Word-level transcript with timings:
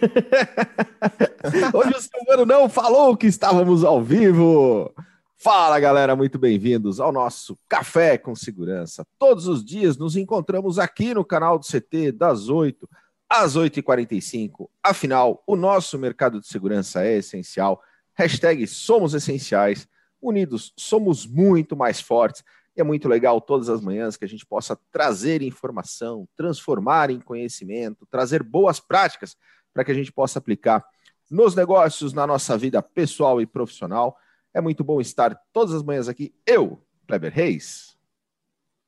Hoje 1.74 1.94
o 1.96 2.00
Silvano 2.00 2.46
não 2.46 2.68
falou 2.68 3.16
que 3.16 3.26
estávamos 3.26 3.84
ao 3.84 4.02
vivo. 4.02 4.92
Fala 5.36 5.80
galera, 5.80 6.14
muito 6.14 6.38
bem-vindos 6.38 7.00
ao 7.00 7.12
nosso 7.12 7.58
Café 7.68 8.18
com 8.18 8.34
Segurança. 8.34 9.06
Todos 9.18 9.46
os 9.46 9.64
dias 9.64 9.96
nos 9.96 10.16
encontramos 10.16 10.78
aqui 10.78 11.14
no 11.14 11.24
canal 11.24 11.58
do 11.58 11.66
CT 11.66 12.12
das 12.12 12.48
8 12.48 12.88
às 13.28 13.56
8h45. 13.56 14.68
Afinal, 14.82 15.42
o 15.46 15.56
nosso 15.56 15.98
mercado 15.98 16.40
de 16.40 16.46
segurança 16.46 17.04
é 17.04 17.18
essencial. 17.18 17.82
Hashtag 18.14 18.66
somos 18.66 19.14
essenciais. 19.14 19.88
Unidos 20.20 20.72
somos 20.76 21.26
muito 21.26 21.76
mais 21.76 22.00
fortes. 22.00 22.42
E 22.76 22.80
é 22.80 22.84
muito 22.84 23.08
legal 23.08 23.40
todas 23.40 23.68
as 23.68 23.80
manhãs 23.80 24.16
que 24.16 24.24
a 24.24 24.28
gente 24.28 24.46
possa 24.46 24.78
trazer 24.92 25.42
informação, 25.42 26.28
transformar 26.36 27.10
em 27.10 27.20
conhecimento, 27.20 28.06
trazer 28.10 28.42
boas 28.42 28.78
práticas 28.78 29.36
para 29.72 29.84
que 29.84 29.90
a 29.90 29.94
gente 29.94 30.12
possa 30.12 30.38
aplicar 30.38 30.84
nos 31.30 31.54
negócios, 31.54 32.12
na 32.12 32.26
nossa 32.26 32.58
vida 32.58 32.82
pessoal 32.82 33.40
e 33.40 33.46
profissional. 33.46 34.18
É 34.52 34.60
muito 34.60 34.82
bom 34.82 35.00
estar 35.00 35.40
todas 35.52 35.74
as 35.74 35.82
manhãs 35.82 36.08
aqui. 36.08 36.34
Eu, 36.44 36.82
Kleber 37.06 37.32
Reis, 37.32 37.96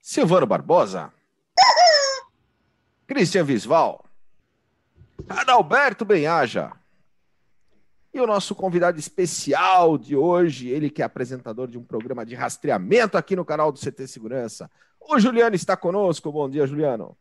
Silvano 0.00 0.46
Barbosa, 0.46 1.12
Cristian 3.06 3.44
Visval, 3.44 4.04
Adalberto 5.28 6.04
Benhaja. 6.04 6.72
E 8.12 8.20
o 8.20 8.26
nosso 8.26 8.54
convidado 8.54 8.98
especial 8.98 9.96
de 9.96 10.14
hoje, 10.14 10.68
ele 10.68 10.90
que 10.90 11.00
é 11.00 11.04
apresentador 11.04 11.66
de 11.66 11.78
um 11.78 11.84
programa 11.84 12.26
de 12.26 12.34
rastreamento 12.34 13.16
aqui 13.16 13.34
no 13.34 13.44
canal 13.44 13.72
do 13.72 13.78
CT 13.78 14.06
Segurança. 14.06 14.70
O 15.00 15.18
Juliano 15.18 15.56
está 15.56 15.76
conosco. 15.76 16.30
Bom 16.30 16.50
dia, 16.50 16.66
Juliano. 16.66 17.16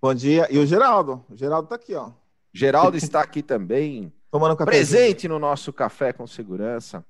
Bom 0.00 0.14
dia. 0.14 0.48
E 0.50 0.58
o 0.58 0.66
Geraldo? 0.66 1.24
O 1.28 1.36
Geraldo 1.36 1.66
está 1.66 1.76
aqui, 1.76 1.94
ó. 1.94 2.10
Geraldo 2.54 2.96
está 2.96 3.20
aqui 3.20 3.42
também. 3.42 4.12
Tomando 4.30 4.56
café. 4.56 4.70
Presente 4.70 5.26
no 5.26 5.38
nosso 5.40 5.72
Café 5.72 6.12
com 6.12 6.26
Segurança. 6.26 7.04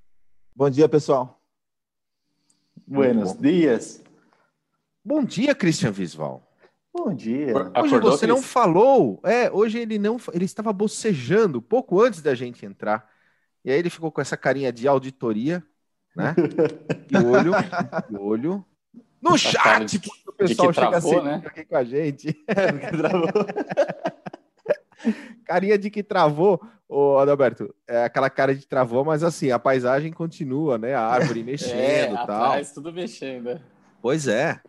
Bom 0.57 0.71
dia, 0.71 0.89
pessoal. 0.89 1.41
Buenos 2.87 3.37
dias. 3.37 4.03
Bom 5.05 5.23
dia, 5.23 5.55
Christian 5.55 5.91
Visval. 5.91 6.43
Bom 6.93 7.15
dia. 7.15 7.55
Hoje 7.55 7.71
Acordou, 7.75 8.13
você 8.13 8.27
Cris? 8.27 8.29
não 8.29 8.43
falou. 8.43 9.21
É, 9.25 9.51
hoje 9.51 9.79
ele 9.79 9.99
não. 9.99 10.17
Ele 10.33 10.45
estava 10.45 10.73
bocejando 10.73 11.61
pouco 11.61 12.01
antes 12.01 12.23
da 12.23 12.35
gente 12.35 12.65
entrar. 12.65 13.11
E 13.65 13.71
aí 13.71 13.79
ele 13.79 13.91
ficou 13.91 14.13
com 14.13 14.21
essa 14.21 14.37
carinha 14.37 14.73
de 14.73 14.87
auditoria, 14.89 15.63
né? 16.17 16.35
E 17.11 17.17
olho, 17.17 17.53
e 18.11 18.17
olho. 18.17 18.65
No 19.21 19.37
chat, 19.39 19.99
porque 19.99 20.29
o 20.29 20.33
pessoal 20.33 20.73
chega 20.73 20.89
travou, 20.91 21.23
né? 21.23 21.43
aqui 21.45 21.65
com 21.65 21.77
a 21.77 21.85
gente. 21.85 22.45
É, 22.47 22.73
porque 22.73 22.97
travou. 22.97 23.29
Carinha 25.45 25.79
de 25.79 25.91
que 25.91 26.03
travou, 26.03 26.61
ô 26.89 27.19
Adalberto. 27.19 27.75
É 27.87 28.05
aquela 28.05 28.31
cara 28.31 28.55
de 28.55 28.67
travou, 28.67 29.05
mas 29.05 29.23
assim, 29.23 29.51
a 29.51 29.59
paisagem 29.59 30.13
continua, 30.13 30.79
né? 30.79 30.95
A 30.95 31.07
árvore 31.07 31.43
mexendo 31.45 32.13
e 32.13 32.15
é, 32.15 32.27
tal. 32.27 32.45
Atrás, 32.45 32.73
tudo 32.73 32.93
mexendo. 32.93 33.61
Pois 34.01 34.27
é. 34.27 34.61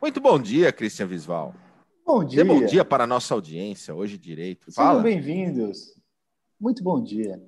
Muito 0.00 0.20
bom 0.20 0.38
dia, 0.38 0.72
Cristian 0.72 1.06
Visval. 1.06 1.54
Bom 2.06 2.24
dia. 2.24 2.42
Dê 2.42 2.48
bom 2.48 2.64
dia 2.64 2.84
para 2.84 3.04
a 3.04 3.06
nossa 3.06 3.34
audiência, 3.34 3.94
hoje 3.94 4.16
direito. 4.16 4.72
Fala. 4.72 5.00
Sejam 5.00 5.02
bem-vindos. 5.02 5.94
Muito 6.58 6.82
bom 6.82 7.02
dia. 7.02 7.40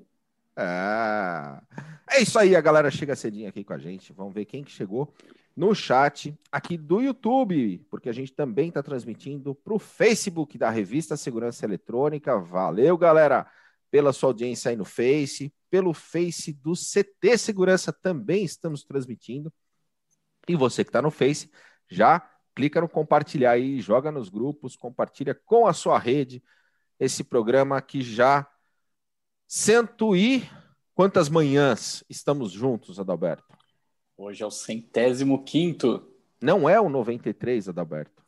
É... 0.57 2.17
é 2.17 2.23
isso 2.23 2.39
aí, 2.39 2.55
a 2.55 2.61
galera 2.61 2.91
chega 2.91 3.17
cedinho 3.17 3.49
aqui 3.49 3.65
com 3.65 3.73
a 3.73 3.79
gente. 3.79 4.13
Vamos 4.13 4.35
ver 4.35 4.45
quem 4.45 4.63
que 4.63 4.71
chegou 4.71 5.13
no 5.57 5.75
chat 5.75 6.39
aqui 6.51 6.77
do 6.77 7.01
YouTube, 7.01 7.85
porque 7.91 8.09
a 8.09 8.13
gente 8.13 8.33
também 8.33 8.69
está 8.69 8.83
transmitindo 8.83 9.55
para 9.55 9.75
o 9.75 9.79
Facebook 9.79 10.57
da 10.57 10.71
Revista 10.71 11.17
Segurança 11.17 11.65
Eletrônica. 11.65 12.39
Valeu, 12.39 12.97
galera, 12.97 13.51
pela 13.91 14.13
sua 14.13 14.31
audiência 14.31 14.71
aí 14.71 14.77
no 14.77 14.85
Face, 14.85 15.53
pelo 15.69 15.93
Face 15.93 16.53
do 16.53 16.75
CT 16.75 17.37
Segurança 17.37 17.93
também 17.93 18.45
estamos 18.45 18.85
transmitindo. 18.85 19.53
E 20.49 20.57
você 20.57 20.85
que 20.85 20.91
está 20.91 21.03
no 21.03 21.11
Face, 21.11 21.51
já 21.89 22.21
clica 22.55 22.81
no 22.81 22.89
compartilhar 22.89 23.53
aí, 23.53 23.81
joga 23.81 24.11
nos 24.11 24.29
grupos, 24.29 24.77
compartilha 24.77 25.35
com 25.35 25.67
a 25.67 25.73
sua 25.73 25.99
rede 25.99 26.43
esse 26.99 27.25
programa 27.25 27.81
que 27.81 28.03
já 28.03 28.47
cento 29.47 30.15
e 30.15 30.49
quantas 30.95 31.29
manhãs 31.29 32.05
estamos 32.09 32.53
juntos, 32.53 33.01
Adalberto? 33.01 33.60
Hoje 34.23 34.43
é 34.43 34.47
o 34.47 34.51
centésimo 34.51 35.43
quinto. 35.43 36.07
Não 36.43 36.69
é 36.69 36.79
o 36.79 36.91
93, 36.91 37.71
Adalberto. 37.71 38.23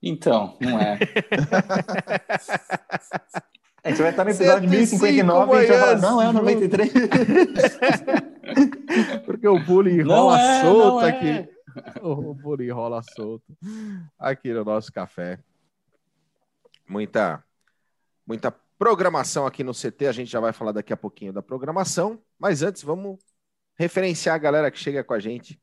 Então, 0.00 0.56
não 0.60 0.78
é. 0.78 0.94
a 3.82 3.88
gente 3.88 4.00
vai 4.00 4.10
estar 4.10 4.22
no 4.22 4.30
episódio 4.30 4.70
1059 4.70 5.52
e 5.52 5.56
a 5.56 5.60
gente 5.60 5.70
vai 5.70 5.80
falar, 5.80 6.00
não 6.00 6.22
é 6.22 6.28
o 6.28 6.32
93. 6.32 6.92
Porque 9.26 9.48
o 9.48 9.58
bullying 9.58 10.02
rola 10.02 10.40
é, 10.40 10.62
solto 10.62 11.04
é. 11.04 11.08
aqui. 11.08 11.48
o 12.00 12.32
bullying 12.32 12.70
rola 12.70 13.02
solto 13.02 13.58
aqui 14.16 14.52
no 14.52 14.64
nosso 14.64 14.92
café. 14.92 15.40
Muita, 16.88 17.42
muita 18.24 18.54
programação 18.78 19.48
aqui 19.48 19.64
no 19.64 19.74
CT. 19.74 20.06
A 20.06 20.12
gente 20.12 20.30
já 20.30 20.38
vai 20.38 20.52
falar 20.52 20.70
daqui 20.70 20.92
a 20.92 20.96
pouquinho 20.96 21.32
da 21.32 21.42
programação. 21.42 22.20
Mas 22.38 22.62
antes, 22.62 22.84
vamos 22.84 23.18
referenciar 23.76 24.34
a 24.34 24.38
galera 24.38 24.70
que 24.70 24.78
chega 24.78 25.04
com 25.04 25.14
a 25.14 25.18
gente 25.18 25.60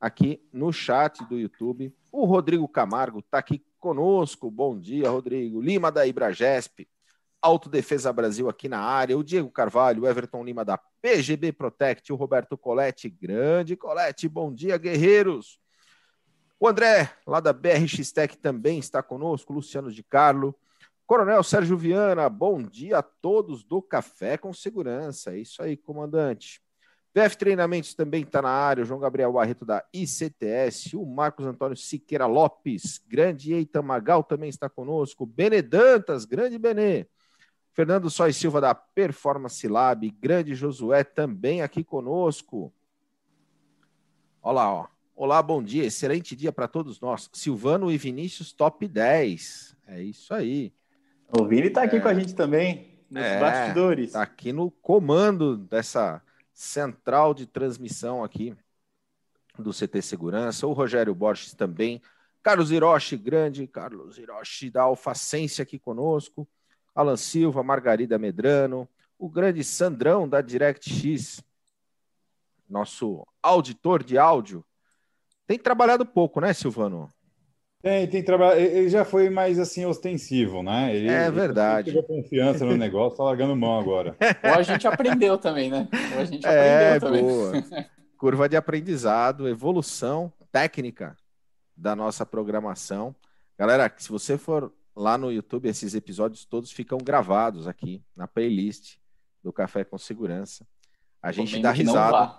aqui 0.00 0.42
no 0.52 0.72
chat 0.72 1.24
do 1.26 1.38
YouTube. 1.38 1.94
O 2.10 2.24
Rodrigo 2.24 2.66
Camargo 2.66 3.20
está 3.20 3.38
aqui 3.38 3.64
conosco. 3.78 4.50
Bom 4.50 4.78
dia, 4.78 5.10
Rodrigo. 5.10 5.60
Lima 5.60 5.92
da 5.92 6.06
Ibragesp. 6.06 6.88
Autodefesa 7.42 8.12
Brasil 8.12 8.50
aqui 8.50 8.68
na 8.68 8.80
área, 8.80 9.16
o 9.16 9.24
Diego 9.24 9.50
Carvalho, 9.50 10.02
o 10.02 10.06
Everton 10.06 10.44
Lima 10.44 10.62
da 10.62 10.76
PGB 11.00 11.52
Protect, 11.52 12.12
o 12.12 12.16
Roberto 12.16 12.56
Colette, 12.58 13.08
grande 13.08 13.76
Colette, 13.76 14.28
bom 14.28 14.52
dia, 14.52 14.76
guerreiros. 14.76 15.58
O 16.58 16.68
André, 16.68 17.10
lá 17.26 17.40
da 17.40 17.54
BRX 17.54 18.12
Tech, 18.12 18.36
também 18.36 18.78
está 18.78 19.02
conosco, 19.02 19.54
Luciano 19.54 19.90
de 19.90 20.02
Carlo. 20.02 20.54
Coronel 21.06 21.42
Sérgio 21.42 21.78
Viana, 21.78 22.28
bom 22.28 22.62
dia 22.62 22.98
a 22.98 23.02
todos 23.02 23.64
do 23.64 23.80
Café 23.80 24.36
com 24.36 24.52
Segurança. 24.52 25.34
É 25.34 25.38
isso 25.38 25.62
aí, 25.62 25.78
comandante. 25.78 26.60
VF 27.12 27.36
Treinamentos 27.36 27.92
também 27.92 28.22
está 28.22 28.40
na 28.40 28.50
área, 28.50 28.82
o 28.82 28.86
João 28.86 29.00
Gabriel 29.00 29.32
Barreto 29.32 29.64
da 29.64 29.84
ICTS, 29.92 30.96
o 30.96 31.04
Marcos 31.04 31.44
Antônio 31.44 31.76
Siqueira 31.76 32.26
Lopes, 32.26 32.98
grande 33.08 33.52
Eitan 33.52 33.82
Magal 33.82 34.22
também 34.22 34.48
está 34.48 34.68
conosco, 34.68 35.26
Benedantas, 35.26 36.24
grande 36.24 36.56
Benê. 36.56 37.06
Fernando 37.72 38.10
Sois 38.10 38.36
Silva 38.36 38.60
da 38.60 38.74
Performance 38.74 39.66
Lab, 39.66 40.08
grande 40.20 40.54
Josué 40.54 41.02
também 41.02 41.62
aqui 41.62 41.82
conosco. 41.82 42.72
Olá, 44.40 44.72
ó. 44.72 44.86
Olá, 45.16 45.42
bom 45.42 45.62
dia, 45.62 45.84
excelente 45.84 46.36
dia 46.36 46.52
para 46.52 46.68
todos 46.68 47.00
nós. 47.00 47.28
Silvano 47.32 47.90
e 47.90 47.98
Vinícius, 47.98 48.52
top 48.52 48.86
10. 48.86 49.76
É 49.88 50.00
isso 50.00 50.32
aí. 50.32 50.72
O 51.28 51.44
Vini 51.44 51.66
está 51.66 51.82
aqui 51.82 51.96
é... 51.96 52.00
com 52.00 52.08
a 52.08 52.14
gente 52.14 52.34
também, 52.34 53.00
nos 53.10 53.22
é, 53.22 53.40
bastidores. 53.40 54.06
Está 54.06 54.22
aqui 54.22 54.52
no 54.52 54.70
comando 54.70 55.56
dessa 55.56 56.22
central 56.60 57.32
de 57.32 57.46
transmissão 57.46 58.22
aqui 58.22 58.54
do 59.58 59.72
CT 59.72 60.02
Segurança. 60.02 60.66
O 60.66 60.74
Rogério 60.74 61.14
Borges 61.14 61.54
também. 61.54 62.02
Carlos 62.42 62.70
Hiroshi, 62.70 63.16
grande 63.16 63.66
Carlos 63.66 64.18
Hiroshi 64.18 64.70
da 64.70 64.82
Alfacense 64.82 65.62
aqui 65.62 65.78
conosco. 65.78 66.46
Alan 66.94 67.16
Silva, 67.16 67.62
Margarida 67.62 68.18
Medrano, 68.18 68.86
o 69.18 69.26
grande 69.26 69.64
Sandrão 69.64 70.28
da 70.28 70.42
DirectX, 70.42 71.42
nosso 72.68 73.26
auditor 73.42 74.02
de 74.02 74.18
áudio. 74.18 74.62
Tem 75.46 75.58
trabalhado 75.58 76.04
pouco, 76.04 76.40
né, 76.40 76.52
Silvano? 76.52 77.10
Tem, 77.82 78.06
tem 78.06 78.22
trabalhado. 78.22 78.60
Ele 78.60 78.88
já 78.88 79.04
foi 79.04 79.30
mais 79.30 79.58
assim 79.58 79.86
ostensivo, 79.86 80.62
né? 80.62 80.94
Ele, 80.94 81.08
é 81.08 81.30
verdade. 81.30 81.90
Ele 81.90 82.02
confiança 82.02 82.64
no 82.64 82.76
negócio, 82.76 83.16
tá 83.16 83.24
largando 83.24 83.56
mão 83.56 83.78
agora. 83.78 84.14
Ou 84.44 84.54
a 84.54 84.62
gente 84.62 84.86
aprendeu 84.86 85.38
também, 85.38 85.70
né? 85.70 85.88
Ou 86.14 86.20
a 86.20 86.24
gente 86.24 86.46
é, 86.46 86.96
aprendeu 86.96 87.00
também. 87.00 87.22
Boa. 87.22 87.86
Curva 88.18 88.48
de 88.48 88.56
aprendizado, 88.56 89.48
evolução 89.48 90.30
técnica 90.52 91.16
da 91.74 91.96
nossa 91.96 92.26
programação. 92.26 93.16
Galera, 93.58 93.90
se 93.96 94.10
você 94.10 94.36
for 94.36 94.70
lá 94.94 95.16
no 95.16 95.32
YouTube, 95.32 95.68
esses 95.68 95.94
episódios 95.94 96.44
todos 96.44 96.70
ficam 96.70 96.98
gravados 96.98 97.66
aqui 97.66 98.02
na 98.14 98.28
playlist 98.28 98.96
do 99.42 99.52
Café 99.52 99.84
com 99.84 99.96
Segurança. 99.96 100.66
A 101.22 101.32
gente 101.32 101.58
dá 101.60 101.70
risada. 101.70 102.34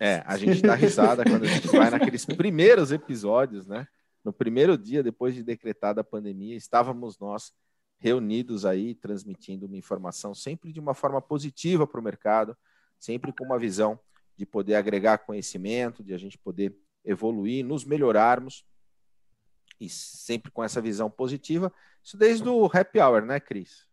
É, 0.00 0.22
a 0.26 0.36
gente 0.36 0.60
dá 0.62 0.74
risada 0.74 1.22
quando 1.22 1.44
a 1.44 1.48
gente 1.48 1.68
vai 1.68 1.90
naqueles 1.90 2.24
primeiros 2.26 2.90
episódios, 2.90 3.66
né? 3.66 3.86
No 4.24 4.32
primeiro 4.32 4.78
dia 4.78 5.02
depois 5.02 5.34
de 5.34 5.42
decretada 5.42 6.00
a 6.00 6.04
pandemia, 6.04 6.56
estávamos 6.56 7.18
nós 7.18 7.52
reunidos 7.98 8.64
aí 8.64 8.94
transmitindo 8.94 9.66
uma 9.66 9.76
informação 9.76 10.34
sempre 10.34 10.72
de 10.72 10.80
uma 10.80 10.94
forma 10.94 11.22
positiva 11.22 11.86
para 11.86 12.00
o 12.00 12.02
mercado, 12.02 12.56
sempre 12.98 13.32
com 13.32 13.44
uma 13.44 13.58
visão 13.58 13.98
de 14.36 14.44
poder 14.44 14.74
agregar 14.74 15.18
conhecimento, 15.18 16.02
de 16.02 16.12
a 16.12 16.18
gente 16.18 16.36
poder 16.36 16.76
evoluir, 17.04 17.64
nos 17.64 17.84
melhorarmos 17.84 18.64
e 19.80 19.88
sempre 19.88 20.50
com 20.50 20.62
essa 20.62 20.80
visão 20.80 21.10
positiva. 21.10 21.72
Isso 22.02 22.16
desde 22.16 22.48
o 22.48 22.66
happy 22.66 23.00
hour, 23.00 23.24
né, 23.24 23.38
Cris? 23.38 23.86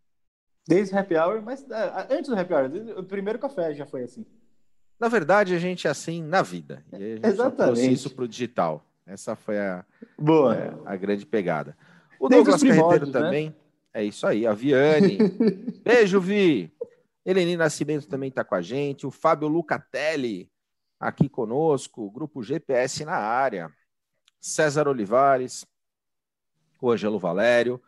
Desde 0.67 0.93
o 0.93 0.97
happy 0.97 1.15
hour, 1.15 1.41
mas 1.41 1.61
uh, 1.61 2.07
antes 2.09 2.29
do 2.29 2.39
happy 2.39 2.53
hour, 2.53 2.99
o 2.99 3.03
primeiro 3.03 3.39
café 3.39 3.73
já 3.73 3.85
foi 3.85 4.03
assim. 4.03 4.25
Na 4.99 5.07
verdade, 5.07 5.55
a 5.55 5.59
gente 5.59 5.87
é 5.87 5.89
assim 5.89 6.21
na 6.21 6.41
vida. 6.41 6.83
E 6.91 6.95
a 6.95 6.99
gente 6.99 7.25
Exatamente. 7.25 7.93
isso 7.93 8.13
para 8.13 8.25
o 8.25 8.27
digital. 8.27 8.85
Essa 9.09 9.35
foi 9.35 9.57
a, 9.57 9.83
Boa. 10.17 10.55
É, 10.55 10.73
a 10.85 10.95
grande 10.95 11.25
pegada. 11.25 11.75
O 12.19 12.29
Desde 12.29 12.51
Douglas 12.51 12.63
Carreteiro 12.63 13.05
né? 13.07 13.11
também. 13.11 13.55
É 13.93 14.03
isso 14.03 14.27
aí. 14.27 14.45
A 14.45 14.53
Viane. 14.53 15.17
Beijo, 15.83 16.21
Vi. 16.21 16.71
Eleni 17.25 17.57
Nascimento 17.57 18.07
também 18.07 18.29
está 18.29 18.43
com 18.43 18.55
a 18.55 18.61
gente. 18.61 19.07
O 19.07 19.11
Fábio 19.11 19.47
Lucatelli 19.47 20.51
aqui 20.99 21.27
conosco. 21.27 22.09
Grupo 22.11 22.43
GPS 22.43 23.03
na 23.03 23.15
área. 23.15 23.71
César 24.39 24.87
Olivares. 24.87 25.65
O 26.79 26.91
Ângelo 26.91 27.17
Valério. 27.17 27.81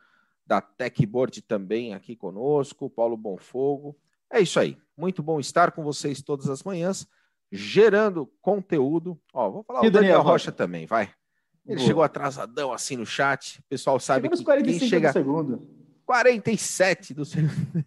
Da 0.45 0.59
Techboard 0.59 1.41
também 1.43 1.93
aqui 1.93 2.15
conosco. 2.15 2.89
Paulo 2.89 3.15
Bonfogo. 3.15 3.95
É 4.31 4.39
isso 4.39 4.59
aí. 4.59 4.77
Muito 4.97 5.21
bom 5.21 5.39
estar 5.39 5.71
com 5.71 5.83
vocês 5.83 6.21
todas 6.21 6.49
as 6.49 6.63
manhãs, 6.63 7.07
gerando 7.51 8.31
conteúdo. 8.41 9.19
Ó, 9.33 9.49
vou 9.49 9.63
falar 9.63 9.83
e 9.83 9.87
o 9.87 9.91
Daniel, 9.91 10.13
Daniel 10.13 10.31
Rocha 10.31 10.51
também, 10.51 10.85
vai. 10.85 11.11
Ele 11.65 11.77
Boa. 11.77 11.87
chegou 11.87 12.03
atrasadão 12.03 12.71
assim 12.71 12.95
no 12.95 13.05
chat. 13.05 13.59
O 13.59 13.63
pessoal 13.69 13.99
sabe 13.99 14.21
Chegamos 14.21 14.39
que 14.39 14.45
45 14.45 14.79
quem 14.79 14.89
chega 14.89 15.09
do 15.09 15.13
segundo. 15.13 15.67
47 16.05 17.13
do 17.13 17.25
segundo. 17.25 17.85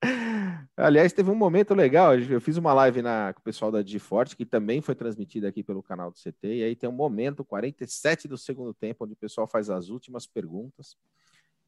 Aliás, 0.76 1.12
teve 1.12 1.30
um 1.30 1.34
momento 1.34 1.74
legal. 1.74 2.16
Eu 2.16 2.40
fiz 2.40 2.56
uma 2.56 2.72
live 2.72 3.02
na, 3.02 3.32
com 3.32 3.40
o 3.40 3.42
pessoal 3.42 3.70
da 3.70 3.82
Forte, 3.98 4.36
que 4.36 4.46
também 4.46 4.80
foi 4.80 4.94
transmitida 4.94 5.48
aqui 5.48 5.62
pelo 5.62 5.82
canal 5.82 6.10
do 6.10 6.16
CT. 6.16 6.46
E 6.58 6.62
aí 6.62 6.76
tem 6.76 6.88
um 6.88 6.92
momento, 6.92 7.44
47 7.44 8.28
do 8.28 8.38
segundo 8.38 8.72
tempo, 8.72 9.04
onde 9.04 9.14
o 9.14 9.16
pessoal 9.16 9.46
faz 9.46 9.70
as 9.70 9.88
últimas 9.88 10.26
perguntas. 10.26 10.96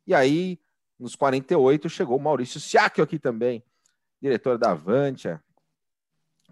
E 0.06 0.14
aí 0.14 0.60
nos 0.98 1.16
48 1.16 1.88
chegou 1.88 2.18
o 2.18 2.20
Maurício 2.20 2.60
Siakio 2.60 3.02
aqui 3.02 3.18
também, 3.18 3.64
diretor 4.20 4.58
da 4.58 4.72
Avantia, 4.72 5.42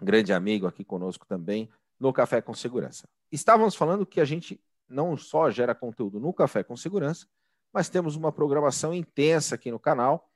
grande 0.01 0.33
amigo 0.33 0.67
aqui 0.67 0.83
conosco 0.83 1.25
também, 1.25 1.69
no 1.99 2.13
Café 2.13 2.41
com 2.41 2.53
Segurança. 2.53 3.07
Estávamos 3.31 3.75
falando 3.75 4.05
que 4.05 4.21
a 4.21 4.25
gente 4.25 4.59
não 4.87 5.15
só 5.15 5.49
gera 5.51 5.75
conteúdo 5.75 6.19
no 6.19 6.33
Café 6.33 6.63
com 6.63 6.75
Segurança, 6.75 7.27
mas 7.71 7.89
temos 7.89 8.15
uma 8.15 8.31
programação 8.31 8.93
intensa 8.93 9.55
aqui 9.55 9.69
no 9.69 9.79
canal. 9.79 10.29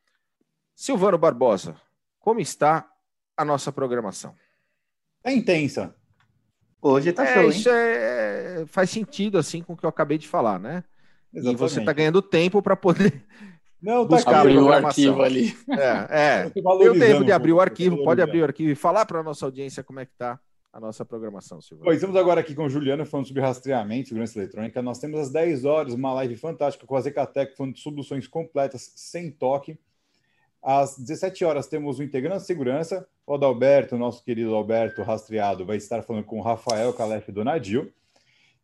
Silvano 0.76 1.18
Barbosa, 1.18 1.76
como 2.20 2.40
está 2.40 2.88
a 3.36 3.44
nossa 3.44 3.72
programação? 3.72 4.36
É 5.24 5.34
intensa. 5.34 5.96
Hoje 6.82 7.10
está 7.10 7.24
é, 7.24 7.34
show, 7.34 7.50
Isso 7.50 7.70
é, 7.70 8.66
faz 8.68 8.90
sentido 8.90 9.38
assim 9.38 9.64
com 9.64 9.74
o 9.74 9.78
que 9.78 9.86
eu 9.86 9.90
acabei 9.90 10.18
de 10.18 10.28
falar, 10.28 10.60
né? 10.60 10.84
Exatamente. 11.34 11.56
E 11.56 11.60
você 11.60 11.80
está 11.80 11.94
ganhando 11.94 12.22
tempo 12.22 12.62
para 12.62 12.76
poder 12.76 13.26
não, 13.84 14.08
tá 14.08 14.16
buscar 14.16 14.40
abrir 14.40 14.58
o 14.58 14.72
arquivo 14.72 15.22
ali. 15.22 15.54
É, 15.70 16.46
é. 16.46 16.50
Deu 16.80 16.98
tempo 16.98 17.26
de 17.26 17.34
abrir 17.34 17.52
o 17.52 17.60
arquivo, 17.60 18.02
pode 18.02 18.22
abrir 18.22 18.40
o 18.40 18.46
arquivo 18.46 18.72
e 18.72 18.76
falar 18.76 19.06
para 19.06 19.20
a 19.20 19.24
nossa 19.24 19.46
audiência 19.46 19.84
como 19.84 20.00
é 20.00 20.06
que 20.06 20.14
está 20.14 20.40
a 20.72 20.80
nossa 20.80 21.04
programação, 21.04 21.62
Silvio. 21.62 21.84
Pois 21.84 21.98
estamos 21.98 22.16
agora 22.16 22.40
aqui 22.40 22.56
com 22.56 22.66
o 22.66 22.70
Juliano 22.70 23.06
falando 23.06 23.28
sobre 23.28 23.42
rastreamento, 23.42 24.08
segurança 24.08 24.40
eletrônica. 24.40 24.82
Nós 24.82 25.00
temos 25.00 25.20
às 25.20 25.30
10 25.30 25.66
horas 25.66 25.94
uma 25.94 26.14
live 26.14 26.38
fantástica 26.38 26.88
com 26.88 26.96
a 26.96 27.02
Zecatec 27.02 27.58
falando 27.58 27.76
de 27.76 27.82
soluções 27.82 28.26
completas 28.26 28.94
sem 28.96 29.30
toque. 29.30 29.78
Às 30.64 30.98
17 30.98 31.44
horas 31.44 31.68
temos 31.68 32.00
o 32.00 32.04
Integrando 32.04 32.40
Segurança. 32.40 33.06
O 33.28 33.34
Adalberto, 33.34 33.98
nosso 33.98 34.24
querido 34.24 34.56
Alberto 34.56 35.04
rastreado, 35.04 35.66
vai 35.66 35.76
estar 35.76 36.02
falando 36.04 36.24
com 36.24 36.40
o 36.40 36.42
Rafael 36.42 36.94
Calef 36.94 37.30
Donadil. 37.32 37.92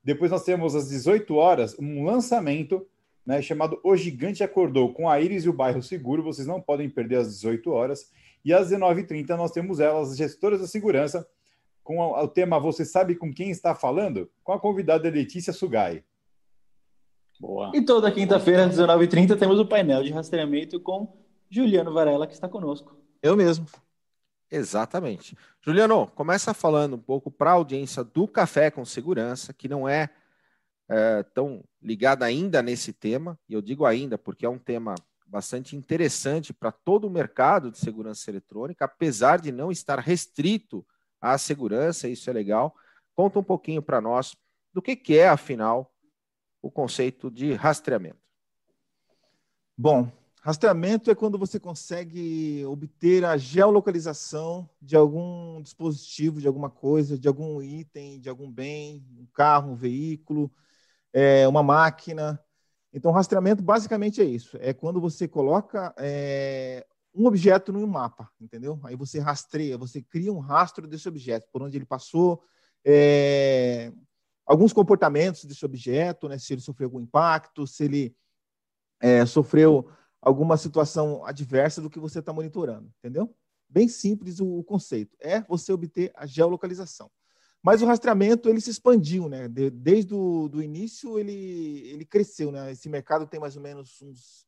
Depois 0.01 0.31
nós 0.31 0.43
temos 0.43 0.75
às 0.75 0.87
18 0.87 1.35
horas 1.35 1.75
um 1.77 2.05
lançamento 2.05 2.87
né, 3.29 3.43
chamado 3.43 3.79
O 3.83 3.95
Gigante 3.95 4.43
Acordou, 4.43 4.91
com 4.91 5.07
a 5.07 5.21
Iris 5.21 5.45
e 5.45 5.49
o 5.49 5.53
Bairro 5.53 5.83
Seguro. 5.83 6.23
Vocês 6.23 6.47
não 6.47 6.59
podem 6.59 6.89
perder 6.89 7.17
às 7.17 7.27
18 7.27 7.69
horas. 7.69 8.11
E 8.43 8.51
às 8.51 8.71
19h30 8.71 9.37
nós 9.37 9.51
temos 9.51 9.79
elas, 9.79 10.09
as 10.09 10.17
gestoras 10.17 10.61
da 10.61 10.65
segurança, 10.65 11.29
com 11.83 11.99
o 11.99 12.27
tema 12.27 12.59
Você 12.59 12.83
Sabe 12.83 13.13
Com 13.13 13.31
Quem 13.31 13.51
Está 13.51 13.75
Falando? 13.75 14.31
Com 14.43 14.51
a 14.51 14.59
convidada 14.59 15.07
Letícia 15.11 15.53
Sugai. 15.53 16.03
Boa. 17.39 17.71
E 17.75 17.85
toda 17.85 18.11
quinta-feira, 18.11 18.65
às 18.65 18.75
19h30, 18.75 19.37
temos 19.37 19.59
o 19.59 19.65
painel 19.67 20.01
de 20.01 20.11
rastreamento 20.11 20.79
com 20.79 21.15
Juliano 21.51 21.93
Varela, 21.93 22.25
que 22.25 22.33
está 22.33 22.49
conosco. 22.49 22.97
Eu 23.21 23.37
mesmo. 23.37 23.67
Exatamente. 24.49 25.37
Juliano, 25.61 26.07
começa 26.15 26.51
falando 26.51 26.95
um 26.95 26.99
pouco 26.99 27.29
para 27.29 27.51
a 27.51 27.53
audiência 27.53 28.03
do 28.03 28.27
Café 28.27 28.71
com 28.71 28.83
Segurança, 28.83 29.53
que 29.53 29.67
não 29.67 29.87
é 29.87 30.09
é, 30.89 31.21
tão 31.35 31.63
ligada 31.81 32.25
ainda 32.25 32.61
nesse 32.61 32.91
tema, 32.91 33.39
e 33.47 33.53
eu 33.53 33.61
digo 33.61 33.85
ainda 33.85 34.17
porque 34.17 34.45
é 34.45 34.49
um 34.49 34.59
tema 34.59 34.95
bastante 35.25 35.75
interessante 35.75 36.51
para 36.51 36.71
todo 36.71 37.05
o 37.05 37.09
mercado 37.09 37.71
de 37.71 37.77
segurança 37.77 38.29
eletrônica, 38.29 38.83
apesar 38.83 39.39
de 39.39 39.51
não 39.51 39.71
estar 39.71 39.99
restrito 39.99 40.85
à 41.21 41.37
segurança, 41.37 42.07
isso 42.07 42.29
é 42.29 42.33
legal. 42.33 42.75
Conta 43.15 43.39
um 43.39 43.43
pouquinho 43.43 43.81
para 43.81 44.01
nós 44.01 44.35
do 44.73 44.81
que, 44.81 44.95
que 44.95 45.17
é, 45.17 45.29
afinal, 45.29 45.93
o 46.61 46.69
conceito 46.69 47.29
de 47.29 47.53
rastreamento. 47.53 48.19
Bom, 49.77 50.11
rastreamento 50.41 51.09
é 51.09 51.15
quando 51.15 51.37
você 51.37 51.59
consegue 51.59 52.65
obter 52.65 53.23
a 53.23 53.37
geolocalização 53.37 54.69
de 54.81 54.95
algum 54.95 55.61
dispositivo, 55.61 56.41
de 56.41 56.47
alguma 56.47 56.69
coisa, 56.69 57.17
de 57.17 57.27
algum 57.27 57.61
item, 57.61 58.19
de 58.19 58.29
algum 58.29 58.51
bem, 58.51 59.05
um 59.17 59.27
carro, 59.33 59.71
um 59.71 59.75
veículo, 59.75 60.51
é, 61.13 61.47
uma 61.47 61.63
máquina. 61.63 62.41
Então, 62.91 63.11
rastreamento 63.11 63.61
basicamente 63.63 64.21
é 64.21 64.25
isso: 64.25 64.57
é 64.59 64.73
quando 64.73 64.99
você 64.99 65.27
coloca 65.27 65.93
é, 65.97 66.85
um 67.13 67.25
objeto 67.25 67.71
no 67.71 67.85
mapa, 67.87 68.29
entendeu? 68.39 68.79
Aí 68.83 68.95
você 68.95 69.19
rastreia, 69.19 69.77
você 69.77 70.01
cria 70.01 70.31
um 70.31 70.39
rastro 70.39 70.87
desse 70.87 71.07
objeto, 71.07 71.47
por 71.51 71.61
onde 71.61 71.77
ele 71.77 71.85
passou, 71.85 72.43
é, 72.85 73.91
alguns 74.45 74.73
comportamentos 74.73 75.45
desse 75.45 75.65
objeto, 75.65 76.27
né? 76.27 76.37
Se 76.37 76.53
ele 76.53 76.61
sofreu 76.61 76.87
algum 76.87 77.01
impacto, 77.01 77.67
se 77.67 77.83
ele 77.83 78.15
é, 78.99 79.25
sofreu 79.25 79.89
alguma 80.21 80.57
situação 80.57 81.25
adversa 81.25 81.81
do 81.81 81.89
que 81.89 81.99
você 81.99 82.19
está 82.19 82.33
monitorando, 82.33 82.91
entendeu? 82.99 83.33
Bem 83.69 83.87
simples 83.87 84.39
o, 84.39 84.59
o 84.59 84.63
conceito. 84.63 85.15
É 85.19 85.41
você 85.41 85.71
obter 85.71 86.11
a 86.15 86.25
geolocalização. 86.25 87.09
Mas 87.61 87.81
o 87.81 87.85
rastreamento 87.85 88.49
ele 88.49 88.61
se 88.61 88.69
expandiu, 88.69 89.27
né? 89.27 89.47
De, 89.47 89.69
desde 89.69 90.13
o 90.13 90.47
do 90.47 90.63
início 90.63 91.19
ele, 91.19 91.33
ele 91.89 92.05
cresceu, 92.05 92.51
né? 92.51 92.71
Esse 92.71 92.87
mercado 92.87 93.27
tem 93.27 93.39
mais 93.39 93.55
ou 93.55 93.61
menos 93.61 94.01
uns 94.01 94.45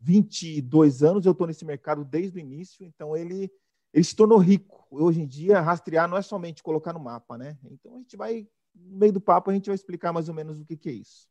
22 0.00 1.02
anos, 1.02 1.26
eu 1.26 1.32
estou 1.32 1.46
nesse 1.46 1.64
mercado 1.64 2.04
desde 2.04 2.38
o 2.38 2.40
início, 2.40 2.84
então 2.84 3.16
ele, 3.16 3.52
ele 3.92 4.04
se 4.04 4.16
tornou 4.16 4.38
rico. 4.38 4.86
Hoje 4.90 5.20
em 5.20 5.26
dia, 5.26 5.60
rastrear 5.60 6.08
não 6.08 6.16
é 6.16 6.22
somente 6.22 6.62
colocar 6.62 6.92
no 6.92 7.00
mapa, 7.00 7.38
né? 7.38 7.56
Então 7.70 7.94
a 7.94 7.98
gente 7.98 8.16
vai, 8.16 8.48
no 8.74 8.98
meio 8.98 9.12
do 9.12 9.20
papo, 9.20 9.50
a 9.50 9.54
gente 9.54 9.66
vai 9.66 9.74
explicar 9.74 10.12
mais 10.12 10.28
ou 10.28 10.34
menos 10.34 10.60
o 10.60 10.64
que, 10.64 10.76
que 10.76 10.88
é 10.88 10.92
isso. 10.92 11.28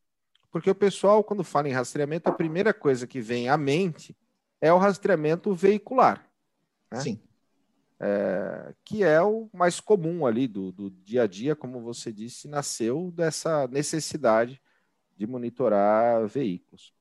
Porque 0.50 0.70
o 0.70 0.76
pessoal, 0.76 1.24
quando 1.24 1.44
fala 1.44 1.68
em 1.68 1.74
rastreamento, 1.74 2.30
a 2.30 2.34
primeira 2.34 2.74
coisa 2.74 3.06
que 3.06 3.20
vem 3.20 3.50
à 3.50 3.58
mente 3.58 4.16
é 4.62 4.72
o 4.72 4.78
rastreamento 4.78 5.54
veicular. 5.54 6.28
Né? 6.92 7.02
Sim 7.02 7.29
é, 8.00 8.74
que 8.86 9.04
é 9.04 9.22
o 9.22 9.50
mais 9.54 9.80
comum 9.80 10.26
ali 10.26 10.48
do, 10.48 10.72
do 10.72 10.90
dia 10.90 11.24
a 11.24 11.28
dia, 11.28 11.56
como 11.56 11.82
você 11.82 12.12
disse, 12.12 12.48
nasceu 12.48 13.12
dessa 13.12 13.68
necessidade 13.68 14.62
de 15.18 15.28
monitorar 15.28 16.26
veículos. 16.28 16.94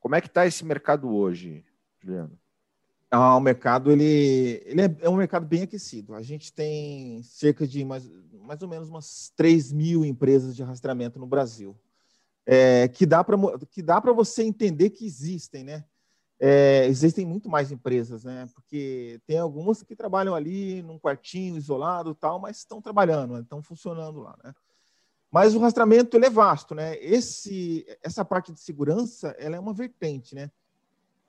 Como 0.00 0.14
é 0.14 0.20
que 0.20 0.28
está 0.28 0.46
esse 0.46 0.64
mercado 0.64 1.14
hoje, 1.14 1.64
Juliano? 2.00 2.38
Ah, 3.10 3.36
o 3.36 3.40
mercado 3.40 3.92
ele, 3.92 4.62
ele 4.64 4.80
é, 4.80 4.96
é, 5.00 5.08
um 5.08 5.16
mercado 5.16 5.46
bem 5.46 5.62
aquecido. 5.62 6.14
A 6.14 6.22
gente 6.22 6.52
tem 6.52 7.22
cerca 7.22 7.66
de 7.66 7.84
mais, 7.84 8.10
mais 8.40 8.62
ou 8.62 8.68
menos 8.68 8.88
umas 8.88 9.32
3 9.36 9.72
mil 9.72 10.04
empresas 10.04 10.56
de 10.56 10.62
rastreamento 10.62 11.18
no 11.18 11.26
Brasil. 11.26 11.76
É, 12.44 12.88
que 12.88 13.04
dá 13.04 13.24
para 13.24 14.12
você 14.12 14.42
entender 14.42 14.90
que 14.90 15.04
existem, 15.04 15.64
né? 15.64 15.84
É, 16.38 16.86
existem 16.86 17.24
muito 17.24 17.48
mais 17.48 17.72
empresas, 17.72 18.24
né? 18.24 18.46
Porque 18.54 19.20
tem 19.26 19.38
algumas 19.38 19.82
que 19.82 19.96
trabalham 19.96 20.34
ali 20.34 20.82
num 20.82 20.98
quartinho 20.98 21.56
isolado, 21.56 22.14
tal, 22.14 22.38
mas 22.38 22.58
estão 22.58 22.80
trabalhando, 22.80 23.34
né? 23.34 23.40
estão 23.40 23.62
funcionando 23.62 24.20
lá, 24.20 24.36
né? 24.44 24.54
Mas 25.30 25.54
o 25.54 25.58
rastreamento 25.58 26.16
é 26.16 26.30
vasto, 26.30 26.74
né? 26.74 26.96
Esse, 26.98 27.86
essa 28.02 28.24
parte 28.24 28.52
de 28.52 28.60
segurança, 28.60 29.34
ela 29.38 29.56
é 29.56 29.60
uma 29.60 29.72
vertente, 29.72 30.34
né? 30.34 30.50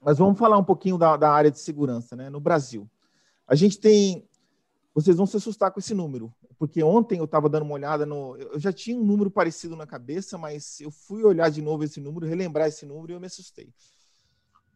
Mas 0.02 0.18
vamos 0.18 0.38
falar 0.38 0.58
um 0.58 0.64
pouquinho 0.64 0.98
da, 0.98 1.18
da 1.18 1.32
área 1.32 1.50
de 1.50 1.60
segurança, 1.60 2.16
né? 2.16 2.30
No 2.30 2.40
Brasil, 2.40 2.90
a 3.48 3.56
gente 3.56 3.80
tem, 3.80 4.28
vocês 4.94 5.18
vão 5.18 5.26
se 5.26 5.38
assustar 5.38 5.72
com 5.72 5.80
esse 5.80 5.94
número, 5.94 6.34
porque 6.60 6.84
ontem 6.84 7.20
eu 7.20 7.26
estava 7.26 7.50
dando 7.50 7.64
uma 7.64 7.74
olhada 7.74 8.06
no, 8.06 8.36
eu 8.38 8.60
já 8.60 8.74
tinha 8.74 8.98
um 8.98 9.04
número 9.04 9.32
parecido 9.32 9.76
na 9.76 9.88
cabeça, 9.88 10.38
mas 10.38 10.80
eu 10.82 10.92
fui 10.92 11.24
olhar 11.24 11.50
de 11.50 11.62
novo 11.62 11.84
esse 11.84 12.00
número, 12.00 12.28
relembrar 12.28 12.68
esse 12.68 12.86
número 12.86 13.14
e 13.14 13.16
eu 13.16 13.20
me 13.20 13.28
assustei. 13.28 13.74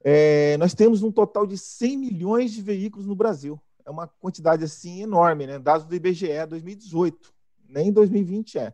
É, 0.04 0.58
nós 0.58 0.74
temos 0.74 1.04
um 1.04 1.12
total 1.12 1.46
de 1.46 1.58
100 1.58 1.98
milhões 1.98 2.52
de 2.52 2.62
veículos 2.62 3.06
no 3.06 3.16
Brasil. 3.16 3.62
É 3.86 3.90
uma 3.90 4.08
quantidade 4.08 4.64
assim 4.64 5.02
enorme, 5.02 5.48
né? 5.48 5.60
Dados 5.60 5.86
do 5.86 5.96
IBGE 5.96 6.46
2018, 6.48 7.34
nem 7.68 7.92
2020 7.92 8.58
é. 8.58 8.74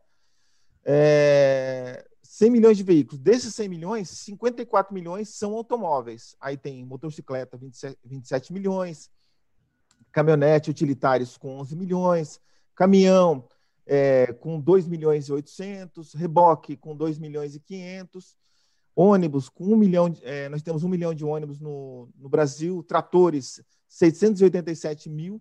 é 0.86 2.08
100 2.24 2.50
milhões 2.50 2.78
de 2.78 2.84
veículos. 2.84 3.20
Desses 3.20 3.56
100 3.56 3.70
milhões, 3.70 4.10
54 4.10 4.94
milhões 4.94 5.30
são 5.30 5.54
automóveis. 5.54 6.36
Aí 6.40 6.58
tem 6.58 6.86
motocicleta, 6.86 7.58
27, 7.58 7.98
27 8.06 8.54
milhões, 8.54 9.10
caminhonete 10.12 10.70
utilitários 10.70 11.38
com 11.38 11.58
11 11.60 11.76
milhões, 11.76 12.42
caminhão 12.76 13.48
é, 13.86 14.34
com 14.34 14.60
2 14.60 14.88
milhões 14.88 15.28
e 15.28 15.34
800, 15.34 16.14
reboque 16.14 16.76
com 16.76 16.96
2 16.96 17.18
milhões 17.18 17.56
e 17.56 17.60
500, 17.60 18.36
ônibus 19.00 19.48
com 19.48 19.64
1 19.64 19.76
milhão, 19.78 20.12
é, 20.24 20.50
nós 20.50 20.64
temos 20.64 20.84
1 20.84 20.90
milhão 20.90 21.14
de 21.14 21.24
ônibus 21.24 21.60
no, 21.60 22.10
no 22.18 22.28
Brasil, 22.28 22.82
tratores 22.82 23.62
687 23.88 25.08
mil, 25.08 25.40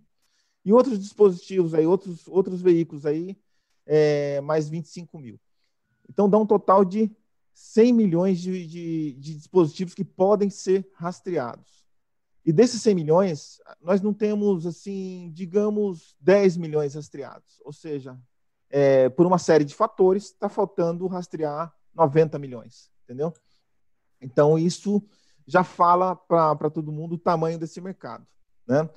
e 0.62 0.74
outros 0.74 0.98
dispositivos 0.98 1.72
aí, 1.72 1.86
outros, 1.86 2.28
outros 2.28 2.60
veículos 2.60 3.06
aí, 3.06 3.34
é, 3.86 4.42
mais 4.42 4.68
25 4.68 5.18
mil. 5.18 5.40
Então 6.06 6.28
dá 6.28 6.36
um 6.36 6.44
total 6.44 6.84
de 6.84 7.10
100 7.54 7.92
milhões 7.94 8.40
de, 8.40 8.66
de, 8.66 9.12
de 9.14 9.34
dispositivos 9.34 9.94
que 9.94 10.04
podem 10.04 10.50
ser 10.50 10.86
rastreados. 10.92 11.86
E 12.44 12.52
desses 12.52 12.82
100 12.82 12.94
milhões, 12.94 13.58
nós 13.80 14.02
não 14.02 14.12
temos, 14.12 14.66
assim, 14.66 15.30
digamos, 15.32 16.14
10 16.20 16.58
milhões 16.58 16.94
rastreados. 16.94 17.58
Ou 17.64 17.72
seja, 17.72 18.18
é, 18.68 19.08
por 19.08 19.26
uma 19.26 19.38
série 19.38 19.64
de 19.64 19.74
fatores, 19.74 20.24
está 20.24 20.48
faltando 20.48 21.06
rastrear 21.06 21.74
90 21.94 22.38
milhões, 22.38 22.90
entendeu? 23.04 23.32
Então, 24.20 24.58
isso 24.58 25.02
já 25.46 25.62
fala 25.62 26.16
para 26.16 26.70
todo 26.70 26.92
mundo 26.92 27.14
o 27.14 27.18
tamanho 27.18 27.58
desse 27.58 27.80
mercado. 27.80 28.26
Né? 28.66 28.88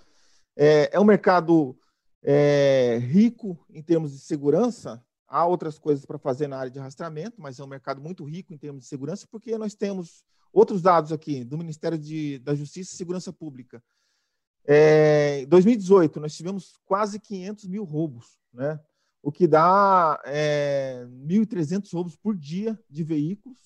É, 0.56 0.90
é 0.94 1.00
um 1.00 1.06
mercado 1.06 1.78
é, 2.24 2.98
rico 3.02 3.58
em 3.70 3.82
termos 3.82 4.12
de 4.12 4.20
segurança, 4.20 5.04
há 5.28 5.46
outras 5.46 5.78
coisas 5.78 6.06
para 6.06 6.18
fazer 6.18 6.48
na 6.48 6.58
área 6.58 6.72
de 6.72 6.80
rastreamento, 6.80 7.40
mas 7.40 7.60
é 7.60 7.64
um 7.64 7.68
mercado 7.68 8.02
muito 8.02 8.24
rico 8.24 8.54
em 8.54 8.58
termos 8.58 8.84
de 8.84 8.88
segurança, 8.88 9.28
porque 9.30 9.58
nós 9.58 9.76
temos 9.76 10.24
outros 10.52 10.82
dados 10.82 11.12
aqui 11.12 11.44
do 11.44 11.58
Ministério 11.58 11.98
de, 11.98 12.40
da 12.40 12.56
Justiça 12.56 12.94
e 12.94 12.98
Segurança 12.98 13.32
Pública. 13.32 13.82
É, 14.66 15.42
em 15.42 15.48
2018, 15.48 16.20
nós 16.20 16.36
tivemos 16.36 16.80
quase 16.86 17.20
500 17.20 17.68
mil 17.68 17.84
roubos, 17.84 18.40
né? 18.54 18.80
o 19.22 19.32
que 19.32 19.48
dá 19.48 20.20
é, 20.26 21.06
1.300 21.26 21.92
roubos 21.94 22.16
por 22.16 22.36
dia 22.36 22.80
de 22.90 23.04
veículos, 23.04 23.58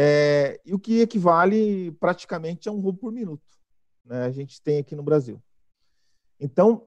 é, 0.00 0.60
e 0.64 0.72
o 0.72 0.78
que 0.78 1.00
equivale 1.00 1.90
praticamente 1.98 2.68
a 2.68 2.72
um 2.72 2.78
roubo 2.78 3.00
por 3.00 3.12
minuto. 3.12 3.42
Né? 4.04 4.26
A 4.26 4.30
gente 4.30 4.62
tem 4.62 4.78
aqui 4.78 4.94
no 4.94 5.02
Brasil. 5.02 5.42
Então, 6.38 6.86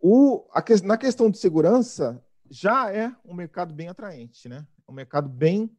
o, 0.00 0.42
na 0.82 0.96
questão 0.96 1.30
de 1.30 1.36
segurança, 1.36 2.24
já 2.48 2.90
é 2.90 3.14
um 3.26 3.34
mercado 3.34 3.74
bem 3.74 3.88
atraente, 3.88 4.48
né? 4.48 4.66
um 4.88 4.92
mercado 4.94 5.28
bem 5.28 5.70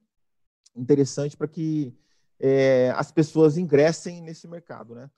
interessante 0.76 1.36
para 1.36 1.48
que 1.48 1.98
é, 2.40 2.94
as 2.96 3.12
pessoas 3.12 3.58
ingressem 3.58 4.22
nesse 4.22 4.48
mercado, 4.48 4.94
né? 4.94 5.10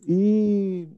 E, 0.00 0.88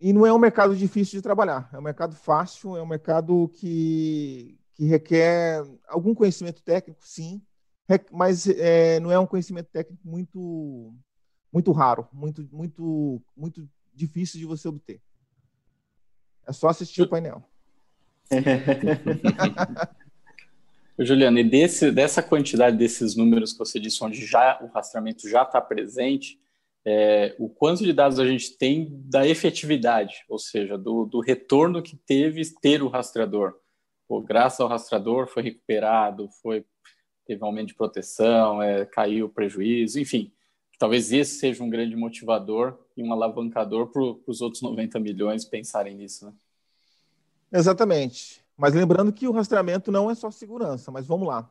e 0.00 0.10
não 0.10 0.24
é 0.24 0.32
um 0.32 0.38
mercado 0.38 0.74
difícil 0.74 1.18
de 1.18 1.22
trabalhar, 1.22 1.68
é 1.70 1.78
um 1.78 1.82
mercado 1.82 2.16
fácil, 2.16 2.78
é 2.78 2.82
um 2.82 2.86
mercado 2.86 3.50
que, 3.52 4.58
que 4.72 4.86
requer 4.86 5.62
algum 5.86 6.14
conhecimento 6.14 6.62
técnico, 6.62 7.06
sim, 7.06 7.42
mas 8.12 8.46
é, 8.46 9.00
não 9.00 9.10
é 9.10 9.18
um 9.18 9.26
conhecimento 9.26 9.68
técnico 9.70 10.06
muito 10.06 10.94
muito 11.52 11.72
raro, 11.72 12.06
muito 12.12 12.46
muito 12.52 13.22
muito 13.36 13.68
difícil 13.94 14.38
de 14.38 14.46
você 14.46 14.68
obter. 14.68 15.00
É 16.46 16.52
só 16.52 16.68
assistir 16.68 17.02
o 17.02 17.08
painel. 17.08 17.42
Juliano, 20.98 21.38
e 21.38 21.44
desse, 21.44 21.92
dessa 21.92 22.22
quantidade 22.22 22.76
desses 22.76 23.14
números 23.14 23.52
que 23.52 23.58
você 23.58 23.78
disse, 23.78 24.02
onde 24.02 24.26
já 24.26 24.58
o 24.60 24.66
rastreamento 24.66 25.28
já 25.28 25.42
está 25.42 25.60
presente, 25.60 26.40
é, 26.84 27.36
o 27.38 27.48
quanto 27.48 27.84
de 27.84 27.92
dados 27.92 28.18
a 28.18 28.26
gente 28.26 28.56
tem 28.56 28.88
da 29.04 29.26
efetividade, 29.26 30.24
ou 30.28 30.38
seja, 30.38 30.76
do, 30.76 31.04
do 31.04 31.20
retorno 31.20 31.82
que 31.82 31.96
teve 31.96 32.42
ter 32.60 32.82
o 32.82 32.88
rastreador. 32.88 33.54
Pô, 34.08 34.20
graças 34.22 34.58
ao 34.58 34.68
rastreador 34.68 35.28
foi 35.28 35.42
recuperado, 35.42 36.28
foi 36.42 36.64
teve 37.28 37.44
um 37.44 37.46
aumento 37.46 37.68
de 37.68 37.74
proteção, 37.74 38.62
é, 38.62 38.86
caiu 38.86 39.26
o 39.26 39.28
prejuízo, 39.28 40.00
enfim. 40.00 40.32
Talvez 40.78 41.12
esse 41.12 41.38
seja 41.38 41.62
um 41.62 41.68
grande 41.68 41.94
motivador 41.94 42.78
e 42.96 43.02
um 43.02 43.12
alavancador 43.12 43.88
para 43.88 44.02
os 44.26 44.40
outros 44.40 44.62
90 44.62 44.98
milhões 44.98 45.44
pensarem 45.44 45.94
nisso. 45.94 46.26
Né? 46.26 46.32
Exatamente. 47.52 48.42
Mas 48.56 48.72
lembrando 48.72 49.12
que 49.12 49.28
o 49.28 49.32
rastreamento 49.32 49.92
não 49.92 50.10
é 50.10 50.14
só 50.14 50.30
segurança, 50.30 50.90
mas 50.90 51.06
vamos 51.06 51.28
lá. 51.28 51.50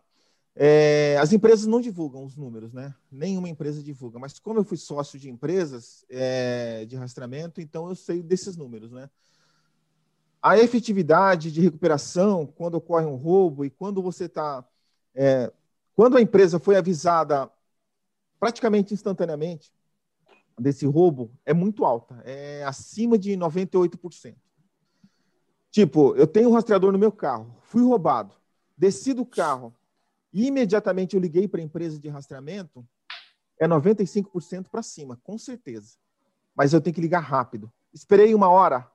É, 0.56 1.16
as 1.22 1.32
empresas 1.32 1.68
não 1.68 1.80
divulgam 1.80 2.26
os 2.26 2.36
números, 2.36 2.74
né? 2.74 2.96
Nenhuma 3.12 3.48
empresa 3.48 3.84
divulga. 3.84 4.18
Mas 4.18 4.40
como 4.40 4.60
eu 4.60 4.64
fui 4.64 4.78
sócio 4.78 5.20
de 5.20 5.30
empresas 5.30 6.04
é, 6.10 6.84
de 6.86 6.96
rastreamento, 6.96 7.62
então 7.62 7.88
eu 7.88 7.96
sei 7.96 8.24
desses 8.24 8.58
números, 8.58 8.92
né? 8.92 9.08
A 10.42 10.58
efetividade 10.58 11.52
de 11.52 11.62
recuperação 11.62 12.48
quando 12.48 12.76
ocorre 12.76 13.06
um 13.06 13.16
roubo 13.16 13.64
e 13.64 13.70
quando 13.70 14.02
você 14.02 14.26
está. 14.26 14.66
É, 15.14 15.52
quando 15.98 16.16
a 16.16 16.22
empresa 16.22 16.60
foi 16.60 16.76
avisada 16.76 17.52
praticamente 18.40 18.94
instantaneamente 18.94 19.74
desse 20.56 20.86
roubo, 20.86 21.32
é 21.44 21.56
muito 21.56 21.84
alta, 21.84 22.22
é 22.24 22.64
acima 22.64 23.18
de 23.18 23.32
98%. 23.32 24.36
Tipo, 25.72 26.16
eu 26.16 26.28
tenho 26.28 26.50
um 26.50 26.54
rastreador 26.54 26.92
no 26.92 27.00
meu 27.00 27.12
carro, 27.12 27.58
fui 27.64 27.82
roubado, 27.82 28.36
desci 28.78 29.12
do 29.12 29.26
carro 29.26 29.76
e 30.32 30.46
imediatamente 30.46 31.16
eu 31.16 31.20
liguei 31.20 31.48
para 31.48 31.62
a 31.62 31.64
empresa 31.64 31.98
de 31.98 32.08
rastreamento, 32.10 32.88
é 33.60 33.68
95% 33.68 34.70
para 34.70 34.84
cima, 34.84 35.20
com 35.24 35.36
certeza. 35.36 35.98
Mas 36.56 36.74
eu 36.74 36.82
tenho 36.82 36.94
que 36.94 37.02
ligar 37.02 37.22
rápido. 37.22 37.74
Esperei 37.92 38.36
uma 38.36 38.50
hora. 38.50 38.88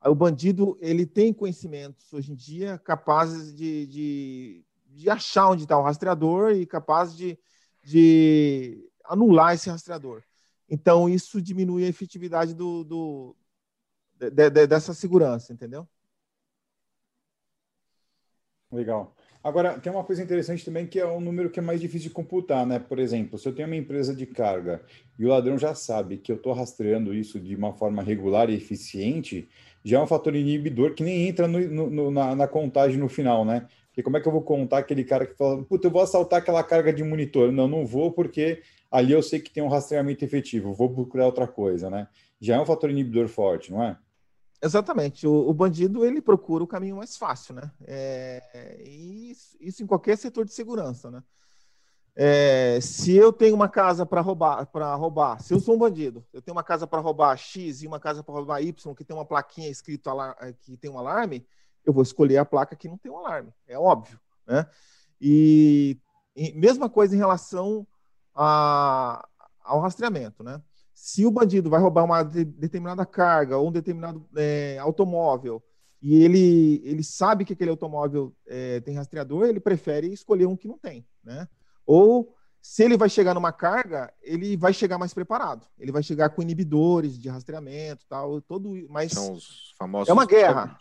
Aí 0.00 0.10
o 0.10 0.14
bandido 0.14 0.78
ele 0.80 1.04
tem 1.04 1.34
conhecimentos 1.34 2.10
hoje 2.14 2.32
em 2.32 2.34
dia 2.34 2.78
capazes 2.78 3.54
de, 3.54 3.86
de, 3.86 4.64
de 4.90 5.08
achar 5.08 5.48
onde 5.48 5.62
está 5.62 5.78
o 5.78 5.82
rastreador 5.82 6.52
e 6.52 6.66
capaz 6.66 7.16
de, 7.16 7.38
de 7.82 8.88
anular 9.04 9.54
esse 9.54 9.70
rastreador. 9.70 10.22
Então, 10.68 11.08
isso 11.08 11.40
diminui 11.40 11.84
a 11.84 11.88
efetividade 11.88 12.54
do, 12.54 12.84
do 12.84 13.36
de, 14.16 14.50
de, 14.50 14.66
dessa 14.66 14.94
segurança, 14.94 15.52
entendeu? 15.52 15.88
Legal. 18.70 19.16
Agora, 19.42 19.80
tem 19.80 19.90
uma 19.90 20.04
coisa 20.04 20.22
interessante 20.22 20.64
também 20.64 20.86
que 20.86 21.00
é 21.00 21.06
um 21.06 21.20
número 21.20 21.50
que 21.50 21.58
é 21.58 21.62
mais 21.62 21.80
difícil 21.80 22.08
de 22.08 22.14
computar, 22.14 22.66
né? 22.66 22.78
Por 22.78 22.98
exemplo, 22.98 23.38
se 23.38 23.48
eu 23.48 23.54
tenho 23.54 23.66
uma 23.66 23.76
empresa 23.76 24.14
de 24.14 24.26
carga 24.26 24.82
e 25.18 25.24
o 25.24 25.28
ladrão 25.28 25.58
já 25.58 25.74
sabe 25.74 26.18
que 26.18 26.30
eu 26.30 26.36
estou 26.36 26.52
rastreando 26.52 27.14
isso 27.14 27.40
de 27.40 27.56
uma 27.56 27.72
forma 27.72 28.02
regular 28.02 28.50
e 28.50 28.54
eficiente, 28.54 29.48
já 29.82 29.98
é 29.98 30.02
um 30.02 30.06
fator 30.06 30.36
inibidor 30.36 30.94
que 30.94 31.02
nem 31.02 31.26
entra 31.26 31.48
no, 31.48 31.90
no, 31.90 32.10
na, 32.10 32.34
na, 32.36 32.46
contagem 32.46 32.98
no 32.98 33.08
final, 33.08 33.44
né? 33.44 33.66
Porque 34.00 34.04
como 34.04 34.16
é 34.16 34.20
que 34.20 34.28
eu 34.28 34.32
vou 34.32 34.42
contar 34.42 34.78
aquele 34.78 35.04
cara 35.04 35.26
que 35.26 35.34
fala, 35.34 35.62
puta, 35.62 35.86
eu 35.86 35.90
vou 35.90 36.00
assaltar 36.00 36.38
aquela 36.38 36.64
carga 36.64 36.92
de 36.92 37.04
monitor? 37.04 37.52
Não, 37.52 37.68
não 37.68 37.86
vou, 37.86 38.10
porque 38.10 38.62
ali 38.90 39.12
eu 39.12 39.22
sei 39.22 39.40
que 39.40 39.50
tem 39.50 39.62
um 39.62 39.68
rastreamento 39.68 40.24
efetivo, 40.24 40.72
vou 40.72 40.88
procurar 40.92 41.26
outra 41.26 41.46
coisa, 41.46 41.90
né? 41.90 42.08
Já 42.40 42.56
é 42.56 42.60
um 42.60 42.64
fator 42.64 42.90
inibidor 42.90 43.28
forte, 43.28 43.70
não 43.70 43.82
é? 43.82 43.98
Exatamente. 44.62 45.26
O, 45.26 45.48
o, 45.48 45.52
bandido 45.52 46.04
ele 46.04 46.22
procura 46.22 46.64
o 46.64 46.66
caminho 46.66 46.96
mais 46.96 47.16
fácil, 47.16 47.54
né? 47.54 47.70
É, 47.86 48.82
isso, 48.86 49.56
isso, 49.60 49.82
em 49.82 49.86
qualquer 49.86 50.16
setor 50.16 50.46
de 50.46 50.52
segurança, 50.52 51.10
né? 51.10 51.22
É, 52.16 52.78
se 52.80 53.14
eu 53.14 53.32
tenho 53.32 53.54
uma 53.54 53.68
casa 53.68 54.04
para 54.06 54.20
roubar, 54.20 54.66
para 54.66 54.94
roubar, 54.94 55.40
se 55.42 55.54
eu 55.54 55.60
sou 55.60 55.74
um 55.74 55.78
bandido, 55.78 56.24
eu 56.32 56.42
tenho 56.42 56.54
uma 56.54 56.64
casa 56.64 56.86
para 56.86 57.00
roubar 57.00 57.36
X 57.36 57.82
e 57.82 57.86
uma 57.86 58.00
casa 58.00 58.22
para 58.22 58.34
roubar 58.34 58.62
Y 58.62 58.94
que 58.94 59.04
tem 59.04 59.16
uma 59.16 59.24
plaquinha 59.24 59.68
escrito 59.68 60.10
que 60.60 60.76
tem 60.76 60.90
um 60.90 60.98
alarme, 60.98 61.46
eu 61.84 61.92
vou 61.92 62.02
escolher 62.02 62.38
a 62.38 62.44
placa 62.44 62.76
que 62.76 62.88
não 62.88 62.98
tem 62.98 63.10
um 63.10 63.18
alarme, 63.18 63.52
é 63.66 63.78
óbvio, 63.78 64.18
né? 64.46 64.66
E, 65.20 65.98
e 66.34 66.52
mesma 66.52 66.88
coisa 66.88 67.14
em 67.14 67.18
relação 67.18 67.86
a, 68.34 69.26
ao 69.62 69.80
rastreamento, 69.80 70.42
né? 70.42 70.62
se 71.00 71.24
o 71.24 71.30
bandido 71.30 71.70
vai 71.70 71.80
roubar 71.80 72.04
uma 72.04 72.22
de, 72.22 72.44
determinada 72.44 73.06
carga 73.06 73.56
ou 73.56 73.68
um 73.68 73.72
determinado 73.72 74.28
é, 74.36 74.76
automóvel 74.78 75.62
e 76.02 76.22
ele, 76.22 76.82
ele 76.84 77.02
sabe 77.02 77.42
que 77.42 77.54
aquele 77.54 77.70
automóvel 77.70 78.36
é, 78.46 78.80
tem 78.80 78.94
rastreador, 78.94 79.46
ele 79.46 79.60
prefere 79.60 80.12
escolher 80.12 80.44
um 80.44 80.56
que 80.56 80.68
não 80.68 80.76
tem, 80.76 81.06
né? 81.24 81.48
Ou 81.86 82.34
se 82.60 82.84
ele 82.84 82.98
vai 82.98 83.08
chegar 83.08 83.32
numa 83.32 83.50
carga, 83.50 84.12
ele 84.22 84.58
vai 84.58 84.74
chegar 84.74 84.98
mais 84.98 85.14
preparado. 85.14 85.66
Ele 85.78 85.90
vai 85.90 86.02
chegar 86.02 86.28
com 86.30 86.42
inibidores 86.42 87.18
de 87.18 87.30
rastreamento, 87.30 88.04
tal, 88.06 88.40
todo, 88.42 88.70
mas 88.90 89.12
São 89.12 89.32
os 89.32 89.74
famosos 89.78 90.08
é 90.10 90.12
uma 90.12 90.26
guerra. 90.26 90.78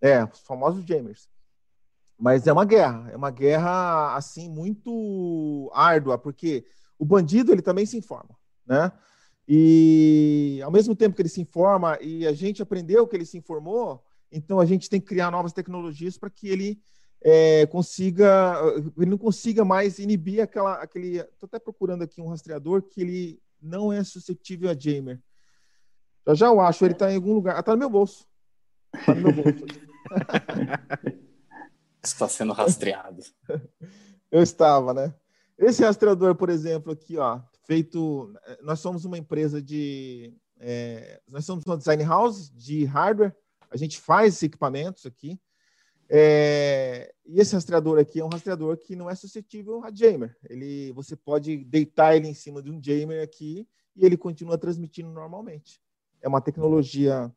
É, 0.00 0.24
os 0.24 0.40
famosos 0.40 0.84
jammers. 0.84 1.28
Mas 2.18 2.46
é 2.46 2.52
uma 2.52 2.64
guerra, 2.64 3.10
é 3.12 3.16
uma 3.16 3.30
guerra 3.30 4.16
assim 4.16 4.48
muito 4.48 5.70
árdua, 5.72 6.18
porque 6.18 6.66
o 6.98 7.04
bandido 7.04 7.52
ele 7.52 7.62
também 7.62 7.86
se 7.86 7.96
informa, 7.96 8.36
né? 8.66 8.90
E 9.46 10.60
ao 10.62 10.70
mesmo 10.70 10.94
tempo 10.94 11.14
que 11.14 11.22
ele 11.22 11.28
se 11.28 11.40
informa 11.40 11.96
e 12.02 12.26
a 12.26 12.32
gente 12.32 12.60
aprendeu 12.60 13.06
que 13.06 13.16
ele 13.16 13.24
se 13.24 13.38
informou, 13.38 14.04
então 14.30 14.60
a 14.60 14.66
gente 14.66 14.90
tem 14.90 15.00
que 15.00 15.06
criar 15.06 15.30
novas 15.30 15.52
tecnologias 15.52 16.18
para 16.18 16.28
que 16.28 16.48
ele 16.48 16.80
é, 17.22 17.66
consiga, 17.66 18.60
ele 18.96 19.10
não 19.10 19.18
consiga 19.18 19.64
mais 19.64 19.98
inibir 19.98 20.42
aquela, 20.42 20.74
aquele. 20.74 21.18
Estou 21.18 21.46
até 21.46 21.58
procurando 21.58 22.02
aqui 22.02 22.20
um 22.20 22.28
rastreador 22.28 22.82
que 22.82 23.00
ele 23.00 23.42
não 23.60 23.92
é 23.92 24.04
suscetível 24.04 24.70
a 24.70 24.74
Jamer. 24.78 25.20
Já 26.26 26.34
já 26.34 26.46
eu 26.48 26.60
acho, 26.60 26.84
ele 26.84 26.92
está 26.92 27.10
em 27.10 27.16
algum 27.16 27.32
lugar. 27.32 27.56
Ah, 27.56 27.62
tá 27.62 27.72
no 27.72 27.78
meu 27.78 27.90
bolso. 27.90 28.26
Tá 29.06 29.14
no 29.14 29.22
meu 29.22 29.32
bolso. 29.32 29.64
Está 32.02 32.28
sendo 32.28 32.52
rastreado. 32.52 33.22
eu 34.30 34.42
estava, 34.42 34.94
né? 34.94 35.14
Esse 35.58 35.82
rastreador, 35.82 36.34
por 36.36 36.48
exemplo, 36.48 36.92
aqui, 36.92 37.18
ó, 37.18 37.40
feito. 37.66 38.32
Nós 38.62 38.80
somos 38.80 39.04
uma 39.04 39.18
empresa 39.18 39.60
de. 39.60 40.32
É, 40.60 41.20
nós 41.28 41.44
somos 41.44 41.64
uma 41.66 41.76
design 41.76 42.02
house 42.04 42.50
de 42.50 42.84
hardware. 42.84 43.34
A 43.70 43.76
gente 43.76 43.98
faz 43.98 44.42
equipamentos 44.42 45.04
aqui. 45.04 45.38
É, 46.08 47.12
e 47.26 47.38
esse 47.38 47.54
rastreador 47.54 47.98
aqui 47.98 48.20
é 48.20 48.24
um 48.24 48.30
rastreador 48.30 48.78
que 48.78 48.96
não 48.96 49.10
é 49.10 49.14
suscetível 49.14 49.84
a 49.84 49.90
jammer. 49.92 50.36
Ele, 50.48 50.90
você 50.92 51.14
pode 51.14 51.64
deitar 51.64 52.16
ele 52.16 52.28
em 52.28 52.34
cima 52.34 52.62
de 52.62 52.70
um 52.70 52.80
jammer 52.82 53.20
aqui 53.20 53.68
e 53.94 54.06
ele 54.06 54.16
continua 54.16 54.56
transmitindo 54.56 55.10
normalmente. 55.10 55.80
É 56.22 56.28
uma 56.28 56.40
tecnologia 56.40 57.30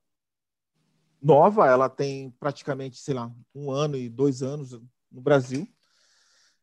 nova, 1.21 1.67
ela 1.67 1.87
tem 1.87 2.31
praticamente, 2.39 2.97
sei 2.97 3.13
lá, 3.13 3.31
um 3.53 3.71
ano 3.71 3.95
e 3.95 4.09
dois 4.09 4.41
anos 4.41 4.71
no 5.11 5.21
Brasil. 5.21 5.67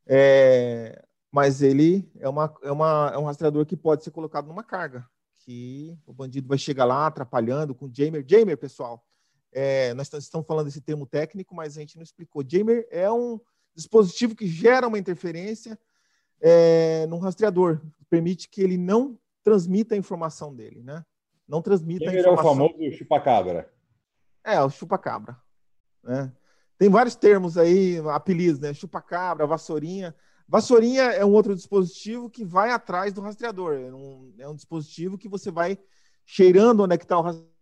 É, 0.07 1.05
mas 1.31 1.63
ele 1.63 2.11
é, 2.19 2.29
uma, 2.29 2.55
é, 2.63 2.73
uma, 2.73 3.11
é 3.15 3.19
um 3.19 3.25
rastreador 3.25 3.65
que 3.67 3.77
pode 3.77 4.03
ser 4.03 4.11
colocado 4.11 4.49
numa 4.49 4.65
carga, 4.65 5.07
que 5.41 5.97
o 6.07 6.13
bandido 6.13 6.49
vai 6.49 6.59
chegar 6.59 6.85
lá 6.85 7.07
atrapalhando 7.07 7.75
com 7.75 7.91
jammer. 7.93 8.25
Jammer, 8.27 8.57
pessoal, 8.57 9.05
é, 9.53 9.95
nós 9.95 10.13
estamos 10.13 10.47
falando 10.47 10.67
desse 10.67 10.81
termo 10.81 11.07
técnico, 11.07 11.55
mas 11.55 11.77
a 11.77 11.81
gente 11.81 11.97
não 11.97 12.03
explicou. 12.03 12.43
Jammer 12.47 12.89
é 12.91 13.11
um 13.11 13.39
dispositivo 13.75 14.35
que 14.35 14.47
gera 14.47 14.89
uma 14.89 14.99
interferência 14.99 15.79
é, 16.41 17.07
num 17.07 17.19
rastreador, 17.19 17.81
permite 18.09 18.49
que 18.49 18.63
ele 18.63 18.77
não 18.77 19.19
transmita 19.43 19.95
a 19.95 19.99
informação 19.99 20.55
dele, 20.55 20.83
né? 20.83 21.05
Não 21.47 21.63
transmita 21.63 22.07
Jammer 22.07 22.19
a 22.19 22.21
informação. 22.21 22.51
é 22.51 22.67
o 22.67 22.73
famoso 22.73 22.93
chupacabra. 22.97 23.78
É, 24.45 24.61
o 24.63 24.71
chupacabra. 24.71 25.37
Né? 26.03 26.33
Tem 26.79 26.89
vários 26.89 27.15
termos 27.15 27.59
aí, 27.59 27.99
apelidos, 28.11 28.61
né? 28.61 28.73
Chupacabra, 28.73 29.47
vassourinha. 29.47 30.15
Vassourinha 30.49 31.03
é 31.03 31.25
um 31.25 31.33
outro 31.33 31.55
dispositivo 31.55 32.31
que 32.31 32.45
vai 32.45 32.71
atrás 32.71 33.13
do 33.13 33.21
rastreador. 33.21 33.75
É 33.75 33.93
um, 33.93 34.35
é 34.39 34.49
um 34.49 34.55
dispositivo 34.55 35.19
que 35.19 35.29
você 35.29 35.51
vai 35.51 35.79
cheirando 36.25 36.85
onde 36.85 36.95
é 36.95 36.99
que 36.99 37.05
está 37.05 37.19
o 37.19 37.23
rastreador 37.23 37.59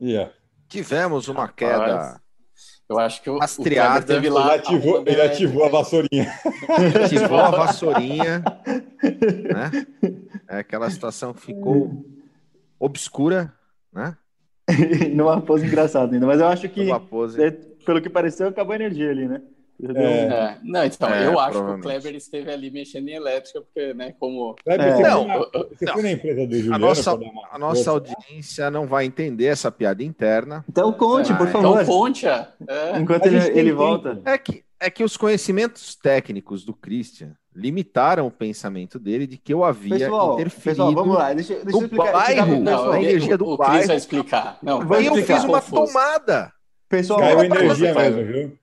Yeah. 0.00 0.32
Tivemos 0.68 1.28
uma 1.28 1.46
Rapaz, 1.46 1.56
queda. 1.56 2.20
Eu 2.88 2.98
acho 2.98 3.22
que 3.22 3.30
o, 3.30 3.38
rastreada. 3.38 4.04
O 4.04 4.06
teve 4.06 4.28
lá 4.28 4.54
ele 4.54 4.60
ativou, 4.60 5.04
ele 5.06 5.20
ativou 5.22 5.64
a 5.64 5.68
vassourinha. 5.68 6.40
Ativou 7.04 7.38
a 7.38 7.50
vassourinha. 7.50 8.40
né? 8.40 9.70
É 10.48 10.58
aquela 10.58 10.90
situação 10.90 11.32
que 11.32 11.40
ficou 11.40 12.04
obscura, 12.78 13.54
né? 13.94 14.16
Numa 15.14 15.40
pose 15.40 15.66
engraçada 15.66 16.14
ainda, 16.14 16.26
mas 16.26 16.40
eu 16.40 16.46
acho 16.46 16.68
que, 16.68 16.88
pose... 17.08 17.38
pelo 17.84 18.00
que 18.00 18.08
pareceu, 18.08 18.48
acabou 18.48 18.72
a 18.72 18.76
energia 18.76 19.10
ali, 19.10 19.28
né? 19.28 19.42
É. 19.82 20.02
É. 20.02 20.58
Não, 20.62 20.84
então, 20.84 21.08
é, 21.08 21.26
eu 21.26 21.38
acho 21.38 21.62
que 21.62 21.70
o 21.70 21.80
Kleber 21.80 22.14
esteve 22.14 22.50
ali 22.50 22.70
mexendo 22.70 23.08
em 23.08 23.14
elétrica, 23.14 23.60
porque, 23.60 23.92
né, 23.92 24.14
como... 24.18 24.54
Kleber, 24.64 24.86
é. 24.86 25.02
não, 25.02 25.26
você 25.68 25.86
foi 25.86 26.02
na 26.02 26.12
empresa 26.12 26.46
do 26.46 26.54
Juliano... 26.54 26.74
A 26.74 26.78
nossa, 26.78 27.18
a 27.50 27.58
nossa 27.58 27.90
audiência 27.90 28.70
não 28.70 28.86
vai 28.86 29.04
entender 29.04 29.46
essa 29.46 29.70
piada 29.72 30.02
interna. 30.02 30.64
Então 30.68 30.92
conte, 30.92 31.34
por 31.34 31.48
favor. 31.48 31.82
Então 31.82 31.86
conte, 31.86 32.26
é. 32.26 32.46
Enquanto 32.98 33.26
ele, 33.26 33.38
ele 33.58 33.72
volta. 33.72 34.20
É 34.24 34.38
que, 34.38 34.64
é 34.84 34.90
que 34.90 35.02
os 35.02 35.16
conhecimentos 35.16 35.96
técnicos 35.96 36.64
do 36.64 36.74
Christian 36.74 37.34
limitaram 37.54 38.26
o 38.26 38.30
pensamento 38.30 38.98
dele 38.98 39.26
de 39.26 39.38
que 39.38 39.54
eu 39.54 39.64
havia 39.64 39.98
pessoal, 39.98 40.34
interferido 40.34 40.84
pessoal, 40.84 40.94
vamos 40.94 41.16
lá, 41.16 41.32
deixa, 41.32 41.54
deixa 41.54 41.78
eu 41.78 41.82
explicar. 41.82 42.12
bairro, 42.12 42.60
não, 42.60 42.90
a 42.90 43.02
energia 43.02 43.38
do 43.38 43.46
o, 43.48 43.56
bairro. 43.56 43.72
O 43.72 43.76
Chris 43.76 43.86
vai 43.86 43.96
explicar. 43.96 44.58
Não, 44.62 45.00
e 45.00 45.06
eu 45.06 45.14
fiz 45.16 45.44
uma 45.44 45.60
confuso. 45.60 45.86
tomada. 45.86 46.52
Pessoal, 46.88 47.20
Caiu 47.20 47.44
energia 47.44 47.94
mesmo, 47.94 48.24
viu? 48.24 48.58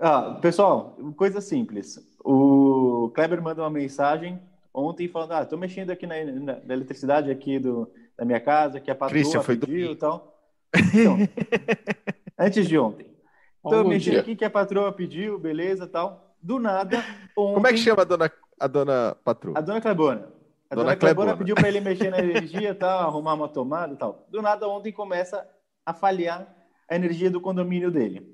Ah, 0.00 0.38
pessoal, 0.40 0.98
coisa 1.16 1.40
simples. 1.40 1.98
O 2.24 3.10
Kleber 3.14 3.40
manda 3.40 3.62
uma 3.62 3.70
mensagem 3.70 4.40
ontem 4.74 5.08
falando: 5.08 5.32
Ah, 5.32 5.44
tô 5.44 5.56
mexendo 5.56 5.90
aqui 5.90 6.06
na, 6.06 6.24
na, 6.24 6.58
na 6.64 6.74
eletricidade 6.74 7.30
aqui 7.30 7.58
do, 7.58 7.90
da 8.16 8.24
minha 8.24 8.40
casa, 8.40 8.80
que 8.80 8.90
a 8.90 8.94
patroa 8.94 9.42
foi 9.42 9.56
pediu 9.56 9.92
e 9.92 9.96
tal. 9.96 10.36
Então, 10.74 11.18
antes 12.38 12.66
de 12.66 12.78
ontem. 12.78 13.11
Tô 13.62 13.84
mexendo 13.84 14.12
dia. 14.12 14.20
aqui 14.20 14.34
que 14.34 14.44
a 14.44 14.50
patroa 14.50 14.92
pediu, 14.92 15.38
beleza 15.38 15.86
tal. 15.86 16.36
Do 16.42 16.58
nada. 16.58 16.98
Ontem, 17.36 17.54
Como 17.54 17.66
é 17.66 17.70
que 17.70 17.78
chama 17.78 18.02
a 18.02 18.04
dona, 18.04 18.32
a 18.58 18.66
dona 18.66 19.16
patroa? 19.24 19.58
A 19.58 19.60
dona 19.60 19.80
Clebona. 19.80 20.28
A 20.68 20.74
dona, 20.74 20.84
dona 20.84 20.96
Clebona 20.96 21.36
pediu 21.36 21.54
para 21.54 21.68
ele 21.68 21.80
mexer 21.80 22.10
na 22.10 22.18
energia 22.18 22.74
tal, 22.74 23.00
arrumar 23.00 23.34
uma 23.34 23.48
tomada 23.48 23.94
e 23.94 23.96
tal. 23.96 24.26
Do 24.28 24.42
nada, 24.42 24.66
ontem 24.66 24.90
começa 24.90 25.46
a 25.86 25.94
falhar 25.94 26.52
a 26.88 26.96
energia 26.96 27.30
do 27.30 27.40
condomínio 27.40 27.90
dele. 27.90 28.26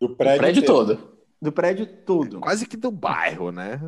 Do 0.00 0.10
prédio, 0.10 0.36
do 0.36 0.40
prédio 0.40 0.64
todo. 0.64 1.18
Do 1.42 1.52
prédio 1.52 1.86
todo. 1.86 2.40
Quase 2.40 2.66
que 2.66 2.76
do 2.76 2.90
bairro, 2.90 3.50
né? 3.50 3.80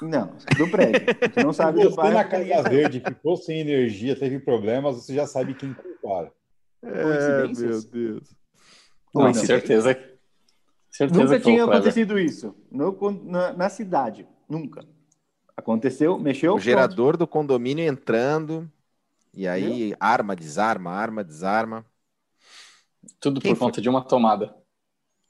Não, 0.00 0.34
do 0.56 0.68
prédio. 0.70 1.00
Você 1.32 1.44
não 1.44 1.52
sabe 1.52 1.82
do 1.82 1.94
bairro. 1.94 2.14
na 2.14 2.24
Casa 2.24 2.68
Verde 2.68 3.00
ficou 3.00 3.36
sem 3.36 3.60
energia, 3.60 4.16
teve 4.16 4.38
problemas, 4.40 4.96
você 4.96 5.14
já 5.14 5.26
sabe 5.26 5.54
quem 5.54 5.74
culpar. 5.74 6.32
É, 6.82 7.46
meu 7.46 7.82
Deus. 7.82 8.34
Com 9.12 9.24
não, 9.24 9.34
certeza. 9.34 9.92
certeza 10.90 11.24
Nunca 11.24 11.40
tinha 11.40 11.64
acontecido 11.64 12.18
isso 12.18 12.54
no, 12.70 12.96
na, 13.24 13.52
na, 13.52 13.68
cidade. 13.68 14.26
Nunca. 14.48 14.84
Aconteceu, 15.56 16.18
mexeu. 16.18 16.54
O 16.54 16.60
gerador 16.60 17.16
do 17.16 17.26
condomínio 17.26 17.84
entrando. 17.84 18.70
E 19.34 19.48
aí, 19.48 19.88
Viu? 19.88 19.96
arma, 19.98 20.36
desarma, 20.36 20.90
arma, 20.90 21.24
desarma. 21.24 21.84
Tudo 23.18 23.40
Quem 23.40 23.52
por 23.52 23.58
foi? 23.58 23.68
conta 23.68 23.80
de 23.80 23.88
uma 23.88 24.02
tomada. 24.02 24.54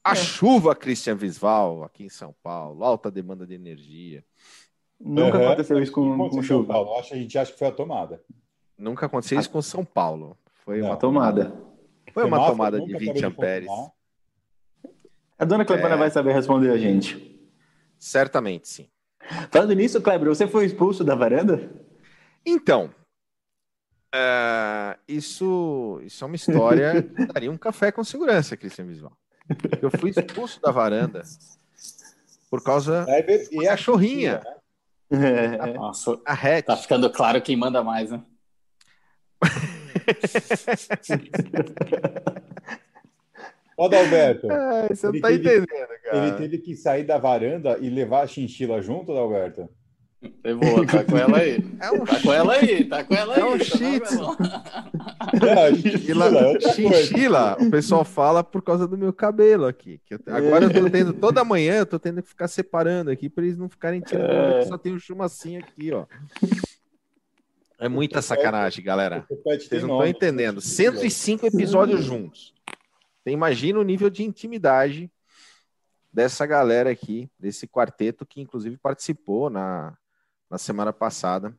A 0.05 0.13
é. 0.13 0.17
chuva, 0.17 0.75
Christian 0.75 1.15
Visval, 1.15 1.85
aqui 1.85 2.05
em 2.05 2.09
São 2.09 2.35
Paulo, 2.43 2.85
alta 2.85 3.11
demanda 3.11 3.47
de 3.47 3.55
energia. 3.55 4.25
Nunca 4.99 5.39
uhum. 5.39 5.47
aconteceu 5.47 5.81
isso 5.81 5.93
com, 5.93 6.29
com 6.29 6.43
chuva. 6.43 6.73
Paulo. 6.73 6.99
a 6.99 7.03
gente 7.03 7.39
acha 7.39 7.53
que 7.53 7.59
foi 7.59 7.69
a 7.69 7.73
tomada. 7.73 8.23
Nunca 8.77 9.07
aconteceu 9.07 9.39
isso 9.39 9.51
com 9.51 9.63
São 9.63 9.85
Paulo. 9.85 10.37
Foi 10.65 10.81
Não, 10.81 10.89
uma 10.89 10.97
tomada. 10.97 11.53
Foi 12.13 12.25
uma 12.25 12.47
tomada 12.47 12.81
de 12.81 12.97
20 12.97 13.25
amperes. 13.25 13.69
A 15.39 15.45
dona 15.45 15.65
Clebana 15.65 15.95
é... 15.95 15.99
vai 15.99 16.11
saber 16.11 16.33
responder 16.33 16.71
a 16.71 16.79
gente. 16.79 17.41
Certamente, 17.99 18.69
sim. 18.69 18.89
Falando 19.51 19.73
nisso, 19.75 20.01
Kleber, 20.01 20.29
você 20.29 20.47
foi 20.47 20.67
expulso 20.67 21.05
da 21.05 21.15
varanda? 21.15 21.71
Então, 22.45 22.93
uh, 24.15 24.99
isso, 25.07 26.01
isso 26.05 26.25
é 26.25 26.27
uma 26.27 26.37
história 26.37 27.03
que 27.17 27.27
daria 27.27 27.51
um 27.51 27.57
café 27.57 27.93
com 27.93 28.03
segurança, 28.03 28.57
Cristian 28.57 28.87
Visual. 28.87 29.13
Eu 29.81 29.91
fui 29.91 30.11
expulso 30.11 30.61
da 30.61 30.71
varanda 30.71 31.23
por 32.51 32.63
causa 32.63 33.07
é, 33.09 33.23
da 33.23 33.65
cachorrinha. 33.65 34.43
Né? 35.11 35.57
É. 35.57 35.73
Nossa, 35.75 36.19
a 36.25 36.33
Hatch. 36.33 36.65
Tá 36.67 36.77
ficando 36.77 37.11
claro 37.11 37.41
quem 37.43 37.57
manda 37.57 37.83
mais, 37.83 38.11
né? 38.11 38.23
Ó, 43.77 43.89
Dalberto. 43.89 44.51
É, 44.51 44.89
você 44.89 45.07
não 45.07 45.21
tá 45.21 45.29
teve, 45.29 45.41
entendendo, 45.41 45.67
cara. 45.67 46.27
Ele 46.27 46.37
teve 46.37 46.59
que 46.59 46.77
sair 46.77 47.05
da 47.05 47.19
varanda 47.19 47.79
e 47.81 47.89
levar 47.89 48.23
a 48.23 48.27
chinchila 48.27 48.83
junto, 48.83 49.15
Dalberto? 49.15 49.69
Levou, 50.45 50.87
tá 50.87 51.03
com 51.03 51.19
ela 51.19 51.39
aí. 51.39 51.59
É 51.81 51.91
um 51.91 52.05
tá 52.05 52.21
com 52.21 52.33
ela 52.33 52.55
aí, 52.55 52.85
tá 52.85 53.03
com 53.03 53.15
ela 53.15 53.35
aí. 53.35 53.41
É 53.41 53.45
um 53.45 53.59
shih 53.59 54.01
é, 55.43 55.75
chinchila, 55.75 56.31
chinchila, 56.61 57.57
o 57.61 57.71
pessoal 57.71 58.05
fala 58.05 58.45
por 58.45 58.63
causa 58.63 58.87
do 58.87 58.97
meu 58.97 59.13
cabelo 59.13 59.67
aqui. 59.67 60.01
Que 60.05 60.15
eu, 60.15 60.21
agora 60.29 60.67
eu 60.67 60.73
tô 60.73 60.89
tendo, 60.89 61.13
toda 61.13 61.45
manhã 61.45 61.79
eu 61.79 61.87
tô 61.87 61.99
tendo 61.99 62.23
que 62.23 62.29
ficar 62.29 62.47
separando 62.47 63.11
aqui 63.11 63.29
para 63.29 63.45
eles 63.45 63.59
não 63.59 63.69
ficarem 63.69 64.01
tirando. 64.01 64.59
É. 64.59 64.67
Só 64.67 64.79
tem 64.79 64.95
um 64.95 64.99
chumacinho 64.99 65.61
aqui, 65.61 65.93
ó. 65.93 66.07
É 67.83 67.89
muita 67.89 68.23
sacanagem, 68.23 68.85
galera. 68.85 69.27
Vocês 69.29 69.83
não 69.83 69.97
estão 69.97 70.07
entendendo. 70.07 70.61
105 70.61 71.47
episódios 71.47 72.05
juntos. 72.05 72.55
Você 73.19 73.31
imagina 73.33 73.81
o 73.81 73.83
nível 73.83 74.09
de 74.09 74.23
intimidade 74.23 75.11
dessa 76.13 76.47
galera 76.47 76.91
aqui, 76.93 77.29
desse 77.37 77.67
quarteto 77.67 78.25
que 78.25 78.41
inclusive 78.41 78.77
participou 78.77 79.51
na, 79.51 79.99
na 80.49 80.59
semana 80.59 80.93
passada, 80.93 81.53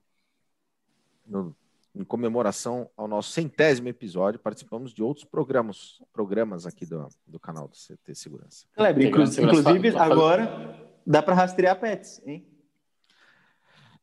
no, 1.28 1.54
em 1.94 2.06
comemoração 2.06 2.90
ao 2.96 3.06
nosso 3.06 3.32
centésimo 3.32 3.90
episódio, 3.90 4.40
participamos 4.40 4.94
de 4.94 5.04
outros 5.04 5.26
programas, 5.26 6.02
programas 6.14 6.66
aqui 6.66 6.86
do, 6.86 7.06
do 7.28 7.38
canal 7.38 7.68
do 7.68 7.76
CT 7.76 8.16
Segurança. 8.16 8.66
Kleber, 8.74 9.08
inclusive 9.08 9.90
agora 9.98 10.90
dá 11.06 11.22
para 11.22 11.36
rastrear 11.36 11.78
pets, 11.78 12.22
hein? 12.26 12.48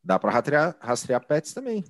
Dá 0.04 0.18
para 0.18 0.30
rastrear, 0.30 0.76
rastrear 0.80 1.26
pets 1.26 1.54
também. 1.54 1.82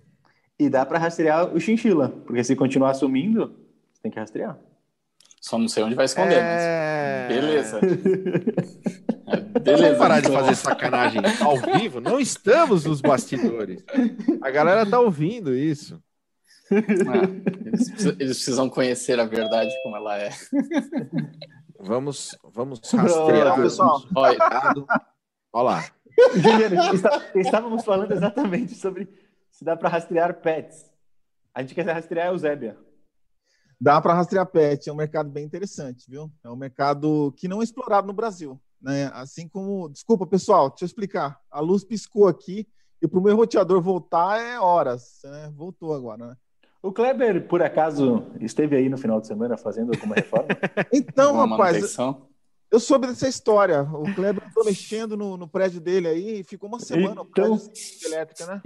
E 0.60 0.68
dá 0.68 0.84
para 0.84 0.98
rastrear 0.98 1.54
o 1.54 1.58
chinchila, 1.58 2.10
porque 2.26 2.44
se 2.44 2.54
continuar 2.54 2.92
sumindo, 2.92 3.46
você 3.94 4.02
tem 4.02 4.12
que 4.12 4.20
rastrear. 4.20 4.58
Só 5.40 5.56
não 5.56 5.66
sei 5.68 5.82
onde 5.82 5.94
vai 5.94 6.04
esconder, 6.04 6.36
é... 6.36 7.28
mas 7.30 7.40
beleza. 7.40 7.80
beleza. 9.64 9.82
Vamos 9.84 9.98
parar 9.98 10.20
de 10.20 10.30
fazer 10.30 10.54
sacanagem 10.54 11.22
ao 11.40 11.56
vivo? 11.56 11.98
Não 11.98 12.20
estamos 12.20 12.84
nos 12.84 13.00
bastidores. 13.00 13.82
A 14.42 14.50
galera 14.50 14.84
tá 14.84 15.00
ouvindo 15.00 15.54
isso. 15.54 15.98
Ah, 16.70 17.26
eles, 17.64 18.04
eles, 18.04 18.36
precisam 18.36 18.68
conhecer 18.68 19.18
a 19.18 19.24
verdade 19.24 19.70
como 19.82 19.96
ela 19.96 20.18
é. 20.18 20.28
Vamos, 21.80 22.36
vamos 22.52 22.80
rastrear. 22.92 23.46
Olá, 23.46 23.56
pessoal. 23.56 24.02
Olha 25.54 25.62
lá. 25.62 25.84
Juliano, 26.34 26.76
estávamos 27.34 27.82
falando 27.82 28.12
exatamente 28.12 28.74
sobre 28.74 29.08
se 29.60 29.64
dá 29.64 29.76
para 29.76 29.90
rastrear 29.90 30.40
pets. 30.40 30.90
A 31.54 31.60
gente 31.60 31.74
quer 31.74 31.86
rastrear 31.86 32.28
a 32.28 32.30
Eusébia. 32.30 32.78
Dá 33.78 34.00
para 34.00 34.14
rastrear 34.14 34.46
pet, 34.46 34.88
é 34.88 34.92
um 34.92 34.96
mercado 34.96 35.28
bem 35.28 35.44
interessante, 35.44 36.10
viu? 36.10 36.32
É 36.42 36.48
um 36.48 36.56
mercado 36.56 37.34
que 37.36 37.46
não 37.46 37.60
é 37.60 37.64
explorado 37.64 38.06
no 38.06 38.14
Brasil. 38.14 38.58
Né? 38.80 39.10
Assim 39.12 39.46
como. 39.46 39.90
Desculpa, 39.90 40.26
pessoal, 40.26 40.70
deixa 40.70 40.84
eu 40.84 40.86
explicar. 40.86 41.38
A 41.50 41.60
luz 41.60 41.84
piscou 41.84 42.26
aqui 42.26 42.66
e 43.02 43.06
para 43.06 43.18
o 43.18 43.22
meu 43.22 43.36
roteador 43.36 43.82
voltar 43.82 44.40
é 44.40 44.58
horas. 44.58 45.20
Né? 45.24 45.52
Voltou 45.54 45.92
agora, 45.92 46.28
né? 46.28 46.36
O 46.82 46.90
Kleber, 46.90 47.46
por 47.46 47.60
acaso, 47.60 48.28
esteve 48.40 48.76
aí 48.76 48.88
no 48.88 48.96
final 48.96 49.20
de 49.20 49.26
semana 49.26 49.58
fazendo 49.58 49.92
alguma 49.92 50.14
reforma? 50.14 50.48
então, 50.90 51.34
Uma 51.34 51.46
rapaz, 51.46 51.74
manutenção. 51.74 52.26
eu 52.70 52.80
soube 52.80 53.08
dessa 53.08 53.28
história. 53.28 53.82
O 53.82 54.14
Kleber 54.14 54.42
estou 54.48 54.64
mexendo 54.64 55.18
no, 55.18 55.36
no, 55.36 55.46
prédio 55.46 55.82
dele 55.82 56.08
aí 56.08 56.40
e 56.40 56.44
ficou 56.44 56.66
uma 56.66 56.80
semana 56.80 57.10
então... 57.10 57.24
no 57.24 57.30
prédio 57.30 57.70
elétrica, 58.06 58.46
né? 58.46 58.62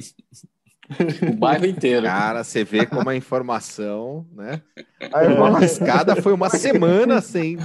O 1.30 1.36
bairro 1.36 1.66
inteiro. 1.66 2.04
Cara, 2.04 2.44
você 2.44 2.62
vê 2.62 2.84
como 2.84 3.08
a 3.08 3.16
informação, 3.16 4.26
né? 4.32 4.60
A 5.12 5.64
escada 5.64 6.14
foi 6.16 6.32
uma 6.32 6.50
semana 6.50 7.20
sem. 7.20 7.56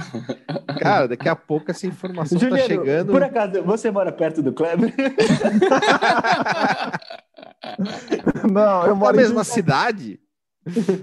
Cara, 0.80 1.08
daqui 1.08 1.28
a 1.28 1.36
pouco 1.36 1.70
essa 1.70 1.86
informação 1.86 2.38
tá 2.38 2.46
Juliano, 2.46 2.68
tá 2.68 2.74
chegando. 2.74 3.12
Por 3.12 3.22
acaso, 3.22 3.62
você 3.62 3.90
mora 3.90 4.10
perto 4.10 4.42
do 4.42 4.52
Kleber? 4.52 4.92
Não, 8.50 8.86
eu 8.86 8.96
moro 8.96 9.16
na 9.16 9.22
mesma 9.22 9.44
cidade. 9.44 10.18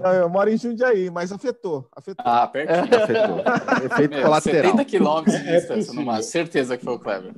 Não, 0.02 0.12
eu 0.12 0.28
moro 0.28 0.50
em 0.50 0.56
Jundiaí, 0.56 1.10
mas 1.10 1.32
afetou. 1.32 1.88
afetou. 1.94 2.24
Ah, 2.26 2.46
pertinho. 2.46 3.02
Afetou. 3.02 3.38
Efeito 3.84 4.14
Meu, 4.14 4.22
colateral. 4.22 4.70
70 4.72 4.84
quilômetros 4.84 5.36
de 5.36 5.44
distância, 5.44 5.92
numa 5.92 6.22
certeza 6.22 6.76
que 6.76 6.84
foi 6.84 6.94
o 6.94 6.98
Kleber. 6.98 7.34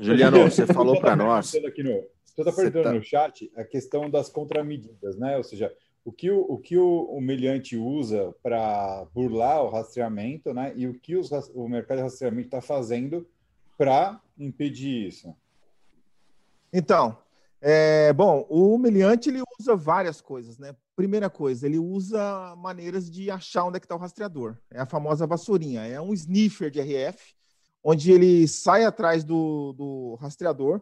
Juliano, 0.00 0.44
você 0.44 0.66
falou 0.66 1.00
para 1.00 1.16
nós. 1.16 1.54
Aqui 1.66 1.82
no, 1.82 2.00
você 2.42 2.48
está 2.48 2.62
perguntando 2.62 2.84
tá... 2.84 2.92
no 2.92 3.02
chat 3.02 3.50
a 3.56 3.64
questão 3.64 4.08
das 4.08 4.28
contramedidas, 4.28 5.16
né? 5.16 5.36
Ou 5.36 5.42
seja, 5.42 5.74
o 6.04 6.12
que 6.12 6.30
o, 6.30 6.40
o, 6.40 6.58
que 6.58 6.78
o, 6.78 7.20
meliante 7.20 7.76
usa 7.76 8.34
para 8.42 9.04
burlar 9.12 9.62
o 9.62 9.70
rastreamento, 9.70 10.54
né? 10.54 10.72
E 10.76 10.86
o 10.86 10.98
que 10.98 11.16
os, 11.16 11.30
o 11.54 11.68
mercado 11.68 11.98
de 11.98 12.04
rastreamento 12.04 12.46
está 12.46 12.60
fazendo 12.60 13.28
para 13.76 14.20
impedir 14.38 15.08
isso? 15.08 15.34
Então, 16.72 17.18
é, 17.60 18.12
bom, 18.12 18.46
o 18.48 18.78
meliante 18.78 19.28
ele 19.28 19.42
usa 19.58 19.74
várias 19.74 20.20
coisas, 20.20 20.58
né? 20.58 20.74
Primeira 20.94 21.28
coisa, 21.28 21.66
ele 21.66 21.78
usa 21.78 22.54
maneiras 22.56 23.10
de 23.10 23.30
achar 23.30 23.64
onde 23.64 23.76
é 23.76 23.80
que 23.80 23.86
está 23.86 23.94
o 23.94 23.98
rastreador. 23.98 24.56
É 24.70 24.80
a 24.80 24.86
famosa 24.86 25.26
vassourinha. 25.26 25.84
É 25.86 26.00
um 26.00 26.14
sniffer 26.14 26.70
de 26.70 26.80
RF, 26.80 27.34
onde 27.82 28.12
ele 28.12 28.46
sai 28.46 28.84
atrás 28.84 29.24
do, 29.24 29.72
do 29.72 30.14
rastreador, 30.20 30.80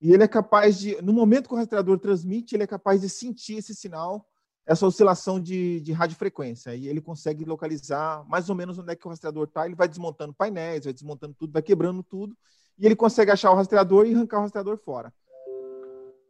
e 0.00 0.12
ele 0.12 0.22
é 0.22 0.28
capaz 0.28 0.78
de, 0.78 1.00
no 1.00 1.12
momento 1.12 1.48
que 1.48 1.54
o 1.54 1.56
rastreador 1.56 1.98
transmite, 1.98 2.54
ele 2.54 2.64
é 2.64 2.66
capaz 2.66 3.00
de 3.00 3.08
sentir 3.08 3.56
esse 3.56 3.74
sinal, 3.74 4.26
essa 4.66 4.86
oscilação 4.86 5.40
de, 5.40 5.80
de 5.80 5.92
radiofrequência. 5.92 6.74
E 6.74 6.86
ele 6.88 7.00
consegue 7.00 7.44
localizar 7.44 8.24
mais 8.28 8.50
ou 8.50 8.54
menos 8.54 8.78
onde 8.78 8.92
é 8.92 8.96
que 8.96 9.06
o 9.06 9.10
rastreador 9.10 9.44
está. 9.44 9.64
Ele 9.64 9.74
vai 9.74 9.88
desmontando 9.88 10.34
painéis, 10.34 10.84
vai 10.84 10.92
desmontando 10.92 11.34
tudo, 11.34 11.52
vai 11.52 11.62
quebrando 11.62 12.02
tudo. 12.02 12.36
E 12.78 12.84
ele 12.84 12.96
consegue 12.96 13.30
achar 13.30 13.50
o 13.50 13.54
rastreador 13.54 14.06
e 14.06 14.14
arrancar 14.14 14.38
o 14.38 14.42
rastreador 14.42 14.76
fora. 14.76 15.12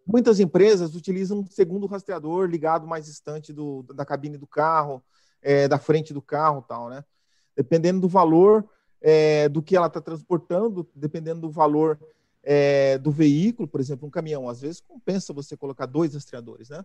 Muitas 0.07 0.39
empresas 0.39 0.95
utilizam 0.95 1.41
um 1.41 1.47
segundo 1.47 1.87
rastreador 1.87 2.47
ligado 2.49 2.87
mais 2.87 3.07
distante 3.07 3.53
do, 3.53 3.83
da 3.83 4.05
cabine 4.05 4.39
do 4.39 4.47
carro, 4.47 5.03
é, 5.43 5.67
da 5.67 5.79
frente 5.79 6.15
do 6.15 6.23
carro 6.23 6.63
tal, 6.63 6.89
né? 6.89 7.05
Dependendo 7.57 8.01
do 8.01 8.09
valor 8.09 8.65
é, 9.01 9.49
do 9.49 9.61
que 9.61 9.77
ela 9.77 9.89
está 9.89 10.01
transportando, 10.01 10.89
dependendo 10.95 11.41
do 11.41 11.51
valor 11.51 11.99
é, 12.49 12.97
do 12.97 13.11
veículo, 13.11 13.67
por 13.67 13.81
exemplo, 13.81 14.07
um 14.07 14.11
caminhão, 14.11 14.49
às 14.49 14.61
vezes 14.61 14.81
compensa 14.81 15.33
você 15.33 15.57
colocar 15.57 15.85
dois 15.85 16.15
rastreadores, 16.15 16.69
né? 16.69 16.81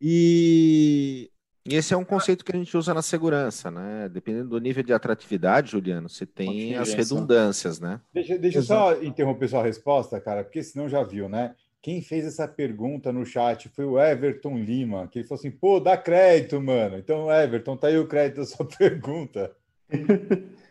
E... 0.00 1.30
e 1.64 1.76
esse 1.76 1.94
é 1.94 1.96
um 1.96 2.04
conceito 2.04 2.44
que 2.44 2.50
a 2.50 2.58
gente 2.58 2.76
usa 2.76 2.92
na 2.92 3.00
segurança, 3.00 3.70
né? 3.70 4.08
Dependendo 4.08 4.48
do 4.48 4.58
nível 4.58 4.82
de 4.82 4.92
atratividade, 4.92 5.70
Juliano, 5.70 6.08
você 6.08 6.26
tem 6.26 6.74
as 6.74 6.92
redundâncias, 6.92 7.78
né? 7.78 8.00
Deixa, 8.12 8.36
deixa 8.36 8.58
eu 8.58 8.62
só 8.64 9.00
interromper 9.00 9.48
sua 9.48 9.62
resposta, 9.62 10.20
cara, 10.20 10.42
porque 10.42 10.60
senão 10.60 10.88
já 10.88 11.04
viu, 11.04 11.28
né? 11.28 11.54
Quem 11.80 12.02
fez 12.02 12.24
essa 12.24 12.48
pergunta 12.48 13.12
no 13.12 13.24
chat 13.24 13.68
foi 13.68 13.84
o 13.84 14.00
Everton 14.00 14.58
Lima, 14.58 15.06
que 15.06 15.20
ele 15.20 15.28
falou 15.28 15.38
assim: 15.38 15.52
pô, 15.52 15.78
dá 15.78 15.96
crédito, 15.96 16.60
mano. 16.60 16.98
Então, 16.98 17.30
Everton, 17.30 17.76
tá 17.76 17.88
aí 17.88 17.98
o 17.98 18.08
crédito 18.08 18.38
da 18.38 18.46
sua 18.46 18.66
pergunta. 18.76 19.54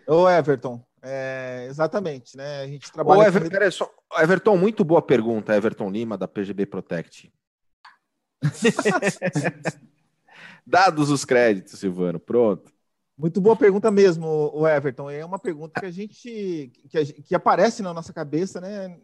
Ô, 0.07 0.27
Everton, 0.27 0.83
é, 1.05 1.67
exatamente, 1.69 2.37
né? 2.37 2.61
A 2.61 2.67
gente 2.67 2.89
trabalha. 2.89 3.19
Ô, 3.19 3.23
Ever, 3.23 3.49
com... 3.49 3.71
só, 3.71 3.93
Everton, 4.17 4.55
muito 4.55 4.85
boa 4.85 5.01
pergunta, 5.01 5.53
Everton 5.53 5.91
Lima, 5.91 6.17
da 6.17 6.29
PGB 6.29 6.65
Protect. 6.65 7.29
Dados 10.65 11.09
os 11.09 11.25
créditos, 11.25 11.77
Silvano, 11.77 12.19
pronto. 12.19 12.71
Muito 13.17 13.41
boa 13.41 13.55
pergunta 13.55 13.91
mesmo, 13.91 14.49
o 14.53 14.65
Everton. 14.65 15.09
É 15.09 15.25
uma 15.25 15.37
pergunta 15.37 15.77
que 15.77 15.85
a 15.85 15.91
gente 15.91 16.71
que, 16.89 17.05
que 17.21 17.35
aparece 17.35 17.83
na 17.83 17.93
nossa 17.93 18.13
cabeça, 18.13 18.61
né? 18.61 18.97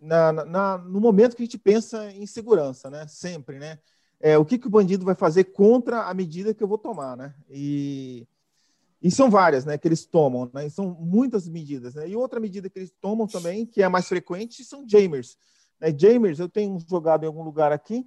Na, 0.00 0.32
na, 0.32 0.78
no 0.78 1.00
momento 1.00 1.36
que 1.36 1.42
a 1.42 1.44
gente 1.44 1.58
pensa 1.58 2.10
em 2.12 2.26
segurança, 2.26 2.88
né? 2.88 3.06
Sempre, 3.06 3.58
né? 3.58 3.78
É, 4.18 4.38
o 4.38 4.44
que, 4.44 4.58
que 4.58 4.68
o 4.68 4.70
bandido 4.70 5.04
vai 5.04 5.14
fazer 5.14 5.44
contra 5.44 6.04
a 6.04 6.14
medida 6.14 6.54
que 6.54 6.62
eu 6.62 6.68
vou 6.68 6.78
tomar, 6.78 7.14
né? 7.16 7.34
E 7.50 8.26
e 9.02 9.10
são 9.10 9.28
várias, 9.28 9.64
né, 9.64 9.76
que 9.76 9.88
eles 9.88 10.04
tomam, 10.04 10.48
né? 10.54 10.68
São 10.68 10.96
muitas 11.00 11.48
medidas, 11.48 11.94
né? 11.94 12.08
E 12.08 12.14
outra 12.14 12.38
medida 12.38 12.70
que 12.70 12.78
eles 12.78 12.92
tomam 13.00 13.26
também, 13.26 13.66
que 13.66 13.82
é 13.82 13.84
a 13.84 13.90
mais 13.90 14.06
frequente, 14.06 14.64
são 14.64 14.88
jamers. 14.88 15.36
Né? 15.80 15.92
Jamers, 15.98 16.38
eu 16.38 16.48
tenho 16.48 16.78
jogado 16.88 17.24
em 17.24 17.26
algum 17.26 17.42
lugar 17.42 17.72
aqui. 17.72 18.06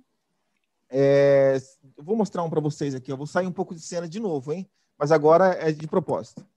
É... 0.89 1.57
vou 1.97 2.15
mostrar 2.15 2.43
um 2.43 2.49
para 2.49 2.61
vocês 2.61 2.95
aqui. 2.95 3.11
Eu 3.11 3.17
vou 3.17 3.27
sair 3.27 3.45
um 3.45 3.51
pouco 3.51 3.75
de 3.75 3.81
cena 3.81 4.07
de 4.07 4.21
novo, 4.21 4.53
hein? 4.53 4.69
Mas 4.97 5.11
agora 5.11 5.47
é 5.59 5.69
de 5.73 5.85
propósito. 5.85 6.47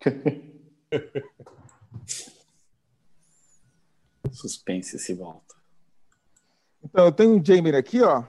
Suspense 4.30 4.98
se 4.98 5.14
volta. 5.14 5.54
Então, 6.84 7.06
eu 7.06 7.12
tenho 7.12 7.36
um 7.36 7.44
jamer 7.44 7.74
aqui, 7.74 8.02
ó. 8.02 8.22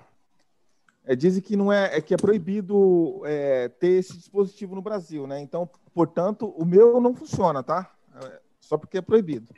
É, 1.06 1.16
dizem 1.16 1.42
que 1.42 1.56
não 1.56 1.72
é, 1.72 1.98
é 1.98 2.02
que 2.02 2.14
é 2.14 2.18
proibido 2.18 3.22
é, 3.26 3.68
ter 3.68 4.00
esse 4.00 4.18
dispositivo 4.18 4.74
no 4.74 4.82
Brasil, 4.82 5.28
né? 5.28 5.40
Então, 5.42 5.70
portanto, 5.94 6.54
o 6.58 6.64
meu 6.64 7.02
não 7.02 7.14
funciona, 7.14 7.62
tá? 7.62 7.92
É, 8.22 8.40
só 8.60 8.78
porque 8.78 8.98
é 8.98 9.02
proibido. 9.02 9.54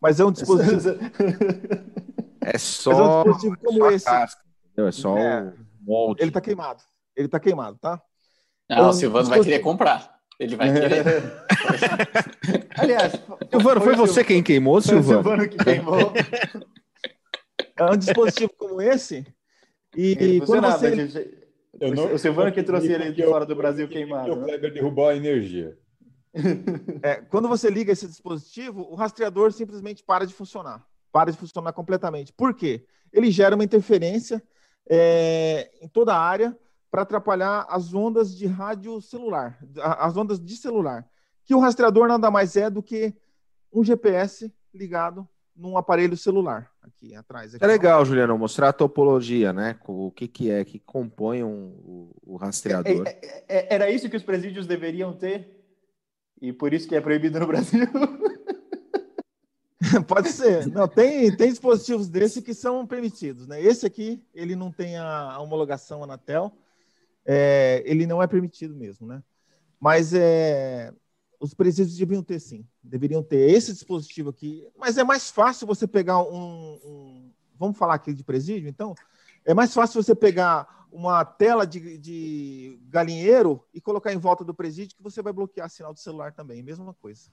Mas 0.00 0.18
é 0.18 0.24
um 0.24 0.32
dispositivo. 0.32 0.98
é 2.42 2.58
só. 2.58 2.90
Mas 2.90 2.98
é 2.98 3.02
um 3.02 3.22
dispositivo 3.22 3.56
como 3.62 3.90
esse. 3.90 4.04
Casca, 4.04 4.42
é 4.76 4.90
só 4.90 5.16
é, 5.16 5.52
molde. 5.80 6.22
Ele 6.22 6.32
tá 6.32 6.40
queimado. 6.40 6.82
Ele 7.16 7.28
tá 7.28 7.38
queimado, 7.38 7.78
tá? 7.80 8.02
Não, 8.68 8.76
então, 8.76 8.88
o 8.88 8.92
Silvano 8.92 9.28
vai 9.28 9.40
querer 9.40 9.60
comprar. 9.60 10.18
Ele 10.40 10.56
vai 10.56 10.72
querer. 10.72 11.04
Aliás, 12.76 13.12
Silvano, 13.48 13.80
foi, 13.80 13.94
foi 13.94 14.06
você 14.06 14.24
quem 14.24 14.42
queimou, 14.42 14.80
Silvano? 14.80 15.22
Foi 15.22 15.36
o 15.36 15.40
Silvano 15.40 15.48
que 15.48 15.64
queimou. 15.64 16.12
É 17.76 17.84
um 17.84 17.96
dispositivo 17.96 18.52
como 18.58 18.82
esse 18.82 19.24
e 19.96 20.40
quando 20.40 20.62
você... 20.62 21.44
Eu 21.80 21.94
não, 21.94 22.14
o 22.14 22.18
Silvano 22.18 22.52
que 22.52 22.62
trouxe 22.62 22.92
ele 22.92 23.12
de 23.12 23.24
fora 23.24 23.44
do 23.44 23.54
Brasil 23.54 23.88
queimado. 23.88 24.32
O 24.32 24.36
né? 24.36 24.44
Kleber 24.44 24.72
derrubou 24.72 25.08
a 25.08 25.16
energia. 25.16 25.76
É, 27.02 27.16
quando 27.16 27.48
você 27.48 27.70
liga 27.70 27.92
esse 27.92 28.06
dispositivo, 28.06 28.82
o 28.90 28.94
rastreador 28.94 29.52
simplesmente 29.52 30.02
para 30.02 30.26
de 30.26 30.34
funcionar. 30.34 30.84
Para 31.12 31.30
de 31.30 31.38
funcionar 31.38 31.72
completamente. 31.72 32.32
Por 32.32 32.54
quê? 32.54 32.84
Ele 33.12 33.30
gera 33.30 33.54
uma 33.54 33.64
interferência 33.64 34.42
é, 34.88 35.70
em 35.80 35.88
toda 35.88 36.14
a 36.14 36.18
área 36.18 36.56
para 36.90 37.02
atrapalhar 37.02 37.66
as 37.68 37.94
ondas 37.94 38.36
de 38.36 38.46
rádio 38.46 39.00
celular, 39.00 39.58
as 39.76 40.16
ondas 40.16 40.40
de 40.40 40.56
celular. 40.56 41.06
Que 41.44 41.54
o 41.54 41.60
rastreador 41.60 42.08
nada 42.08 42.30
mais 42.30 42.56
é 42.56 42.68
do 42.68 42.82
que 42.82 43.14
um 43.72 43.84
GPS 43.84 44.52
ligado 44.72 45.28
num 45.56 45.76
aparelho 45.76 46.16
celular 46.16 46.70
aqui 46.82 47.14
atrás. 47.14 47.54
Aqui. 47.54 47.64
É 47.64 47.66
legal, 47.66 48.04
Juliano, 48.04 48.36
mostrar 48.36 48.70
a 48.70 48.72
topologia, 48.72 49.52
né? 49.52 49.78
O 49.86 50.10
que, 50.10 50.26
que 50.26 50.50
é 50.50 50.64
que 50.64 50.78
compõe 50.78 51.44
um, 51.44 51.68
o, 51.68 52.10
o 52.24 52.36
rastreador. 52.36 53.06
É, 53.06 53.10
é, 53.10 53.44
é, 53.48 53.74
era 53.74 53.90
isso 53.90 54.08
que 54.08 54.16
os 54.16 54.22
presídios 54.22 54.66
deveriam 54.66 55.12
ter? 55.12 55.48
E 56.40 56.52
por 56.52 56.74
isso 56.74 56.88
que 56.88 56.96
é 56.96 57.00
proibido 57.00 57.38
no 57.38 57.46
Brasil? 57.46 57.86
Pode 60.08 60.30
ser. 60.30 60.66
Não, 60.66 60.88
tem, 60.88 61.34
tem 61.36 61.50
dispositivos 61.50 62.08
desse 62.08 62.42
que 62.42 62.54
são 62.54 62.86
permitidos, 62.86 63.46
né? 63.46 63.62
Esse 63.62 63.86
aqui, 63.86 64.24
ele 64.34 64.56
não 64.56 64.72
tem 64.72 64.96
a, 64.96 65.32
a 65.32 65.40
homologação 65.40 66.02
Anatel, 66.02 66.52
é, 67.24 67.82
ele 67.86 68.06
não 68.06 68.22
é 68.22 68.26
permitido 68.26 68.74
mesmo, 68.74 69.06
né? 69.06 69.22
Mas 69.80 70.12
é, 70.14 70.92
os 71.44 71.52
presídios 71.52 71.98
deviam 71.98 72.22
ter 72.22 72.40
sim, 72.40 72.66
deveriam 72.82 73.22
ter 73.22 73.50
esse 73.50 73.70
dispositivo 73.70 74.30
aqui. 74.30 74.66
Mas 74.78 74.96
é 74.96 75.04
mais 75.04 75.30
fácil 75.30 75.66
você 75.66 75.86
pegar 75.86 76.22
um, 76.22 76.80
um 76.82 77.30
vamos 77.58 77.76
falar 77.76 77.94
aqui 77.94 78.14
de 78.14 78.24
presídio, 78.24 78.66
então 78.66 78.94
é 79.44 79.52
mais 79.52 79.74
fácil 79.74 80.02
você 80.02 80.14
pegar 80.14 80.86
uma 80.90 81.22
tela 81.22 81.66
de, 81.66 81.98
de, 81.98 82.80
galinheiro 82.88 83.62
e 83.74 83.80
colocar 83.80 84.10
em 84.10 84.16
volta 84.16 84.42
do 84.42 84.54
presídio 84.54 84.96
que 84.96 85.02
você 85.02 85.20
vai 85.20 85.34
bloquear 85.34 85.68
sinal 85.68 85.92
do 85.92 86.00
celular 86.00 86.32
também, 86.32 86.62
mesma 86.62 86.94
coisa. 86.94 87.28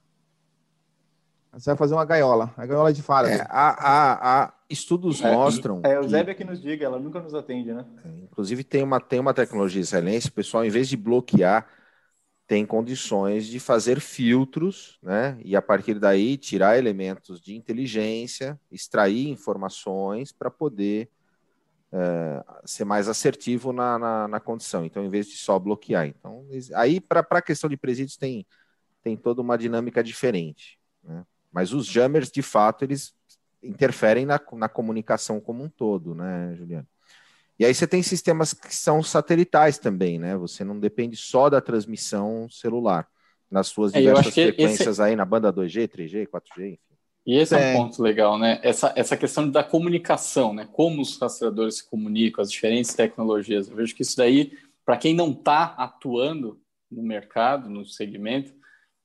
Você 1.54 1.70
vai 1.70 1.76
fazer 1.76 1.94
uma 1.94 2.04
gaiola, 2.04 2.52
a 2.56 2.66
gaiola 2.66 2.92
de 2.92 3.02
fara. 3.02 3.30
É, 3.30 3.46
a, 3.48 3.68
a, 3.68 4.42
a, 4.44 4.54
estudos 4.68 5.22
é, 5.22 5.32
mostram. 5.32 5.80
É, 5.84 5.98
o 5.98 6.08
Zébia 6.08 6.34
que 6.34 6.44
nos 6.44 6.60
diga, 6.60 6.84
ela 6.84 6.98
nunca 6.98 7.20
nos 7.20 7.34
atende, 7.34 7.72
né? 7.72 7.86
É, 8.04 8.08
inclusive, 8.24 8.62
tem 8.62 8.82
uma, 8.82 9.00
tem 9.00 9.20
uma 9.20 9.32
tecnologia 9.32 9.80
excelente, 9.80 10.28
o 10.28 10.32
pessoal, 10.32 10.64
em 10.64 10.70
vez 10.70 10.88
de 10.88 10.96
bloquear, 10.96 11.66
tem 12.52 12.66
condições 12.66 13.46
de 13.46 13.58
fazer 13.58 13.98
filtros, 13.98 14.98
né? 15.02 15.38
E 15.42 15.56
a 15.56 15.62
partir 15.62 15.98
daí 15.98 16.36
tirar 16.36 16.76
elementos 16.76 17.40
de 17.40 17.56
inteligência, 17.56 18.60
extrair 18.70 19.26
informações 19.30 20.32
para 20.32 20.50
poder 20.50 21.08
é, 21.90 22.44
ser 22.66 22.84
mais 22.84 23.08
assertivo 23.08 23.72
na, 23.72 23.98
na, 23.98 24.28
na, 24.28 24.38
condição. 24.38 24.84
Então, 24.84 25.02
em 25.02 25.08
vez 25.08 25.28
de 25.28 25.38
só 25.38 25.58
bloquear. 25.58 26.06
Então, 26.06 26.46
aí, 26.74 27.00
para 27.00 27.26
a 27.26 27.40
questão 27.40 27.70
de 27.70 27.76
presídios, 27.78 28.18
tem, 28.18 28.46
tem 29.02 29.16
toda 29.16 29.40
uma 29.40 29.56
dinâmica 29.56 30.04
diferente. 30.04 30.78
Né? 31.02 31.24
Mas 31.50 31.72
os 31.72 31.86
jammers, 31.86 32.30
de 32.30 32.42
fato, 32.42 32.84
eles 32.84 33.14
interferem 33.62 34.26
na, 34.26 34.38
na 34.52 34.68
comunicação 34.68 35.40
como 35.40 35.64
um 35.64 35.70
todo, 35.70 36.14
né, 36.14 36.54
Juliano? 36.54 36.86
E 37.58 37.64
aí 37.64 37.74
você 37.74 37.86
tem 37.86 38.02
sistemas 38.02 38.52
que 38.52 38.74
são 38.74 39.02
satelitais 39.02 39.78
também, 39.78 40.18
né? 40.18 40.36
Você 40.36 40.64
não 40.64 40.78
depende 40.78 41.16
só 41.16 41.48
da 41.48 41.60
transmissão 41.60 42.48
celular, 42.50 43.06
nas 43.50 43.68
suas 43.68 43.94
é, 43.94 44.00
diversas 44.00 44.38
é, 44.38 44.46
frequências 44.46 44.88
esse... 44.88 45.02
aí 45.02 45.14
na 45.14 45.24
banda 45.24 45.52
2G, 45.52 45.88
3G, 45.88 46.26
4G, 46.26 46.66
enfim. 46.72 46.78
E 47.24 47.36
esse 47.36 47.54
é, 47.54 47.74
é 47.74 47.78
um 47.78 47.84
ponto 47.84 48.02
legal, 48.02 48.36
né? 48.38 48.58
Essa, 48.62 48.92
essa 48.96 49.16
questão 49.16 49.48
da 49.48 49.62
comunicação, 49.62 50.52
né? 50.52 50.68
Como 50.72 51.00
os 51.00 51.16
rastreadores 51.18 51.76
se 51.76 51.88
comunicam, 51.88 52.42
as 52.42 52.50
diferentes 52.50 52.94
tecnologias. 52.94 53.68
Eu 53.68 53.76
vejo 53.76 53.94
que 53.94 54.02
isso 54.02 54.16
daí, 54.16 54.52
para 54.84 54.96
quem 54.96 55.14
não 55.14 55.30
está 55.30 55.74
atuando 55.78 56.60
no 56.90 57.02
mercado, 57.02 57.70
no 57.70 57.84
segmento, 57.84 58.52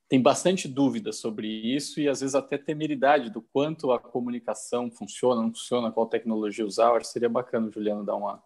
tem 0.08 0.22
bastante 0.22 0.66
dúvida 0.66 1.12
sobre 1.12 1.46
isso 1.46 2.00
e 2.00 2.08
às 2.08 2.20
vezes 2.20 2.34
até 2.34 2.56
temeridade 2.56 3.30
do 3.30 3.42
quanto 3.42 3.92
a 3.92 3.98
comunicação 4.00 4.90
funciona, 4.90 5.42
não 5.42 5.50
funciona, 5.50 5.92
qual 5.92 6.06
tecnologia 6.06 6.64
usar. 6.64 6.88
Eu 6.88 6.96
acho 6.96 7.06
que 7.06 7.12
seria 7.12 7.28
bacana 7.28 7.70
Juliano 7.70 8.04
dar 8.04 8.16
uma, 8.16 8.42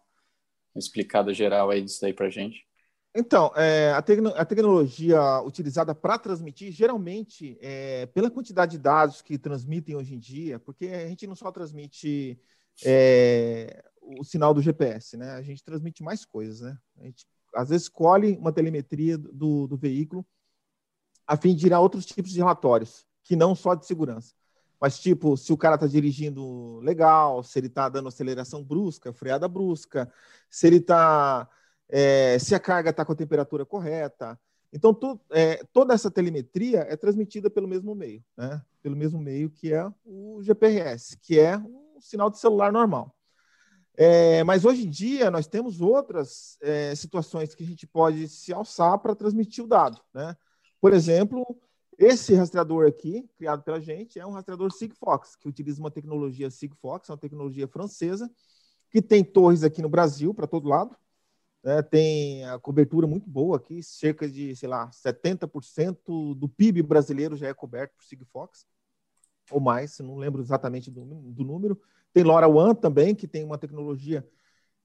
uma 0.75 0.79
explicada 0.79 1.33
geral 1.33 1.69
aí 1.69 1.81
disso 1.81 2.05
aí 2.05 2.13
para 2.13 2.29
gente. 2.29 2.67
Então, 3.15 3.51
é, 3.55 3.91
a, 3.91 3.99
a, 3.99 4.45
tecnologia 4.45 5.41
utilizada 5.43 5.93
para 5.93 6.17
transmitir, 6.17 6.71
geralmente, 6.71 7.57
é, 7.61 8.07
pela 8.07 8.29
quantidade 8.29 8.71
de 8.71 8.79
dados 8.79 9.21
que 9.21 9.37
transmitem 9.37 9.95
hoje 9.95 10.15
em 10.15 10.19
dia, 10.19 10.59
porque 10.59 10.87
a 10.87 11.07
gente 11.07 11.27
não 11.27 11.35
só 11.35 11.51
transmite 11.51 12.41
é, 12.83 13.83
o 14.01 14.23
sinal 14.23 14.51
do 14.51 14.63
GPS, 14.63 15.15
né? 15.15 15.29
A 15.33 15.43
gente 15.43 15.63
transmite 15.63 16.01
mais 16.01 16.25
coisas, 16.25 16.61
né? 16.61 16.77
A 16.97 17.03
gente, 17.03 17.25
às 17.53 17.69
vezes, 17.69 17.87
colhe 17.87 18.35
uma 18.35 18.51
telemetria 18.51 19.15
do, 19.15 19.67
do 19.67 19.77
veículo 19.77 20.25
a 21.25 21.37
fim 21.37 21.55
de 21.55 21.61
tirar 21.61 21.79
outros 21.79 22.05
tipos 22.05 22.31
de 22.31 22.39
relatórios, 22.39 23.05
que 23.23 23.35
não 23.35 23.55
só 23.55 23.75
de 23.75 23.85
segurança. 23.85 24.33
Mas, 24.79 24.99
tipo, 24.99 25.37
se 25.37 25.53
o 25.53 25.57
cara 25.57 25.75
está 25.75 25.87
dirigindo 25.87 26.79
legal, 26.79 27.41
se 27.41 27.57
ele 27.57 27.67
está 27.67 27.87
dando 27.87 28.09
aceleração 28.09 28.61
brusca, 28.61 29.13
freada 29.13 29.47
brusca, 29.47 30.11
se 30.49 30.67
ele 30.67 30.77
está. 30.77 31.47
É, 31.87 32.37
se 32.37 32.53
a 32.53 32.59
carga 32.59 32.89
está 32.89 33.05
com 33.05 33.13
a 33.13 33.15
temperatura 33.15 33.65
correta. 33.65 34.37
Então, 34.73 34.93
tu, 34.93 35.17
é, 35.29 35.63
toda 35.71 35.93
essa 35.93 36.11
telemetria 36.11 36.79
é 36.79 36.97
transmitida 36.97 37.49
pelo 37.49 37.67
mesmo 37.67 37.95
meio, 37.95 38.21
né? 38.35 38.61
Pelo 38.81 38.95
mesmo 38.95 39.19
meio 39.21 39.49
que 39.49 39.71
é 39.71 39.89
o 40.03 40.41
GPRS, 40.41 41.17
que 41.21 41.39
é 41.39 41.57
um 41.57 42.01
sinal 42.01 42.29
de 42.29 42.39
celular 42.39 42.71
normal. 42.71 43.15
É, 43.95 44.43
mas 44.43 44.65
hoje 44.65 44.85
em 44.85 44.89
dia 44.89 45.29
nós 45.29 45.47
temos 45.47 45.79
outras 45.79 46.57
é, 46.61 46.93
situações 46.95 47.53
que 47.53 47.63
a 47.63 47.67
gente 47.67 47.85
pode 47.85 48.27
se 48.27 48.51
alçar 48.51 48.97
para 48.97 49.15
transmitir 49.15 49.63
o 49.63 49.67
dado, 49.67 50.01
né? 50.13 50.35
Por 50.83 50.91
exemplo, 50.91 51.57
esse 51.97 52.35
rastreador 52.35 52.85
aqui, 52.85 53.25
criado 53.37 53.63
pela 53.63 53.79
gente, 53.79 54.19
é 54.19 54.25
um 54.25 54.31
rastreador 54.31 54.69
Sigfox, 54.69 55.33
que 55.33 55.47
utiliza 55.47 55.79
uma 55.79 55.89
tecnologia 55.89 56.51
Sigfox, 56.51 57.07
uma 57.07 57.17
tecnologia 57.17 57.65
francesa, 57.69 58.29
que 58.91 59.01
tem 59.01 59.23
torres 59.23 59.63
aqui 59.63 59.81
no 59.81 59.87
Brasil, 59.87 60.33
para 60.33 60.45
todo 60.45 60.67
lado. 60.67 60.93
É, 61.63 61.81
tem 61.81 62.43
a 62.43 62.59
cobertura 62.59 63.07
muito 63.07 63.29
boa 63.29 63.55
aqui, 63.55 63.81
cerca 63.81 64.27
de, 64.29 64.53
sei 64.57 64.67
lá, 64.67 64.91
70% 64.91 66.35
do 66.35 66.49
PIB 66.49 66.81
brasileiro 66.81 67.37
já 67.37 67.47
é 67.47 67.53
coberto 67.53 67.95
por 67.95 68.03
Sigfox, 68.03 68.65
ou 69.51 69.61
mais, 69.61 69.97
não 69.99 70.17
lembro 70.17 70.41
exatamente 70.41 70.91
do, 70.91 71.05
do 71.05 71.45
número. 71.45 71.81
Tem 72.11 72.25
LoRaWAN 72.25 72.75
também, 72.75 73.15
que 73.15 73.25
tem 73.25 73.45
uma 73.45 73.57
tecnologia 73.57 74.29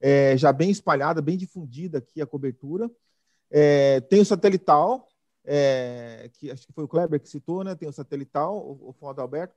é, 0.01 0.37
já 0.37 0.53
bem 0.53 0.71
espalhada, 0.71 1.21
bem 1.21 1.37
difundida 1.37 1.99
aqui 1.99 2.23
a 2.23 2.27
cobertura. 2.27 2.89
É, 3.51 4.01
tem 4.03 4.21
o 4.21 4.25
satelital, 4.25 5.09
é, 5.51 6.31
que 6.35 6.51
acho 6.51 6.67
que 6.67 6.73
foi 6.75 6.85
o 6.85 6.89
Kleber 6.89 7.19
que 7.19 7.29
citou, 7.29 7.65
né? 7.65 7.75
Tem 7.75 7.89
o 7.89 7.93
satelital, 7.93 8.59
o, 8.59 8.91
o 8.91 8.93
Fundo 8.93 9.21
Alberto, 9.21 9.57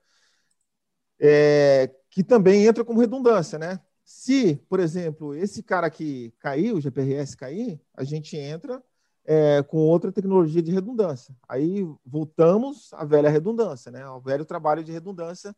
é, 1.19 1.93
que 2.10 2.23
também 2.23 2.65
entra 2.65 2.86
como 2.86 3.01
redundância, 3.01 3.60
né? 3.60 3.80
Se, 4.06 4.56
por 4.69 4.80
exemplo, 4.80 5.36
esse 5.36 5.62
cara 5.62 5.88
aqui 5.88 6.34
cair, 6.39 6.73
o 6.73 6.80
GPRS 6.80 7.36
cair, 7.36 7.80
a 7.93 8.06
gente 8.06 8.38
entra 8.38 8.82
é, 9.25 9.62
com 9.63 9.77
outra 9.77 10.12
tecnologia 10.12 10.62
de 10.62 10.71
redundância. 10.71 11.36
Aí 11.47 11.86
voltamos 12.06 12.93
à 12.93 13.04
velha 13.04 13.30
redundância, 13.30 13.91
né? 13.91 14.01
Ao 14.01 14.21
velho 14.21 14.45
trabalho 14.45 14.84
de 14.84 14.93
redundância 14.93 15.54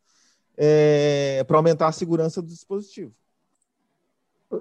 é, 0.56 1.44
para 1.44 1.56
aumentar 1.56 1.88
a 1.88 1.92
segurança 1.92 2.42
do 2.42 2.48
dispositivo. 2.48 3.14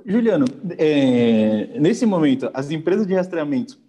Juliano, 0.06 0.46
é, 0.78 1.80
nesse 1.80 2.06
momento, 2.06 2.50
as 2.54 2.72
empresas 2.72 3.06
de 3.06 3.14
rastreamento 3.14 3.83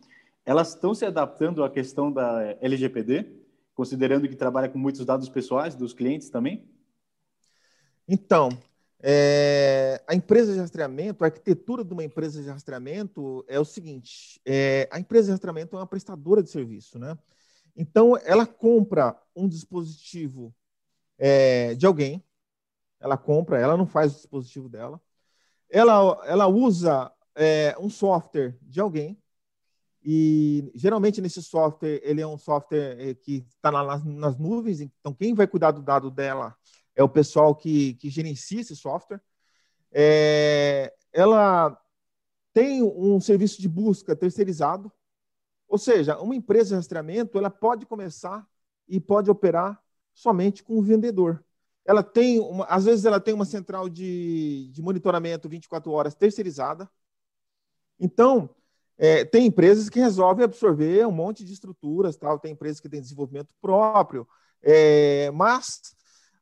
elas 0.44 0.70
estão 0.70 0.94
se 0.94 1.04
adaptando 1.04 1.64
à 1.64 1.70
questão 1.70 2.12
da 2.12 2.57
LGPD, 2.61 3.44
considerando 3.74 4.28
que 4.28 4.37
trabalha 4.37 4.68
com 4.68 4.78
muitos 4.78 5.04
dados 5.04 5.28
pessoais 5.28 5.74
dos 5.74 5.92
clientes 5.92 6.28
também? 6.28 6.68
Então, 8.07 8.50
é, 9.00 10.02
a 10.07 10.14
empresa 10.14 10.52
de 10.52 10.59
rastreamento, 10.59 11.24
a 11.24 11.26
arquitetura 11.26 11.85
de 11.85 11.92
uma 11.92 12.04
empresa 12.04 12.42
de 12.42 12.48
rastreamento 12.48 13.44
é 13.48 13.59
o 13.59 13.64
seguinte: 13.64 14.40
é, 14.44 14.88
a 14.90 14.98
empresa 14.98 15.26
de 15.26 15.33
rastreamento 15.33 15.74
é 15.76 15.78
uma 15.78 15.87
prestadora 15.87 16.42
de 16.42 16.50
serviço, 16.50 16.98
né? 16.98 17.16
Então, 17.76 18.16
ela 18.24 18.46
compra 18.46 19.18
um 19.35 19.48
dispositivo 19.48 20.54
é, 21.18 21.74
de 21.74 21.87
alguém, 21.87 22.22
ela 23.00 23.16
compra, 23.16 23.59
ela 23.59 23.76
não 23.76 23.87
faz 23.87 24.12
o 24.12 24.16
dispositivo 24.16 24.68
dela, 24.68 25.00
ela, 25.68 26.22
ela 26.26 26.46
usa 26.46 27.11
um 27.80 27.90
software 27.90 28.57
de 28.62 28.80
alguém, 28.80 29.20
e 30.05 30.71
geralmente 30.75 31.23
nesse 31.23 31.43
software, 31.43 31.99
ele 32.03 32.21
é 32.21 32.27
um 32.27 32.37
software 32.37 32.97
eh, 32.99 33.14
que 33.14 33.47
está 33.49 33.73
nas, 33.73 34.05
nas, 34.05 34.38
nuvens, 34.38 34.81
então 34.81 35.14
quem 35.14 35.33
vai 35.33 35.47
cuidar 35.47 35.71
do 35.71 35.81
dado 35.81 36.11
dela 36.11 36.55
é 36.95 37.03
o 37.03 37.09
pessoal 37.09 37.55
que, 37.55 37.95
que 37.95 38.11
gerencia 38.11 38.61
esse 38.61 38.77
software. 38.77 39.23
É, 39.90 40.93
ela 41.11 41.81
tem 42.53 42.83
um 42.83 43.19
serviço 43.19 43.62
de 43.62 43.69
busca 43.69 44.14
terceirizado, 44.14 44.93
ou 45.67 45.79
seja, 45.79 46.19
uma 46.21 46.37
empresa 46.37 46.71
de 46.71 46.75
rastreamento 46.75 47.38
ela 47.38 47.51
pode 47.51 47.87
começar 47.87 48.47
e 48.87 49.01
pode 49.01 49.31
operar 49.31 49.83
somente 50.12 50.62
com 50.62 50.79
o 50.79 50.83
vendedor. 50.83 51.43
Ela 51.83 52.03
tem, 52.03 52.38
uma, 52.40 52.67
às 52.67 52.85
vezes, 52.85 53.07
ela 53.07 53.21
tem 53.21 53.33
uma 53.33 53.45
central 53.47 53.88
de, 53.88 54.71
de 54.71 54.83
monitoramento 54.83 55.49
24 55.49 55.90
horas 55.90 56.14
terceirizada. 56.14 56.88
Então, 57.99 58.55
é, 58.96 59.24
tem 59.24 59.46
empresas 59.46 59.88
que 59.88 59.98
resolvem 59.98 60.44
absorver 60.44 61.07
um 61.07 61.12
monte 61.12 61.44
de 61.44 61.52
estruturas, 61.52 62.16
tal. 62.16 62.38
tem 62.38 62.52
empresas 62.52 62.80
que 62.80 62.88
têm 62.88 63.00
desenvolvimento 63.00 63.52
próprio, 63.61 64.26
é, 64.62 65.30
mas 65.33 65.94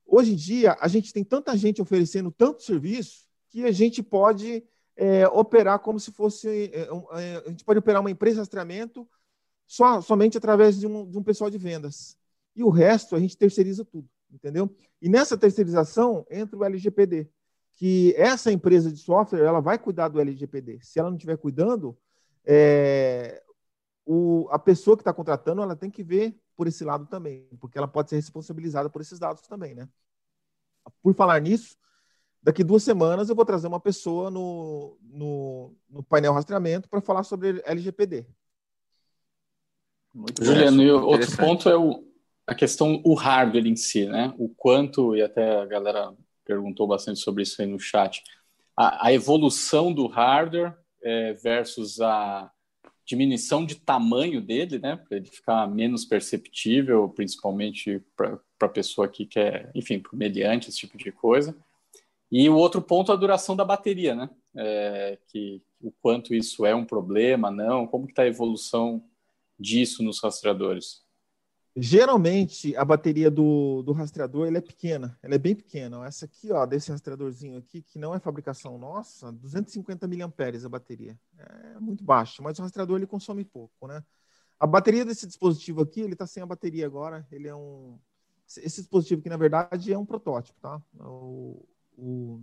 hoje 0.06 0.32
em 0.32 0.36
dia 0.36 0.76
a 0.80 0.88
gente 0.88 1.12
tem 1.12 1.24
tanta 1.24 1.56
gente 1.56 1.80
oferecendo 1.80 2.30
tanto 2.30 2.62
serviço 2.62 3.26
que 3.50 3.64
a 3.64 3.72
gente 3.72 4.02
pode 4.02 4.64
é, 4.96 5.26
operar 5.28 5.78
como 5.78 5.98
se 5.98 6.12
fosse. 6.12 6.70
É, 6.72 6.88
é, 7.20 7.42
a 7.46 7.50
gente 7.50 7.64
pode 7.64 7.78
operar 7.78 8.00
uma 8.00 8.10
empresa 8.10 8.36
de 8.36 8.40
rastreamento 8.40 9.08
só, 9.66 10.00
somente 10.00 10.36
através 10.36 10.78
de 10.78 10.86
um, 10.86 11.08
de 11.08 11.18
um 11.18 11.22
pessoal 11.22 11.50
de 11.50 11.58
vendas. 11.58 12.16
E 12.54 12.62
o 12.62 12.68
resto 12.68 13.16
a 13.16 13.20
gente 13.20 13.36
terceiriza 13.36 13.84
tudo, 13.84 14.08
entendeu? 14.30 14.74
E 15.00 15.08
nessa 15.08 15.36
terceirização 15.36 16.26
entra 16.30 16.58
o 16.58 16.64
LGPD, 16.64 17.28
que 17.74 18.14
essa 18.16 18.52
empresa 18.52 18.92
de 18.92 18.98
software 18.98 19.40
ela 19.40 19.60
vai 19.60 19.78
cuidar 19.78 20.08
do 20.08 20.20
LGPD. 20.20 20.80
Se 20.82 20.98
ela 20.98 21.08
não 21.08 21.16
estiver 21.16 21.38
cuidando, 21.38 21.96
é, 22.44 23.42
o, 24.04 24.48
a 24.50 24.58
pessoa 24.58 24.96
que 24.96 25.02
está 25.02 25.12
contratando 25.12 25.62
ela 25.62 25.76
tem 25.76 25.90
que 25.90 26.02
ver 26.02 26.36
por 26.56 26.66
esse 26.66 26.84
lado 26.84 27.06
também, 27.06 27.48
porque 27.60 27.78
ela 27.78 27.88
pode 27.88 28.10
ser 28.10 28.16
responsabilizada 28.16 28.90
por 28.90 29.00
esses 29.00 29.18
dados 29.18 29.42
também, 29.42 29.74
né? 29.74 29.88
Por 31.02 31.14
falar 31.14 31.40
nisso, 31.40 31.76
daqui 32.42 32.62
duas 32.64 32.82
semanas 32.82 33.28
eu 33.28 33.36
vou 33.36 33.44
trazer 33.44 33.68
uma 33.68 33.80
pessoa 33.80 34.30
no, 34.30 34.98
no, 35.02 35.74
no 35.88 36.02
painel 36.02 36.32
rastreamento 36.32 36.88
para 36.88 37.00
falar 37.00 37.22
sobre 37.22 37.62
LGPD. 37.64 38.26
Muito 40.14 40.44
Juliano, 40.44 40.82
e 40.82 40.90
outro 40.90 41.36
ponto 41.36 41.68
é 41.68 41.76
o, 41.76 42.04
a 42.46 42.54
questão, 42.54 43.00
o 43.04 43.14
hardware 43.14 43.66
em 43.66 43.76
si, 43.76 44.06
né? 44.06 44.34
O 44.36 44.48
quanto, 44.48 45.16
e 45.16 45.22
até 45.22 45.60
a 45.60 45.66
galera 45.66 46.12
perguntou 46.44 46.86
bastante 46.86 47.20
sobre 47.20 47.44
isso 47.44 47.62
aí 47.62 47.68
no 47.68 47.78
chat, 47.78 48.22
a, 48.76 49.06
a 49.06 49.12
evolução 49.12 49.92
do 49.92 50.06
hardware 50.06 50.76
é, 51.02 51.32
versus 51.34 52.00
a 52.00 52.50
diminuição 53.04 53.66
de 53.66 53.74
tamanho 53.74 54.40
dele, 54.40 54.78
né? 54.78 54.96
Para 54.96 55.16
ele 55.16 55.26
ficar 55.26 55.66
menos 55.66 56.04
perceptível, 56.04 57.08
principalmente 57.08 58.02
para 58.16 58.38
a 58.60 58.68
pessoa 58.68 59.08
que 59.08 59.26
quer, 59.26 59.70
enfim, 59.74 59.98
para 59.98 60.14
o 60.14 60.16
mediante, 60.16 60.68
esse 60.68 60.78
tipo 60.78 60.96
de 60.96 61.10
coisa. 61.10 61.56
E 62.30 62.48
o 62.48 62.56
outro 62.56 62.80
ponto 62.80 63.12
é 63.12 63.14
a 63.14 63.18
duração 63.18 63.54
da 63.54 63.64
bateria, 63.64 64.14
né? 64.14 64.30
É, 64.56 65.18
que 65.28 65.62
o 65.80 65.92
quanto 66.00 66.34
isso 66.34 66.64
é 66.64 66.74
um 66.74 66.84
problema, 66.84 67.50
não, 67.50 67.86
como 67.86 68.06
que 68.06 68.12
está 68.12 68.22
a 68.22 68.28
evolução 68.28 69.04
disso 69.58 70.02
nos 70.02 70.22
rastreadores? 70.22 71.01
Geralmente, 71.74 72.76
a 72.76 72.84
bateria 72.84 73.30
do, 73.30 73.82
do 73.82 73.92
rastreador 73.92 74.46
ele 74.46 74.58
é 74.58 74.60
pequena, 74.60 75.18
ela 75.22 75.36
é 75.36 75.38
bem 75.38 75.54
pequena. 75.54 76.04
Essa 76.06 76.26
aqui, 76.26 76.52
ó, 76.52 76.66
desse 76.66 76.90
rastreadorzinho 76.90 77.56
aqui, 77.56 77.80
que 77.80 77.98
não 77.98 78.14
é 78.14 78.18
fabricação 78.18 78.76
nossa, 78.76 79.32
250 79.32 80.06
mAh 80.06 80.66
a 80.66 80.68
bateria. 80.68 81.18
É 81.38 81.80
muito 81.80 82.04
baixo, 82.04 82.42
mas 82.42 82.58
o 82.58 82.62
rastreador 82.62 82.98
ele 82.98 83.06
consome 83.06 83.42
pouco, 83.42 83.86
né? 83.86 84.04
A 84.60 84.66
bateria 84.66 85.04
desse 85.04 85.26
dispositivo 85.26 85.80
aqui, 85.80 86.02
ele 86.02 86.12
está 86.12 86.26
sem 86.26 86.42
a 86.42 86.46
bateria 86.46 86.84
agora. 86.86 87.26
Ele 87.32 87.48
é 87.48 87.54
um... 87.54 87.98
Esse 88.46 88.82
dispositivo 88.82 89.20
aqui, 89.20 89.30
na 89.30 89.38
verdade, 89.38 89.92
é 89.92 89.98
um 89.98 90.04
protótipo, 90.04 90.60
tá? 90.60 90.80
O, 91.00 91.66
o... 91.96 92.40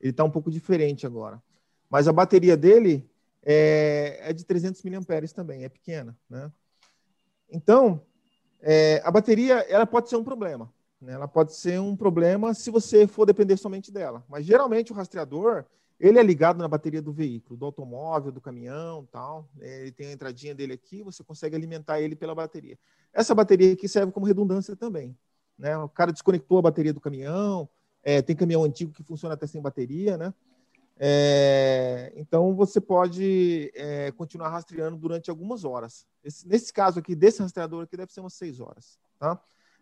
Ele 0.00 0.10
está 0.10 0.24
um 0.24 0.30
pouco 0.30 0.50
diferente 0.50 1.06
agora. 1.06 1.42
Mas 1.90 2.08
a 2.08 2.12
bateria 2.12 2.56
dele 2.56 3.08
é, 3.42 4.18
é 4.22 4.32
de 4.32 4.44
300 4.44 4.82
mAh 4.82 5.04
também, 5.34 5.62
é 5.62 5.68
pequena, 5.68 6.18
né? 6.28 6.50
Então, 7.48 8.04
é, 8.66 9.02
a 9.04 9.10
bateria 9.10 9.56
ela 9.68 9.86
pode 9.86 10.08
ser 10.08 10.16
um 10.16 10.24
problema. 10.24 10.72
Né? 11.00 11.12
Ela 11.12 11.28
pode 11.28 11.54
ser 11.54 11.78
um 11.78 11.94
problema 11.94 12.54
se 12.54 12.70
você 12.70 13.06
for 13.06 13.26
depender 13.26 13.58
somente 13.58 13.92
dela. 13.92 14.24
Mas 14.26 14.46
geralmente 14.46 14.90
o 14.90 14.94
rastreador 14.94 15.66
ele 16.00 16.18
é 16.18 16.22
ligado 16.22 16.58
na 16.58 16.66
bateria 16.66 17.00
do 17.00 17.12
veículo, 17.12 17.58
do 17.58 17.66
automóvel, 17.66 18.32
do 18.32 18.40
caminhão, 18.40 19.06
tal. 19.12 19.48
Ele 19.60 19.92
tem 19.92 20.08
a 20.08 20.12
entradinha 20.12 20.54
dele 20.54 20.72
aqui, 20.72 21.02
você 21.02 21.22
consegue 21.22 21.54
alimentar 21.54 22.00
ele 22.00 22.16
pela 22.16 22.34
bateria. 22.34 22.78
Essa 23.12 23.34
bateria 23.34 23.74
aqui 23.74 23.86
serve 23.86 24.10
como 24.10 24.26
redundância 24.26 24.74
também. 24.74 25.16
Né? 25.58 25.76
O 25.76 25.88
cara 25.88 26.10
desconectou 26.10 26.58
a 26.58 26.62
bateria 26.62 26.92
do 26.92 27.00
caminhão, 27.00 27.68
é, 28.02 28.22
tem 28.22 28.34
caminhão 28.34 28.64
antigo 28.64 28.92
que 28.92 29.04
funciona 29.04 29.34
até 29.34 29.46
sem 29.46 29.62
bateria, 29.62 30.16
né? 30.16 30.34
É, 30.96 32.12
então 32.16 32.54
você 32.54 32.80
pode 32.80 33.72
é, 33.74 34.12
continuar 34.12 34.48
rastreando 34.48 34.96
durante 34.96 35.30
algumas 35.30 35.64
horas. 35.64 36.06
Esse, 36.22 36.46
nesse 36.46 36.72
caso 36.72 36.98
aqui, 36.98 37.14
desse 37.14 37.42
rastreador 37.42 37.84
aqui, 37.84 37.96
deve 37.96 38.12
ser 38.12 38.20
umas 38.20 38.34
seis 38.34 38.60
horas. 38.60 38.98
Tá? 39.18 39.40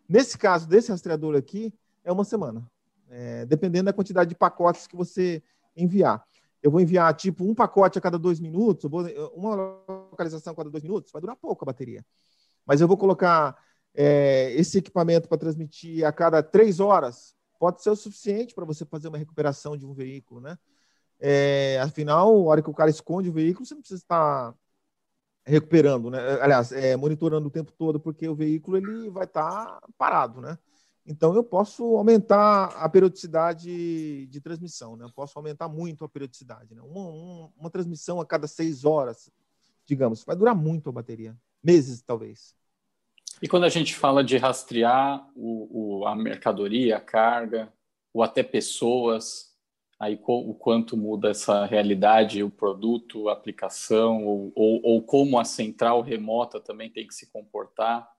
Nesse 0.09 0.39
caso, 0.39 0.67
desse 0.67 0.91
rastreador 0.91 1.37
aqui, 1.37 1.73
é 2.05 2.11
uma 2.11 2.25
semana. 2.25 2.69
É, 3.11 3.45
dependendo 3.45 3.87
da 3.87 3.93
quantidade 3.93 4.31
de 4.31 4.37
pacotes 4.37 4.87
que 4.87 4.97
você 4.97 5.43
enviar. 5.77 6.25
Eu 6.63 6.71
vou 6.71 6.81
enviar 6.81 7.13
tipo 7.15 7.45
um 7.45 7.55
pacote 7.55 7.99
a 7.99 8.01
cada 8.01 8.19
dois 8.19 8.41
minutos, 8.41 8.89
vou, 8.89 9.05
uma 9.35 9.55
localização 9.55 10.53
a 10.53 10.57
cada 10.57 10.71
dois 10.71 10.83
minutos, 10.83 11.11
vai 11.13 11.21
durar 11.21 11.37
pouco 11.37 11.65
a 11.65 11.67
bateria. 11.67 12.05
Mas 12.65 12.81
eu 12.81 12.89
vou 12.89 12.97
colocar 12.97 13.57
é, 13.95 14.53
esse 14.53 14.79
equipamento 14.79 15.29
para 15.29 15.39
transmitir 15.39 16.07
a 16.07 16.13
cada 16.13 16.43
três 16.43 16.81
horas, 16.81 17.35
pode 17.59 17.83
ser 17.83 17.91
o 17.91 17.97
suficiente 17.97 18.55
para 18.55 18.65
você 18.65 18.85
fazer 18.85 19.09
uma 19.09 19.19
recuperação 19.19 19.77
de 19.77 19.85
um 19.85 19.93
veículo, 19.93 20.41
né? 20.41 20.57
É, 21.25 21.79
afinal, 21.81 22.29
a 22.31 22.51
hora 22.51 22.61
que 22.61 22.69
o 22.69 22.75
cara 22.75 22.91
esconde 22.91 23.29
o 23.29 23.33
veículo, 23.33 23.65
você 23.65 23.75
não 23.75 23.81
precisa 23.81 24.03
estar 24.03 24.53
recuperando, 25.47 26.11
né? 26.11 26.19
Aliás, 26.41 26.73
é, 26.73 26.97
monitorando 26.97 27.47
o 27.47 27.51
tempo 27.51 27.71
todo, 27.71 28.01
porque 28.01 28.29
o 28.29 28.35
veículo 28.35 28.77
ele 28.77 29.09
vai 29.09 29.23
estar 29.23 29.81
parado, 29.97 30.41
né? 30.41 30.59
Então 31.07 31.33
eu 31.33 31.45
posso 31.45 31.97
aumentar 31.97 32.65
a 32.77 32.89
periodicidade 32.89 34.27
de 34.27 34.41
transmissão, 34.41 34.97
né? 34.97 35.05
Eu 35.05 35.13
posso 35.13 35.39
aumentar 35.39 35.69
muito 35.69 36.05
a 36.05 36.09
periodicidade, 36.09 36.75
né? 36.75 36.83
Uma, 36.83 37.07
uma, 37.09 37.53
uma 37.57 37.71
transmissão 37.71 38.21
a 38.21 38.27
cada 38.27 38.49
seis 38.49 38.85
horas, 38.85 39.31
digamos, 39.87 40.25
vai 40.25 40.35
durar 40.35 40.57
muito 40.57 40.89
a 40.89 40.93
bateria, 40.93 41.37
meses 41.63 42.03
talvez. 42.03 42.53
E 43.41 43.47
quando 43.47 43.65
a 43.65 43.69
gente 43.69 43.95
fala 43.95 44.25
de 44.25 44.37
rastrear 44.37 45.25
o, 45.37 46.01
o, 46.01 46.07
a 46.07 46.17
mercadoria, 46.17 46.97
a 46.97 47.01
carga, 47.01 47.73
ou 48.13 48.25
até 48.25 48.43
pessoas, 48.43 49.52
aí 50.03 50.21
o 50.27 50.53
quanto 50.53 50.97
muda 50.97 51.31
essa 51.31 51.65
realidade, 51.65 52.43
o 52.43 52.51
produto, 52.51 53.29
a 53.29 53.35
aplicação, 53.35 54.27
ou, 54.27 54.53
ou, 54.53 54.81
ou, 54.83 55.03
como 55.03 55.39
a 55.39 55.45
central 55.45 56.03
remota 56.03 56.59
também 56.59 56.91
tem 56.91 57.07
que 57.07 57.15
se 57.15 57.27
comportar? 57.27 58.11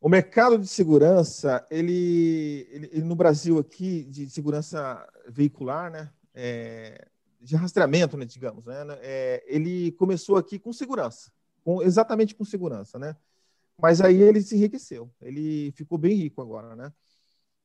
O 0.00 0.08
mercado 0.08 0.56
de 0.56 0.68
segurança, 0.68 1.66
ele, 1.68 2.68
ele, 2.70 2.90
ele 2.92 3.02
no 3.02 3.16
Brasil 3.16 3.58
aqui, 3.58 4.04
de 4.04 4.30
segurança 4.30 5.04
veicular, 5.28 5.90
né, 5.90 6.12
é, 6.32 7.08
de 7.40 7.56
rastreamento, 7.56 8.16
né, 8.16 8.24
digamos, 8.24 8.66
né, 8.66 8.86
é, 9.00 9.42
ele 9.48 9.90
começou 9.90 10.36
aqui 10.36 10.60
com 10.60 10.72
segurança, 10.72 11.32
com, 11.64 11.82
exatamente 11.82 12.36
com 12.36 12.44
segurança, 12.44 13.00
né, 13.00 13.16
mas 13.76 14.00
aí 14.00 14.22
ele 14.22 14.42
se 14.42 14.54
enriqueceu, 14.54 15.10
ele 15.20 15.72
ficou 15.72 15.98
bem 15.98 16.14
rico 16.14 16.40
agora, 16.40 16.76
né, 16.76 16.92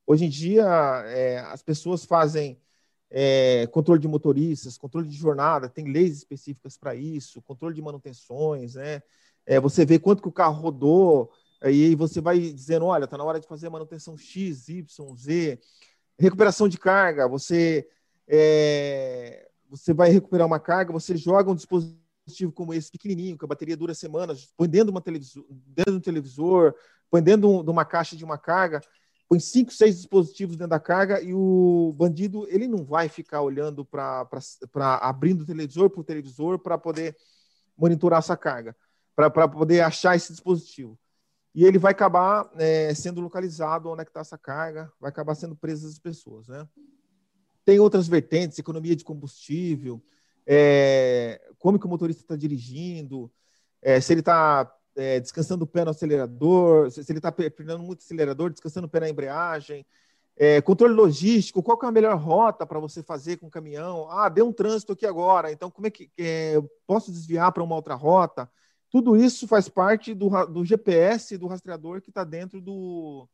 Hoje 0.06 0.26
em 0.26 0.30
dia, 0.30 0.66
é, 1.08 1.40
as 1.40 1.62
pessoas 1.62 2.06
fazem 2.06 2.60
é, 3.10 3.68
controle 3.68 4.02
de 4.02 4.08
motoristas, 4.08 4.78
controle 4.78 5.08
de 5.08 5.16
jornada, 5.16 5.70
tem 5.70 5.92
leis 5.92 6.18
específicas 6.18 6.76
para 6.78 6.96
isso, 6.96 7.42
controle 7.44 7.76
de 7.76 7.82
manutenções, 7.82 8.76
né? 8.76 9.02
É, 9.46 9.60
você 9.60 9.86
vê 9.86 10.00
quanto 10.00 10.22
que 10.22 10.28
o 10.28 10.32
carro 10.32 10.62
rodou, 10.62 11.32
aí 11.62 11.96
você 11.96 12.20
vai 12.20 12.40
dizendo, 12.40 12.86
olha, 12.86 13.06
está 13.06 13.18
na 13.18 13.24
hora 13.24 13.40
de 13.40 13.48
fazer 13.48 13.70
manutenção 13.70 14.18
X, 14.18 14.68
Y, 14.70 15.16
Z, 15.16 15.60
recuperação 16.18 16.68
de 16.68 16.78
carga, 16.78 17.28
você 17.28 17.88
é, 18.28 19.48
você 19.70 19.94
vai 19.94 20.10
recuperar 20.10 20.48
uma 20.48 20.60
carga, 20.60 20.92
você 20.92 21.16
joga 21.18 21.52
um 21.52 21.56
dispositivo 21.56 22.52
como 22.54 22.74
esse 22.74 22.92
pequenininho, 22.92 23.38
que 23.38 23.46
a 23.46 23.48
bateria 23.48 23.76
dura 23.76 23.94
semanas, 23.94 24.52
põe 24.56 24.68
dentro 24.68 24.88
de 24.88 24.92
uma 24.92 25.02
televisor, 25.02 25.46
dentro 25.50 25.94
de 25.94 25.98
um 25.98 26.02
televisor, 26.02 26.74
põe 27.10 27.22
dentro 27.22 27.64
de 27.64 27.70
uma 27.70 27.86
caixa 27.86 28.16
de 28.16 28.24
uma 28.24 28.38
carga, 28.38 28.82
põe 29.34 29.40
cinco, 29.40 29.74
seis 29.74 29.96
dispositivos 29.96 30.56
dentro 30.56 30.70
da 30.70 30.80
carga 30.80 31.20
e 31.20 31.34
o 31.34 31.92
bandido 31.98 32.48
ele 32.50 32.68
não 32.68 32.86
vai 32.86 33.10
ficar 33.10 33.42
olhando 33.42 33.84
para 33.84 34.28
abrindo 35.02 35.42
o 35.42 35.46
televisor 35.46 35.90
por 35.90 36.04
televisor 36.04 36.60
para 36.60 36.78
poder 36.78 37.18
monitorar 37.76 38.20
essa 38.20 38.38
carga, 38.38 38.76
para 39.16 39.48
poder 39.48 39.82
achar 39.82 40.16
esse 40.16 40.32
dispositivo. 40.32 41.00
E 41.56 41.66
ele 41.66 41.80
vai 41.80 41.94
acabar 41.94 42.48
é, 42.58 42.94
sendo 42.94 43.22
localizado 43.22 43.90
onde 43.90 44.02
é 44.02 44.04
está 44.04 44.20
essa 44.20 44.38
carga, 44.38 44.92
vai 45.00 45.10
acabar 45.10 45.34
sendo 45.34 45.56
presas 45.56 45.94
as 45.94 46.00
pessoas. 46.00 46.48
Né? 46.48 46.68
Tem 47.66 47.80
outras 47.80 48.08
vertentes, 48.08 48.60
economia 48.60 48.96
de 48.96 49.04
combustível, 49.04 50.00
é, 50.46 51.42
como 51.58 51.80
que 51.80 51.88
o 51.88 51.90
motorista 51.90 52.22
está 52.22 52.36
dirigindo, 52.36 53.32
é, 53.82 54.00
se 54.00 54.14
ele 54.14 54.20
está 54.20 54.72
é, 54.96 55.20
descansando 55.20 55.64
o 55.64 55.68
pé 55.68 55.84
no 55.84 55.92
acelerador, 55.92 56.90
se, 56.92 57.02
ele 57.10 57.20
está 57.20 57.32
perdendo 57.32 57.80
muito 57.80 58.00
acelerador, 58.00 58.50
descansando 58.50 58.88
o 58.88 58.90
pé 58.90 59.00
na 59.00 59.10
embreagem, 59.10 59.86
é, 60.36 60.62
controle 60.62 60.94
logístico, 60.94 61.62
qual 61.62 61.78
é 61.84 61.86
a 61.86 61.92
melhor 61.92 62.18
rota 62.18 62.66
para 62.66 62.80
você 62.80 63.04
fazer 63.04 63.38
com 63.38 63.48
o 63.48 63.52
caminhão? 63.52 64.10
Ah, 64.10 64.30
deu 64.30 64.48
um 64.48 64.54
trânsito 64.54 64.94
aqui 64.94 65.06
agora, 65.06 65.52
então 65.52 65.70
como 65.70 65.88
é 65.88 65.92
que 65.92 66.12
é, 66.18 66.56
eu 66.56 66.70
posso 66.88 67.12
desviar 67.12 67.52
para 67.52 67.64
uma 67.64 67.76
outra 67.76 67.94
rota? 67.94 68.50
Tudo 68.90 69.16
isso 69.16 69.48
faz 69.48 69.70
parte 69.70 70.14
do, 70.14 70.30
do 70.48 70.66
GPS 70.66 71.38
do 71.38 71.48
rastreador 71.48 72.02
que 72.02 72.10
está 72.10 72.24
dentro 72.24 72.62
do, 72.62 73.28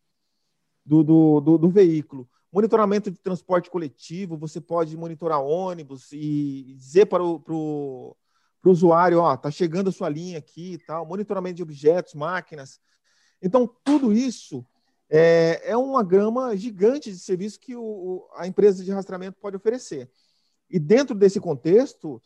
do, 0.86 1.04
do, 1.04 1.58
do, 1.58 1.70
veículo. 1.70 2.30
Monitoramento 2.52 3.12
de 3.12 3.20
transporte 3.20 3.70
coletivo, 3.70 4.38
você 4.38 4.60
pode 4.60 4.96
monitorar 4.98 5.42
ônibus 5.42 6.12
e 6.12 6.74
dizer 6.78 7.06
para 7.06 7.24
o, 7.24 7.40
para 7.40 7.54
o 7.54 8.16
para 8.62 8.70
o 8.70 8.72
usuário, 8.72 9.20
ó, 9.20 9.36
tá 9.38 9.50
chegando 9.50 9.90
a 9.90 9.92
sua 9.92 10.10
linha 10.10 10.38
aqui 10.38 10.74
e 10.74 10.78
tal, 10.78 11.06
monitoramento 11.06 11.56
de 11.56 11.64
objetos, 11.64 12.14
máquinas. 12.14 12.80
Então, 13.42 13.70
tudo 13.84 14.12
isso 14.12 14.66
é, 15.10 15.72
é 15.72 15.78
uma 15.78 16.04
gama 16.04 16.56
gigante 16.56 17.12
de 17.12 17.18
serviço 17.18 17.60
que 17.60 17.76
o, 17.76 18.28
a 18.36 18.46
empresa 18.46 18.84
de 18.84 18.92
rastreamento 18.92 19.40
pode 19.40 19.56
oferecer. 19.56 20.10
E 20.70 20.78
dentro 20.78 21.16
desse 21.16 21.40
contexto, 21.40 22.22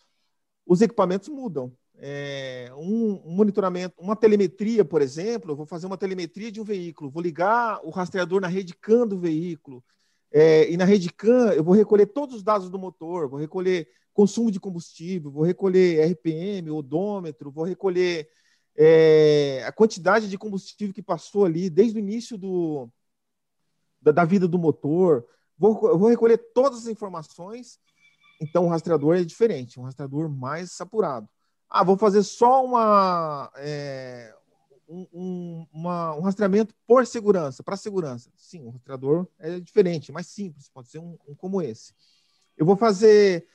os 0.65 0.81
equipamentos 0.81 1.29
mudam. 1.29 1.71
É, 1.95 2.71
um, 2.75 3.21
um, 3.25 3.35
monitoramento, 3.35 3.95
uma 3.99 4.15
telemetria, 4.15 4.83
por 4.83 5.01
exemplo, 5.01 5.55
vou 5.55 5.65
fazer 5.65 5.85
uma 5.85 5.97
telemetria 5.97 6.51
de 6.51 6.59
um 6.59 6.63
veículo, 6.63 7.09
vou 7.09 7.21
ligar 7.21 7.79
o 7.85 7.91
rastreador 7.91 8.41
na 8.41 8.47
rede 8.47 8.73
CAN 8.73 9.07
do 9.07 9.17
veículo, 9.17 9.83
é, 10.33 10.69
e 10.71 10.75
na 10.75 10.83
rede 10.83 11.13
CAN 11.13 11.53
eu 11.53 11.63
vou 11.63 11.75
recolher 11.75 12.07
todos 12.07 12.35
os 12.35 12.43
dados 12.43 12.67
do 12.69 12.79
motor, 12.79 13.29
vou 13.29 13.39
recolher 13.39 13.87
consumo 14.13 14.49
de 14.49 14.59
combustível, 14.59 15.31
vou 15.31 15.43
recolher 15.43 16.11
RPM, 16.11 16.71
odômetro, 16.71 17.51
vou 17.51 17.63
recolher 17.63 18.27
é, 18.75 19.63
a 19.65 19.71
quantidade 19.71 20.27
de 20.27 20.37
combustível 20.37 20.93
que 20.93 21.03
passou 21.03 21.45
ali 21.45 21.69
desde 21.69 21.97
o 21.97 21.99
início 21.99 22.35
do, 22.35 22.89
da, 24.01 24.11
da 24.11 24.25
vida 24.25 24.47
do 24.47 24.57
motor, 24.57 25.25
vou, 25.57 25.75
vou 25.97 26.09
recolher 26.09 26.37
todas 26.53 26.79
as 26.79 26.87
informações. 26.87 27.79
Então, 28.41 28.65
o 28.65 28.69
rastreador 28.69 29.15
é 29.15 29.23
diferente, 29.23 29.79
um 29.79 29.83
rastreador 29.83 30.27
mais 30.27 30.81
apurado. 30.81 31.29
Ah, 31.69 31.83
vou 31.83 31.97
fazer 31.97 32.23
só 32.23 32.65
uma, 32.65 33.51
é, 33.57 34.35
um, 34.87 35.07
um, 35.13 35.67
uma, 35.71 36.15
um 36.15 36.21
rastreamento 36.21 36.73
por 36.87 37.05
segurança, 37.05 37.63
para 37.63 37.77
segurança. 37.77 38.31
Sim, 38.35 38.65
o 38.65 38.69
rastreador 38.71 39.27
é 39.39 39.59
diferente, 39.59 40.11
mais 40.11 40.27
simples, 40.27 40.69
pode 40.69 40.89
ser 40.89 40.99
um, 40.99 41.17
um 41.27 41.35
como 41.35 41.61
esse. 41.61 41.93
Eu 42.57 42.65
vou 42.65 42.75
fazer 42.75 43.47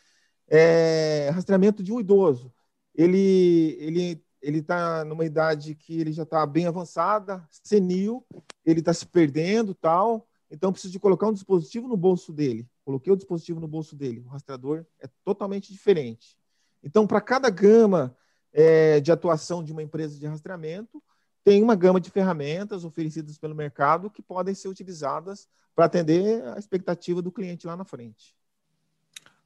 é, 0.48 1.30
rastreamento 1.32 1.82
de 1.82 1.92
um 1.92 2.00
idoso. 2.00 2.52
Ele 2.94 3.76
ele 3.80 4.24
ele 4.40 4.58
está 4.58 5.04
numa 5.04 5.24
idade 5.24 5.74
que 5.74 6.00
ele 6.00 6.12
já 6.12 6.22
está 6.22 6.46
bem 6.46 6.66
avançada, 6.66 7.44
senil, 7.50 8.24
ele 8.64 8.80
está 8.80 8.94
se 8.94 9.06
perdendo, 9.06 9.74
tal. 9.74 10.28
Então 10.50 10.72
preciso 10.72 10.92
de 10.92 11.00
colocar 11.00 11.26
um 11.26 11.32
dispositivo 11.32 11.88
no 11.88 11.96
bolso 11.96 12.32
dele. 12.32 12.68
Coloquei 12.84 13.12
o 13.12 13.16
dispositivo 13.16 13.60
no 13.60 13.68
bolso 13.68 13.94
dele. 13.94 14.20
O 14.20 14.28
rastreador 14.28 14.86
é 14.98 15.08
totalmente 15.24 15.72
diferente. 15.72 16.38
Então, 16.82 17.06
para 17.06 17.20
cada 17.20 17.50
gama 17.50 18.16
é, 18.52 19.00
de 19.00 19.12
atuação 19.12 19.62
de 19.62 19.72
uma 19.72 19.82
empresa 19.82 20.18
de 20.18 20.26
rastreamento, 20.26 21.02
tem 21.48 21.62
uma 21.62 21.74
gama 21.74 21.98
de 21.98 22.10
ferramentas 22.10 22.84
oferecidas 22.84 23.38
pelo 23.38 23.54
mercado 23.54 24.10
que 24.10 24.20
podem 24.20 24.54
ser 24.54 24.68
utilizadas 24.68 25.48
para 25.74 25.86
atender 25.86 26.44
a 26.48 26.58
expectativa 26.58 27.22
do 27.22 27.32
cliente 27.32 27.66
lá 27.66 27.74
na 27.74 27.86
frente. 27.86 28.36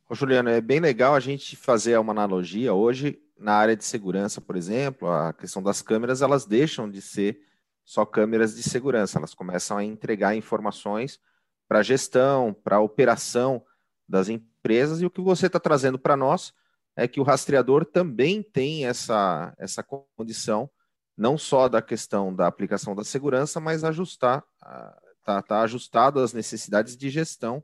Ô, 0.08 0.14
Juliano, 0.16 0.48
é 0.48 0.60
bem 0.60 0.80
legal 0.80 1.14
a 1.14 1.20
gente 1.20 1.54
fazer 1.54 1.96
uma 2.00 2.10
analogia. 2.10 2.74
Hoje, 2.74 3.22
na 3.38 3.54
área 3.54 3.76
de 3.76 3.84
segurança, 3.84 4.40
por 4.40 4.56
exemplo, 4.56 5.08
a 5.08 5.32
questão 5.32 5.62
das 5.62 5.80
câmeras, 5.80 6.22
elas 6.22 6.44
deixam 6.44 6.90
de 6.90 7.00
ser 7.00 7.40
só 7.84 8.04
câmeras 8.04 8.56
de 8.56 8.64
segurança, 8.64 9.20
elas 9.20 9.32
começam 9.32 9.78
a 9.78 9.84
entregar 9.84 10.34
informações 10.34 11.20
para 11.68 11.78
a 11.78 11.82
gestão, 11.84 12.52
para 12.52 12.78
a 12.78 12.80
operação 12.80 13.64
das 14.08 14.28
empresas, 14.28 15.00
e 15.00 15.06
o 15.06 15.10
que 15.10 15.20
você 15.20 15.46
está 15.46 15.60
trazendo 15.60 16.00
para 16.00 16.16
nós 16.16 16.52
é 16.96 17.06
que 17.06 17.20
o 17.20 17.24
rastreador 17.24 17.84
também 17.84 18.42
tem 18.42 18.86
essa, 18.86 19.54
essa 19.56 19.84
condição 20.16 20.68
não 21.16 21.36
só 21.36 21.68
da 21.68 21.82
questão 21.82 22.34
da 22.34 22.46
aplicação 22.46 22.94
da 22.94 23.04
segurança, 23.04 23.60
mas 23.60 23.84
ajustar, 23.84 24.42
tá, 25.24 25.42
tá 25.42 25.60
ajustado 25.62 26.20
às 26.20 26.32
necessidades 26.32 26.96
de 26.96 27.10
gestão. 27.10 27.62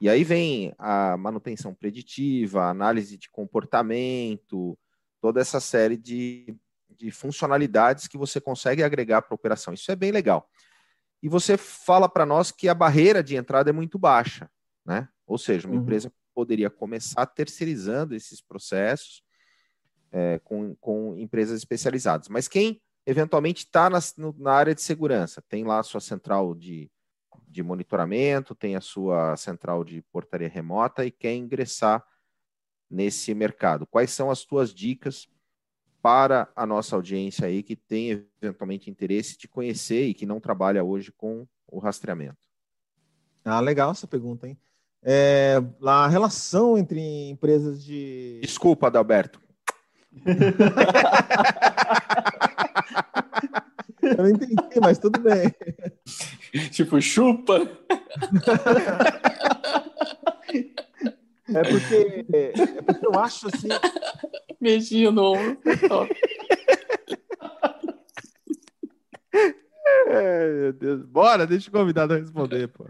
E 0.00 0.08
aí 0.08 0.24
vem 0.24 0.74
a 0.78 1.16
manutenção 1.16 1.74
preditiva, 1.74 2.68
análise 2.68 3.16
de 3.16 3.30
comportamento, 3.30 4.78
toda 5.20 5.40
essa 5.40 5.60
série 5.60 5.96
de, 5.96 6.56
de 6.90 7.10
funcionalidades 7.10 8.06
que 8.06 8.18
você 8.18 8.40
consegue 8.40 8.82
agregar 8.82 9.22
para 9.22 9.34
a 9.34 9.36
operação. 9.36 9.72
Isso 9.72 9.90
é 9.90 9.96
bem 9.96 10.10
legal. 10.10 10.48
E 11.22 11.28
você 11.28 11.56
fala 11.56 12.08
para 12.08 12.26
nós 12.26 12.50
que 12.52 12.68
a 12.68 12.74
barreira 12.74 13.22
de 13.22 13.34
entrada 13.34 13.70
é 13.70 13.72
muito 13.72 13.98
baixa, 13.98 14.50
né? 14.84 15.08
Ou 15.26 15.38
seja, 15.38 15.66
uma 15.66 15.76
uhum. 15.76 15.82
empresa 15.82 16.12
poderia 16.34 16.68
começar 16.68 17.24
terceirizando 17.24 18.14
esses 18.14 18.42
processos 18.42 19.22
é, 20.12 20.38
com, 20.44 20.74
com 20.76 21.16
empresas 21.16 21.56
especializadas. 21.56 22.28
Mas 22.28 22.46
quem 22.46 22.82
eventualmente 23.06 23.64
está 23.64 23.90
na, 23.90 23.98
na, 24.38 24.52
área 24.52 24.74
de 24.74 24.82
segurança, 24.82 25.42
tem 25.48 25.64
lá 25.64 25.78
a 25.78 25.82
sua 25.82 26.00
central 26.00 26.54
de, 26.54 26.90
de 27.48 27.62
monitoramento, 27.62 28.54
tem 28.54 28.76
a 28.76 28.80
sua 28.80 29.36
central 29.36 29.84
de 29.84 30.02
portaria 30.12 30.48
remota 30.48 31.04
e 31.04 31.10
quer 31.10 31.34
ingressar 31.34 32.04
nesse 32.90 33.34
mercado. 33.34 33.86
Quais 33.86 34.10
são 34.10 34.30
as 34.30 34.44
tuas 34.44 34.72
dicas 34.72 35.28
para 36.00 36.48
a 36.54 36.66
nossa 36.66 36.96
audiência 36.96 37.46
aí 37.46 37.62
que 37.62 37.76
tem 37.76 38.26
eventualmente 38.40 38.90
interesse 38.90 39.38
de 39.38 39.48
conhecer 39.48 40.06
e 40.06 40.14
que 40.14 40.26
não 40.26 40.40
trabalha 40.40 40.84
hoje 40.84 41.12
com 41.12 41.46
o 41.66 41.78
rastreamento? 41.78 42.36
Ah, 43.44 43.60
legal 43.60 43.90
essa 43.90 44.06
pergunta, 44.06 44.48
hein? 44.48 44.58
É, 45.02 45.56
a 45.82 46.08
relação 46.08 46.78
entre 46.78 47.28
empresas 47.28 47.84
de. 47.84 48.40
Desculpa, 48.40 48.86
Adalberto. 48.86 49.38
Eu 54.04 54.16
não 54.16 54.28
entendi, 54.28 54.80
mas 54.80 54.98
tudo 54.98 55.20
bem. 55.20 55.52
Tipo, 56.70 57.00
chupa. 57.00 57.68
É 61.48 61.62
porque, 61.62 62.26
é 62.32 62.82
porque 62.82 63.06
eu 63.06 63.18
acho 63.18 63.48
assim. 63.48 63.68
Beijinho 64.60 65.10
no 65.10 65.32
ombro. 65.32 65.58
É, 70.06 70.52
meu 70.52 70.72
Deus. 70.72 71.04
Bora, 71.04 71.46
deixa 71.46 71.68
o 71.68 71.72
convidado 71.72 72.14
responder, 72.14 72.68
pô. 72.68 72.86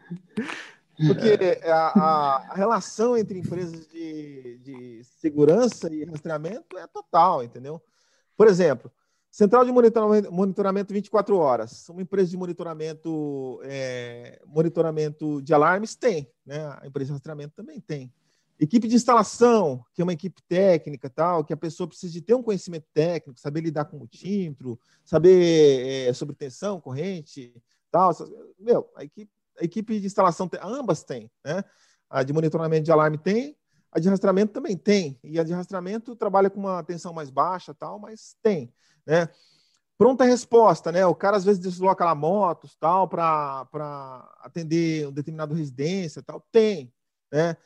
Porque 0.97 1.61
a, 1.65 1.73
a, 1.73 2.55
relação 2.55 3.17
entre 3.17 3.39
empresas 3.39 3.87
de, 3.89 4.59
de 4.59 5.01
segurança 5.05 5.93
e 5.93 6.05
rastreamento 6.05 6.79
é 6.79 6.87
total, 6.87 7.43
entendeu? 7.43 7.83
Por 8.37 8.47
exemplo, 8.47 8.91
central 9.35 9.65
de 9.65 9.73
monitoramento, 9.73 10.33
monitoramento 10.33 10.95
24 10.95 11.37
horas. 11.37 11.89
Uma 11.89 12.03
empresa 12.03 12.31
de 12.31 12.37
monitoramento, 12.37 13.61
é, 13.65 14.41
monitoramento 14.47 15.43
de 15.43 15.53
alarmes 15.53 15.97
tem, 15.97 16.31
né? 16.47 16.65
A 16.81 16.87
empresa 16.87 17.09
de 17.09 17.13
rastreamento 17.15 17.53
também 17.53 17.81
tem. 17.81 18.13
Equipe 18.61 18.87
de 18.87 18.95
instalação, 18.95 19.85
que 19.93 20.01
é 20.01 20.05
uma 20.05 20.13
equipe 20.13 20.41
técnica, 20.49 21.11
tal, 21.11 21.45
que 21.45 21.53
a 21.53 21.57
pessoa 21.57 21.89
precisa 21.89 22.13
de 22.13 22.21
ter 22.21 22.35
um 22.35 22.45
conhecimento 22.45 22.87
técnico, 22.95 23.41
saber 23.41 23.61
lidar 23.63 23.87
com 23.87 24.01
o 24.01 24.07
tímetro, 24.07 24.79
saber 25.05 26.09
é, 26.09 26.13
sobre 26.13 26.37
tensão, 26.37 26.81
corrente, 26.81 27.53
tal. 27.91 28.13
Meu, 28.57 28.89
a 28.95 29.03
equipe 29.03 29.33
a 29.61 29.65
equipe 29.65 30.01
de 30.01 30.07
instalação, 30.07 30.49
ambas 30.63 31.05
têm, 31.05 31.31
né? 31.45 31.63
A 32.11 32.23
de 32.23 32.33
monitoramento 32.33 32.85
de 32.85 32.93
alarme 32.93 33.19
tem, 33.19 33.57
a 33.91 34.01
de 34.01 34.09
rastreamento 34.09 34.53
também 34.53 34.77
tem. 34.77 35.19
E 35.23 35.39
a 35.39 35.45
de 35.45 35.53
rastreamento 35.53 36.17
trabalha 36.17 36.51
com 36.51 36.61
uma 36.61 36.83
tensão 36.83 37.13
mais 37.13 37.31
baixa, 37.31 37.73
tal, 37.73 37.99
mas 37.99 38.37
tem, 38.43 38.73
né? 39.07 39.29
Pronta 39.97 40.25
resposta, 40.25 40.91
né? 40.91 41.07
O 41.07 41.15
cara 41.15 41.37
às 41.37 41.45
vezes 41.45 41.61
desloca 41.61 42.05
lá 42.05 42.15
motos, 42.15 42.75
tal, 42.77 43.09
para 43.09 43.67
atender 44.41 45.07
um 45.07 45.13
determinado 45.13 45.55
residência, 45.55 46.23
tal, 46.23 46.45
tem, 46.51 46.93
né? 47.33 47.57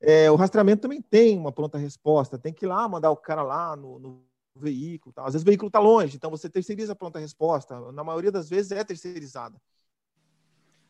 É, 0.00 0.30
o 0.30 0.36
rastreamento 0.36 0.82
também 0.82 1.02
tem 1.02 1.36
uma 1.36 1.50
pronta 1.50 1.76
resposta, 1.76 2.38
tem 2.38 2.52
que 2.52 2.64
ir 2.64 2.68
lá 2.68 2.88
mandar 2.88 3.10
o 3.10 3.16
cara 3.16 3.42
lá 3.42 3.74
no, 3.74 3.98
no 3.98 4.22
veículo, 4.54 5.12
tal. 5.12 5.26
Às 5.26 5.32
vezes 5.32 5.42
o 5.42 5.46
veículo 5.46 5.68
está 5.68 5.80
longe, 5.80 6.16
então 6.16 6.30
você 6.30 6.48
terceiriza 6.48 6.92
a 6.92 6.96
pronta 6.96 7.18
resposta. 7.18 7.90
Na 7.92 8.04
maioria 8.04 8.30
das 8.30 8.48
vezes 8.48 8.70
é 8.70 8.84
terceirizada. 8.84 9.56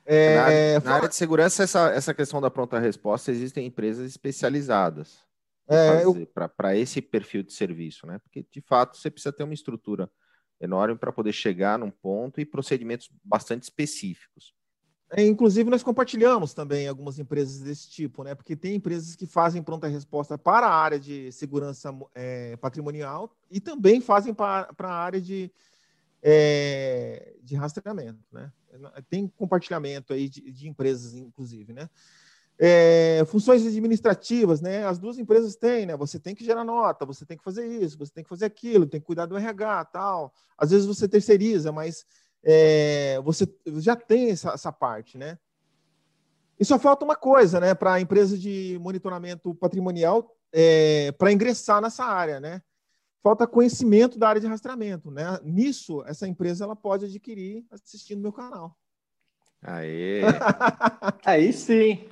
É, 0.05 0.79
na, 0.79 0.85
na 0.85 0.97
área 0.97 1.09
de 1.09 1.15
segurança, 1.15 1.63
essa, 1.63 1.91
essa 1.91 2.15
questão 2.15 2.41
da 2.41 2.51
pronta 2.51 2.79
resposta, 2.79 3.31
existem 3.31 3.67
empresas 3.67 4.07
especializadas 4.07 5.28
é, 5.69 6.03
para 6.57 6.77
esse 6.77 7.03
perfil 7.03 7.43
de 7.43 7.53
serviço, 7.53 8.07
né? 8.07 8.19
Porque, 8.19 8.47
de 8.51 8.61
fato, 8.61 8.97
você 8.97 9.11
precisa 9.11 9.33
ter 9.33 9.45
uma 9.45 9.55
estrutura 9.55 10.11
enorme 10.61 10.97
para 10.97 11.13
poder 11.13 11.33
chegar 11.33 11.79
num 11.79 11.91
ponto 11.91 12.41
e 12.41 12.45
procedimentos 12.47 13.11
bastante 13.23 13.65
específicos. 13.65 14.55
É, 15.11 15.25
inclusive, 15.25 15.71
nós 15.71 15.83
compartilhamos 15.83 16.53
também 16.53 16.87
algumas 16.87 17.19
empresas 17.19 17.61
desse 17.61 17.89
tipo, 17.91 18.23
né? 18.23 18.35
Porque 18.35 18.55
tem 18.55 18.75
empresas 18.75 19.17
que 19.17 19.27
fazem 19.27 19.63
pronta 19.63 19.89
resposta 19.89 20.37
para 20.37 20.67
a 20.67 20.75
área 20.75 21.01
de 21.01 21.33
segurança 21.33 21.95
é, 22.15 22.57
patrimonial 22.57 23.35
e 23.51 23.59
também 23.59 24.01
fazem 24.01 24.35
para, 24.35 24.73
para 24.75 24.89
a 24.89 24.99
área 24.99 25.21
de, 25.21 25.51
é, 26.23 27.37
de 27.43 27.57
rastreamento, 27.57 28.23
né? 28.31 28.53
Tem 29.09 29.27
compartilhamento 29.29 30.13
aí 30.13 30.29
de, 30.29 30.53
de 30.53 30.69
empresas, 30.69 31.15
inclusive, 31.15 31.73
né? 31.73 31.89
É, 32.61 33.23
funções 33.27 33.65
administrativas, 33.65 34.61
né? 34.61 34.85
As 34.85 34.99
duas 34.99 35.19
empresas 35.19 35.55
têm, 35.55 35.87
né? 35.87 35.97
Você 35.97 36.19
tem 36.19 36.35
que 36.35 36.45
gerar 36.45 36.65
nota, 36.65 37.07
você 37.07 37.25
tem 37.25 37.37
que 37.37 37.45
fazer 37.45 37.67
isso, 37.67 37.97
você 37.97 38.13
tem 38.13 38.25
que 38.25 38.29
fazer 38.29 38.47
aquilo, 38.47 38.87
tem 38.87 39.01
que 39.01 39.07
cuidar 39.07 39.27
do 39.27 39.37
RH, 39.37 39.85
tal. 39.87 40.33
Às 40.57 40.71
vezes 40.71 40.87
você 40.87 41.09
terceiriza, 41.09 41.71
mas 41.71 42.05
é, 42.43 43.21
você 43.23 43.47
já 43.77 43.95
tem 43.95 44.31
essa, 44.31 44.51
essa 44.51 44.73
parte, 44.73 45.17
né? 45.17 45.39
E 46.59 46.65
só 46.65 46.79
falta 46.79 47.05
uma 47.05 47.15
coisa, 47.15 47.61
né? 47.61 47.75
Para 47.75 47.95
a 47.95 48.01
empresa 48.01 48.37
de 48.37 48.77
monitoramento 48.81 49.55
patrimonial 49.55 50.35
é, 50.53 51.13
para 51.13 51.31
ingressar 51.31 51.81
nessa 51.81 52.05
área, 52.05 52.41
né? 52.41 52.61
falta 53.23 53.47
conhecimento 53.47 54.19
da 54.19 54.29
área 54.29 54.41
de 54.41 54.47
rastreamento, 54.47 55.11
né? 55.11 55.39
Nisso, 55.43 56.03
essa 56.07 56.27
empresa 56.27 56.65
ela 56.65 56.77
pode 56.77 57.05
adquirir 57.05 57.65
assistindo 57.71 58.23
meu 58.23 58.33
canal. 58.33 58.77
Aê! 59.63 60.23
Aí 61.25 61.53
sim! 61.53 62.09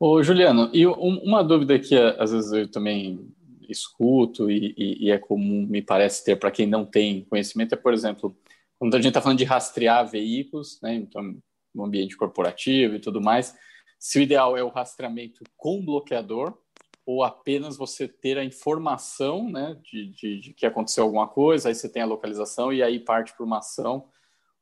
Ô, 0.00 0.22
Juliano, 0.22 0.70
e 0.72 0.86
uma 0.86 1.42
dúvida 1.42 1.78
que 1.78 1.96
às 1.96 2.30
vezes 2.32 2.52
eu 2.52 2.68
também 2.70 3.34
escuto 3.68 4.50
e, 4.50 4.74
e, 4.76 5.06
e 5.06 5.10
é 5.10 5.18
comum, 5.18 5.66
me 5.66 5.82
parece 5.82 6.24
ter 6.24 6.36
para 6.36 6.50
quem 6.50 6.66
não 6.66 6.84
tem 6.84 7.24
conhecimento, 7.24 7.74
é, 7.74 7.76
por 7.76 7.92
exemplo, 7.92 8.36
quando 8.78 8.94
a 8.94 8.98
gente 8.98 9.08
está 9.08 9.20
falando 9.20 9.38
de 9.38 9.44
rastrear 9.44 10.08
veículos, 10.08 10.80
né, 10.80 10.94
então, 10.94 11.36
no 11.74 11.84
ambiente 11.84 12.16
corporativo 12.16 12.94
e 12.94 13.00
tudo 13.00 13.20
mais, 13.20 13.54
se 13.98 14.18
o 14.18 14.22
ideal 14.22 14.56
é 14.56 14.62
o 14.62 14.68
rastreamento 14.68 15.42
com 15.56 15.84
bloqueador, 15.84 16.56
ou 17.04 17.24
apenas 17.24 17.76
você 17.76 18.06
ter 18.06 18.38
a 18.38 18.44
informação 18.44 19.50
né, 19.50 19.78
de, 19.82 20.12
de, 20.12 20.40
de, 20.40 20.52
que 20.52 20.66
aconteceu 20.66 21.04
alguma 21.04 21.26
coisa, 21.26 21.68
aí 21.68 21.74
você 21.74 21.88
tem 21.88 22.02
a 22.02 22.06
localização 22.06 22.72
e 22.72 22.82
aí 22.82 23.00
parte 23.00 23.34
para 23.34 23.46
uma 23.46 23.58
ação, 23.58 24.08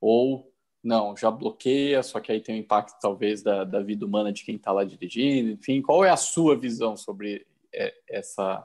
ou 0.01 0.51
não, 0.87 1.17
já 1.17 1.31
bloqueia, 1.31 2.01
só 2.03 2.21
que 2.21 2.31
aí 2.31 2.41
tem 2.41 2.55
o 2.55 2.59
impacto 2.59 2.97
talvez 3.01 3.43
da, 3.43 3.65
da 3.65 3.83
vida 3.83 4.07
humana 4.07 4.33
de 4.33 4.45
quem 4.45 4.55
está 4.55 4.71
lá 4.71 4.85
dirigindo, 4.85 5.51
enfim, 5.51 5.83
qual 5.83 6.05
é 6.05 6.11
a 6.11 6.17
sua 6.17 6.57
visão 6.57 6.97
sobre 6.97 7.45
é, 7.75 7.93
essa, 8.09 8.65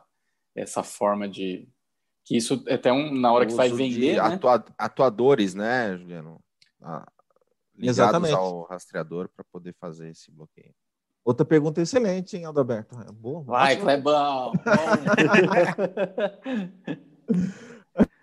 essa 0.55 0.83
forma 0.83 1.27
de 1.27 1.67
que 2.23 2.37
isso 2.37 2.63
é 2.67 2.75
até 2.75 2.93
um, 2.93 3.11
na 3.11 3.33
hora 3.33 3.47
que 3.47 3.55
vai 3.55 3.69
vender, 3.69 4.17
né? 4.17 4.19
Atua, 4.19 4.63
atuadores, 4.77 5.55
né, 5.55 5.97
Juliano? 5.97 6.39
ligados 7.75 7.97
Exatamente. 7.97 8.33
ao 8.33 8.63
rastreador 8.63 9.27
para 9.27 9.43
poder 9.51 9.73
fazer 9.79 10.09
esse 10.09 10.31
bloqueio. 10.31 10.73
Outra 11.25 11.43
pergunta 11.45 11.81
excelente, 11.81 12.37
hein, 12.37 12.45
Adalberto? 12.45 12.99
É 13.01 13.11
boa. 13.11 13.43
Vai, 13.43 13.77
Clebão! 13.77 14.51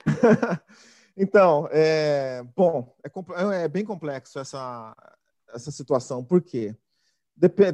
então, 1.18 1.68
é, 1.72 2.42
bom, 2.56 2.94
é, 3.02 3.64
é, 3.64 3.68
bem 3.68 3.84
complexo 3.84 4.38
essa, 4.38 4.96
essa 5.52 5.70
situação. 5.70 6.24
Por 6.24 6.40
quê? 6.40 6.74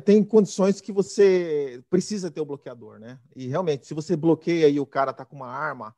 tem 0.04 0.22
condições 0.22 0.80
que 0.80 0.92
você 0.92 1.82
precisa 1.88 2.30
ter 2.30 2.40
o 2.40 2.44
bloqueador, 2.44 2.98
né? 2.98 3.18
E 3.34 3.46
realmente, 3.46 3.86
se 3.86 3.94
você 3.94 4.14
bloqueia 4.14 4.68
e 4.68 4.78
o 4.78 4.84
cara 4.84 5.12
tá 5.12 5.24
com 5.24 5.36
uma 5.36 5.48
arma 5.48 5.94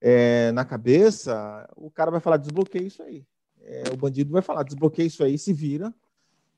é, 0.00 0.52
na 0.52 0.64
cabeça, 0.64 1.68
o 1.76 1.90
cara 1.90 2.12
vai 2.12 2.20
falar 2.20 2.36
desbloqueia 2.36 2.86
isso 2.86 3.02
aí. 3.02 3.26
É, 3.60 3.84
o 3.92 3.96
bandido 3.96 4.30
vai 4.30 4.42
falar 4.42 4.62
desbloqueia 4.62 5.06
isso 5.06 5.24
aí, 5.24 5.36
se 5.36 5.52
vira, 5.52 5.92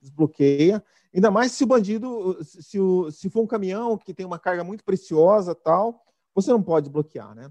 desbloqueia. 0.03 0.84
Ainda 1.14 1.30
mais 1.30 1.53
se 1.53 1.64
o 1.64 1.66
bandido, 1.66 2.38
se, 2.45 2.78
o, 2.78 3.11
se 3.11 3.30
for 3.30 3.41
um 3.43 3.47
caminhão 3.47 3.97
que 3.97 4.12
tem 4.12 4.26
uma 4.26 4.38
carga 4.38 4.62
muito 4.62 4.84
preciosa, 4.84 5.55
tal, 5.55 6.05
você 6.34 6.51
não 6.51 6.62
pode 6.62 6.91
bloquear, 6.91 7.34
né? 7.34 7.51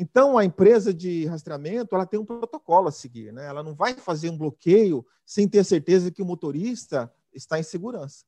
Então 0.00 0.38
a 0.38 0.44
empresa 0.44 0.94
de 0.94 1.26
rastreamento 1.26 1.92
ela 1.92 2.06
tem 2.06 2.20
um 2.20 2.24
protocolo 2.24 2.86
a 2.86 2.92
seguir, 2.92 3.32
né? 3.32 3.46
Ela 3.46 3.64
não 3.64 3.74
vai 3.74 3.94
fazer 3.94 4.30
um 4.30 4.38
bloqueio 4.38 5.04
sem 5.26 5.48
ter 5.48 5.64
certeza 5.64 6.12
que 6.12 6.22
o 6.22 6.24
motorista 6.24 7.12
está 7.34 7.58
em 7.58 7.64
segurança. 7.64 8.24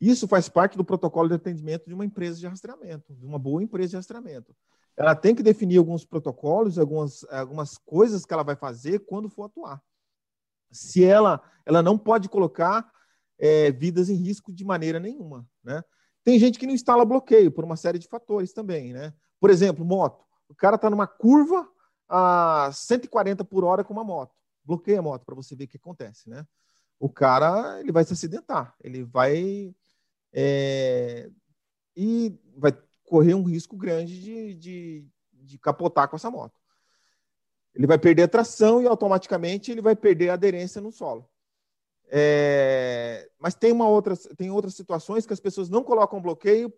Isso 0.00 0.26
faz 0.26 0.48
parte 0.48 0.78
do 0.78 0.84
protocolo 0.84 1.28
de 1.28 1.34
atendimento 1.34 1.86
de 1.86 1.92
uma 1.92 2.06
empresa 2.06 2.38
de 2.40 2.46
rastreamento, 2.46 3.14
de 3.14 3.26
uma 3.26 3.38
boa 3.38 3.62
empresa 3.62 3.90
de 3.90 3.96
rastreamento. 3.96 4.56
Ela 4.96 5.14
tem 5.14 5.34
que 5.34 5.42
definir 5.42 5.76
alguns 5.76 6.06
protocolos, 6.06 6.78
algumas, 6.78 7.22
algumas 7.30 7.76
coisas 7.76 8.24
que 8.24 8.32
ela 8.32 8.42
vai 8.42 8.56
fazer 8.56 9.00
quando 9.00 9.28
for 9.28 9.44
atuar. 9.44 9.82
Se 10.70 11.04
ela, 11.04 11.42
ela 11.66 11.82
não 11.82 11.98
pode 11.98 12.30
colocar 12.30 12.90
é, 13.38 13.70
vidas 13.70 14.08
em 14.08 14.14
risco 14.14 14.50
de 14.52 14.64
maneira 14.64 14.98
nenhuma, 14.98 15.46
né? 15.62 15.84
Tem 16.24 16.38
gente 16.38 16.58
que 16.58 16.66
não 16.66 16.74
instala 16.74 17.04
bloqueio 17.04 17.52
por 17.52 17.64
uma 17.64 17.76
série 17.76 17.98
de 17.98 18.08
fatores 18.08 18.54
também, 18.54 18.94
né? 18.94 19.12
Por 19.38 19.50
exemplo, 19.50 19.84
moto. 19.84 20.27
O 20.48 20.54
cara 20.54 20.76
está 20.76 20.88
numa 20.88 21.06
curva 21.06 21.68
a 22.08 22.70
140 22.72 23.44
por 23.44 23.64
hora 23.64 23.84
com 23.84 23.92
uma 23.92 24.04
moto. 24.04 24.34
Bloqueia 24.64 24.98
a 24.98 25.02
moto 25.02 25.24
para 25.24 25.34
você 25.34 25.54
ver 25.54 25.64
o 25.64 25.68
que 25.68 25.76
acontece, 25.76 26.28
né? 26.28 26.46
O 26.98 27.08
cara 27.08 27.80
ele 27.80 27.92
vai 27.92 28.04
se 28.04 28.12
acidentar, 28.12 28.74
ele 28.82 29.04
vai 29.04 29.74
é, 30.32 31.30
e 31.96 32.38
vai 32.56 32.76
correr 33.04 33.34
um 33.34 33.44
risco 33.44 33.76
grande 33.76 34.20
de, 34.20 34.54
de, 34.54 35.06
de, 35.32 35.58
capotar 35.58 36.08
com 36.08 36.16
essa 36.16 36.30
moto. 36.30 36.58
Ele 37.74 37.86
vai 37.86 37.98
perder 37.98 38.24
a 38.24 38.28
tração 38.28 38.82
e 38.82 38.86
automaticamente 38.86 39.70
ele 39.70 39.80
vai 39.80 39.94
perder 39.94 40.30
a 40.30 40.34
aderência 40.34 40.80
no 40.80 40.90
solo. 40.90 41.28
É, 42.10 43.30
mas 43.38 43.54
tem 43.54 43.72
uma 43.72 43.88
outra, 43.88 44.16
tem 44.36 44.50
outras 44.50 44.74
situações 44.74 45.26
que 45.26 45.32
as 45.32 45.40
pessoas 45.40 45.68
não 45.68 45.84
colocam 45.84 46.20
bloqueio, 46.20 46.72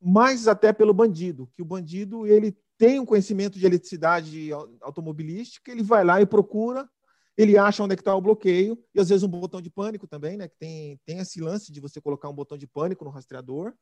mais 0.00 0.48
até 0.48 0.72
pelo 0.72 0.94
bandido, 0.94 1.48
que 1.54 1.62
o 1.62 1.64
bandido 1.64 2.26
ele 2.26 2.56
tem 2.82 2.98
um 2.98 3.06
conhecimento 3.06 3.60
de 3.60 3.64
eletricidade 3.64 4.50
automobilística, 4.80 5.70
ele 5.70 5.84
vai 5.84 6.02
lá 6.02 6.20
e 6.20 6.26
procura 6.26 6.90
ele 7.36 7.56
acha 7.56 7.82
onde 7.82 7.94
é 7.94 7.96
está 7.96 8.14
o 8.14 8.20
bloqueio, 8.20 8.78
e 8.94 9.00
às 9.00 9.08
vezes 9.08 9.22
um 9.22 9.28
botão 9.28 9.60
de 9.60 9.70
pânico 9.70 10.06
também, 10.06 10.36
né? 10.36 10.48
Que 10.48 10.56
tem, 10.56 11.00
tem 11.06 11.18
esse 11.18 11.40
lance 11.40 11.72
de 11.72 11.80
você 11.80 12.00
colocar 12.00 12.28
um 12.28 12.34
botão 12.34 12.58
de 12.58 12.66
pânico 12.66 13.04
no 13.04 13.10
rastreador. 13.10 13.72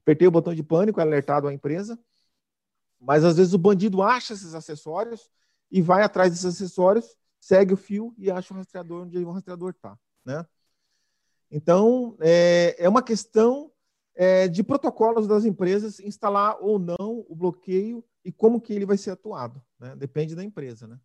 Apertei 0.00 0.26
o 0.26 0.30
botão 0.30 0.54
de 0.54 0.62
pânico, 0.62 1.00
é 1.00 1.02
alertado 1.02 1.46
a 1.46 1.52
empresa. 1.52 1.98
Mas 2.98 3.24
às 3.24 3.36
vezes 3.36 3.52
o 3.52 3.58
bandido 3.58 4.00
acha 4.00 4.32
esses 4.32 4.54
acessórios 4.54 5.28
e 5.70 5.82
vai 5.82 6.02
atrás 6.02 6.30
desses 6.30 6.46
acessórios, 6.46 7.16
segue 7.40 7.74
o 7.74 7.76
fio 7.76 8.14
e 8.16 8.30
acha 8.30 8.54
o 8.54 8.56
rastreador 8.56 9.02
onde 9.02 9.18
o 9.18 9.32
rastreador 9.32 9.70
está, 9.70 9.98
né? 10.24 10.46
Então, 11.50 12.16
é, 12.20 12.74
é 12.78 12.88
uma 12.88 13.02
questão 13.02 13.70
é, 14.14 14.48
de 14.48 14.62
protocolos 14.62 15.26
das 15.26 15.44
empresas 15.44 15.98
instalar 16.00 16.58
ou 16.60 16.78
não 16.78 17.24
o 17.28 17.34
bloqueio 17.34 18.04
e 18.24 18.32
como 18.32 18.60
que 18.60 18.72
ele 18.72 18.86
vai 18.86 18.96
ser 18.96 19.10
atuado, 19.10 19.62
né? 19.78 19.94
Depende 19.96 20.34
da 20.34 20.42
empresa, 20.42 20.86
né? 20.86 20.98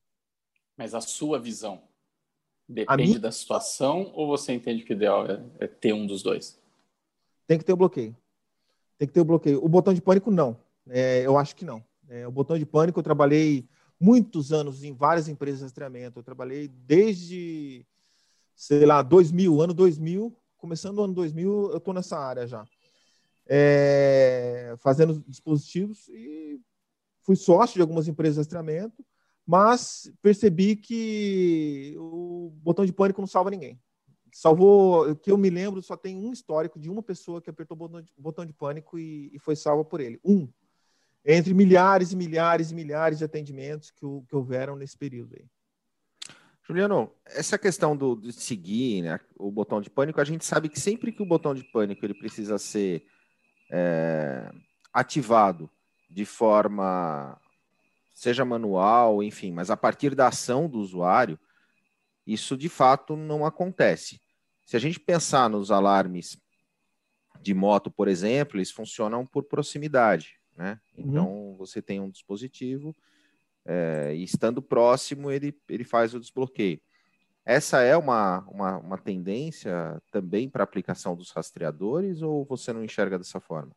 Mas 0.77 0.93
a 0.93 1.01
sua 1.01 1.39
visão 1.39 1.81
depende 2.67 3.03
minha... 3.03 3.19
da 3.19 3.31
situação 3.31 4.11
ou 4.13 4.27
você 4.27 4.53
entende 4.53 4.83
que 4.83 4.93
o 4.93 4.95
ideal 4.95 5.25
é, 5.25 5.43
é, 5.59 5.67
ter 5.67 5.91
um 5.91 6.05
dos 6.05 6.23
dois? 6.23 6.57
Tem 7.47 7.57
que 7.57 7.65
ter 7.65 7.73
o 7.73 7.77
bloqueio. 7.77 8.15
Tem 8.97 9.07
que 9.07 9.13
ter 9.13 9.21
o 9.21 9.25
bloqueio. 9.25 9.63
O 9.63 9.67
botão 9.67 9.93
de 9.93 10.01
pânico, 10.01 10.29
não. 10.29 10.57
É, 10.87 11.25
eu 11.25 11.37
acho 11.37 11.55
que 11.55 11.65
não. 11.65 11.83
É, 12.07 12.27
o 12.27 12.31
botão 12.31 12.57
de 12.57 12.65
pânico, 12.65 12.99
eu 12.99 13.03
trabalhei 13.03 13.67
muitos 13.99 14.53
anos 14.53 14.83
em 14.83 14.93
várias 14.93 15.27
empresas 15.27 15.59
de 15.59 15.65
rastreamento. 15.65 16.19
Eu 16.19 16.23
trabalhei 16.23 16.67
desde, 16.67 17.85
sei 18.55 18.85
lá, 18.85 19.01
2000, 19.01 19.61
ano 19.61 19.73
2000. 19.73 20.35
Começando 20.57 20.99
o 20.99 21.03
ano 21.03 21.13
2000, 21.13 21.71
eu 21.71 21.77
estou 21.77 21.93
nessa 21.93 22.17
área 22.17 22.45
já. 22.45 22.65
É, 23.51 24.75
fazendo 24.77 25.23
dispositivos 25.27 26.07
e 26.09 26.61
fui 27.21 27.35
sócio 27.35 27.75
de 27.75 27.81
algumas 27.81 28.07
empresas 28.07 28.35
de 28.35 28.39
rastreamento 28.41 29.03
mas 29.49 30.13
percebi 30.21 30.75
que 30.75 31.95
o 31.97 32.53
botão 32.61 32.85
de 32.85 32.93
pânico 32.93 33.19
não 33.19 33.27
salva 33.27 33.49
ninguém. 33.49 33.81
Salvou, 34.31 35.15
que 35.15 35.31
eu 35.31 35.39
me 35.39 35.49
lembro, 35.49 35.81
só 35.81 35.97
tem 35.97 36.15
um 36.15 36.31
histórico 36.31 36.79
de 36.79 36.87
uma 36.87 37.01
pessoa 37.01 37.41
que 37.41 37.49
apertou 37.49 37.73
o 37.73 37.79
botão 37.79 37.99
de, 37.99 38.13
botão 38.15 38.45
de 38.45 38.53
pânico 38.53 38.99
e, 38.99 39.31
e, 39.33 39.39
foi 39.39 39.55
salva 39.55 39.83
por 39.83 40.01
ele. 40.01 40.19
Um. 40.23 40.47
Entre 41.25 41.51
milhares 41.51 42.11
e 42.11 42.15
milhares 42.15 42.69
e 42.69 42.75
milhares 42.75 43.17
de 43.17 43.23
atendimentos 43.23 43.89
que, 43.89 44.05
que 44.27 44.35
houveram 44.35 44.75
nesse 44.75 44.95
período 44.95 45.35
aí. 45.35 45.47
Juliano, 46.67 47.11
essa 47.25 47.57
questão 47.57 47.97
do, 47.97 48.17
de 48.17 48.31
seguir 48.31 49.01
né, 49.01 49.19
o 49.35 49.49
botão 49.49 49.81
de 49.81 49.89
pânico, 49.89 50.21
a 50.21 50.25
gente 50.25 50.45
sabe 50.45 50.69
que 50.69 50.79
sempre 50.79 51.11
que 51.11 51.23
o 51.23 51.25
botão 51.25 51.55
de 51.55 51.63
pânico 51.63 52.05
ele 52.05 52.13
precisa 52.13 52.59
ser 52.59 53.03
é, 53.71 54.49
ativado 54.93 55.69
de 56.09 56.25
forma 56.25 57.39
seja 58.13 58.43
manual, 58.43 59.23
enfim, 59.23 59.51
mas 59.51 59.69
a 59.69 59.77
partir 59.77 60.13
da 60.13 60.27
ação 60.27 60.67
do 60.67 60.79
usuário, 60.79 61.39
isso 62.27 62.57
de 62.57 62.67
fato 62.67 63.15
não 63.15 63.45
acontece. 63.45 64.19
Se 64.65 64.75
a 64.75 64.79
gente 64.79 64.99
pensar 64.99 65.49
nos 65.49 65.71
alarmes 65.71 66.37
de 67.41 67.53
moto, 67.53 67.89
por 67.89 68.09
exemplo, 68.09 68.57
eles 68.57 68.71
funcionam 68.71 69.25
por 69.25 69.43
proximidade, 69.43 70.37
né? 70.55 70.79
Uhum. 70.97 71.05
Então 71.05 71.27
uhum. 71.27 71.55
você 71.55 71.81
tem 71.81 72.01
um 72.01 72.09
dispositivo 72.09 72.93
é, 73.65 74.13
e 74.13 74.23
estando 74.23 74.61
próximo 74.61 75.31
ele, 75.31 75.57
ele 75.69 75.85
faz 75.85 76.13
o 76.13 76.19
desbloqueio. 76.19 76.81
Essa 77.49 77.81
é 77.81 77.97
uma, 77.97 78.45
uma, 78.47 78.77
uma 78.77 78.97
tendência 78.99 79.99
também 80.11 80.47
para 80.47 80.63
aplicação 80.63 81.15
dos 81.15 81.31
rastreadores 81.31 82.21
ou 82.21 82.45
você 82.45 82.71
não 82.71 82.83
enxerga 82.83 83.17
dessa 83.17 83.39
forma? 83.39 83.71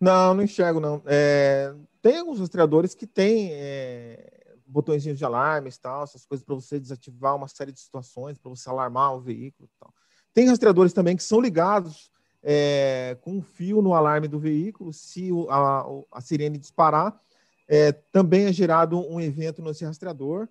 Não, 0.00 0.32
não 0.32 0.42
enxergo, 0.42 0.80
não. 0.80 1.02
É, 1.04 1.74
tem 2.00 2.16
alguns 2.16 2.40
rastreadores 2.40 2.94
que 2.94 3.06
têm 3.06 3.50
é, 3.52 4.56
botõezinhos 4.66 5.18
de 5.18 5.24
alarmes 5.26 5.76
tal, 5.76 6.04
essas 6.04 6.24
coisas 6.24 6.42
para 6.42 6.54
você 6.54 6.80
desativar 6.80 7.36
uma 7.36 7.46
série 7.46 7.72
de 7.72 7.80
situações, 7.80 8.38
para 8.38 8.48
você 8.48 8.70
alarmar 8.70 9.14
o 9.14 9.20
veículo 9.20 9.68
tal. 9.78 9.92
Tem 10.32 10.48
rastreadores 10.48 10.94
também 10.94 11.14
que 11.14 11.22
são 11.22 11.42
ligados 11.42 12.10
é, 12.42 13.18
com 13.20 13.32
um 13.32 13.42
fio 13.42 13.82
no 13.82 13.92
alarme 13.92 14.28
do 14.28 14.38
veículo. 14.38 14.94
Se 14.94 15.30
o, 15.30 15.46
a, 15.50 15.84
a, 16.10 16.22
sirene 16.22 16.56
disparar, 16.56 17.20
é, 17.68 17.92
também 17.92 18.46
é 18.46 18.52
gerado 18.52 18.98
um 18.98 19.20
evento 19.20 19.60
nesse 19.60 19.84
rastreador 19.84 20.48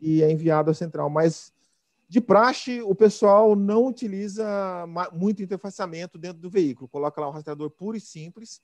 e 0.00 0.20
é 0.20 0.32
enviado 0.32 0.68
à 0.68 0.74
central. 0.74 1.08
Mas, 1.08 1.52
de 2.08 2.20
praxe, 2.20 2.80
o 2.82 2.94
pessoal 2.94 3.56
não 3.56 3.86
utiliza 3.86 4.46
muito 5.12 5.42
interfaceamento 5.42 6.16
dentro 6.18 6.40
do 6.40 6.50
veículo. 6.50 6.88
Coloca 6.88 7.20
lá 7.20 7.28
um 7.28 7.32
rastreador 7.32 7.70
puro 7.70 7.96
e 7.96 8.00
simples 8.00 8.60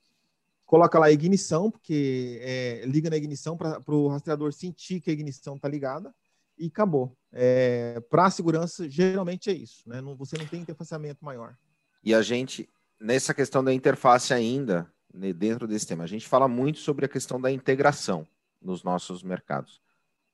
coloca 0.73 0.99
lá 0.99 1.05
a 1.05 1.13
ignição, 1.13 1.71
porque 1.71 2.41
é, 2.41 2.83
liga 2.87 3.11
na 3.11 3.17
ignição 3.19 3.59
para 3.59 3.83
o 3.89 4.09
rastreador 4.09 4.55
sentir 4.55 5.03
que 5.03 5.11
a 5.11 5.13
ignição 5.13 5.57
está 5.57 5.69
ligada 5.69 6.15
e 6.59 6.69
acabou. 6.69 7.15
É, 7.31 8.01
para 8.09 8.25
a 8.25 8.31
segurança, 8.31 8.89
geralmente 8.89 9.51
é 9.51 9.53
isso, 9.53 9.87
né? 9.87 10.01
Não, 10.01 10.17
você 10.17 10.39
não 10.39 10.47
tem 10.47 10.63
interfaceamento 10.63 11.23
maior. 11.23 11.55
E 12.03 12.15
a 12.15 12.23
gente, 12.23 12.67
nessa 12.99 13.35
questão 13.35 13.63
da 13.63 13.71
interface 13.71 14.33
ainda, 14.33 14.91
né, 15.13 15.31
dentro 15.35 15.69
desse 15.69 15.87
tema, 15.87 16.05
a 16.05 16.07
gente 16.07 16.27
fala 16.27 16.49
muito 16.49 16.79
sobre 16.79 17.05
a 17.05 17.09
questão 17.09 17.39
da 17.39 17.53
integração 17.53 18.27
nos 18.59 18.83
nossos 18.83 19.23
mercados. 19.23 19.79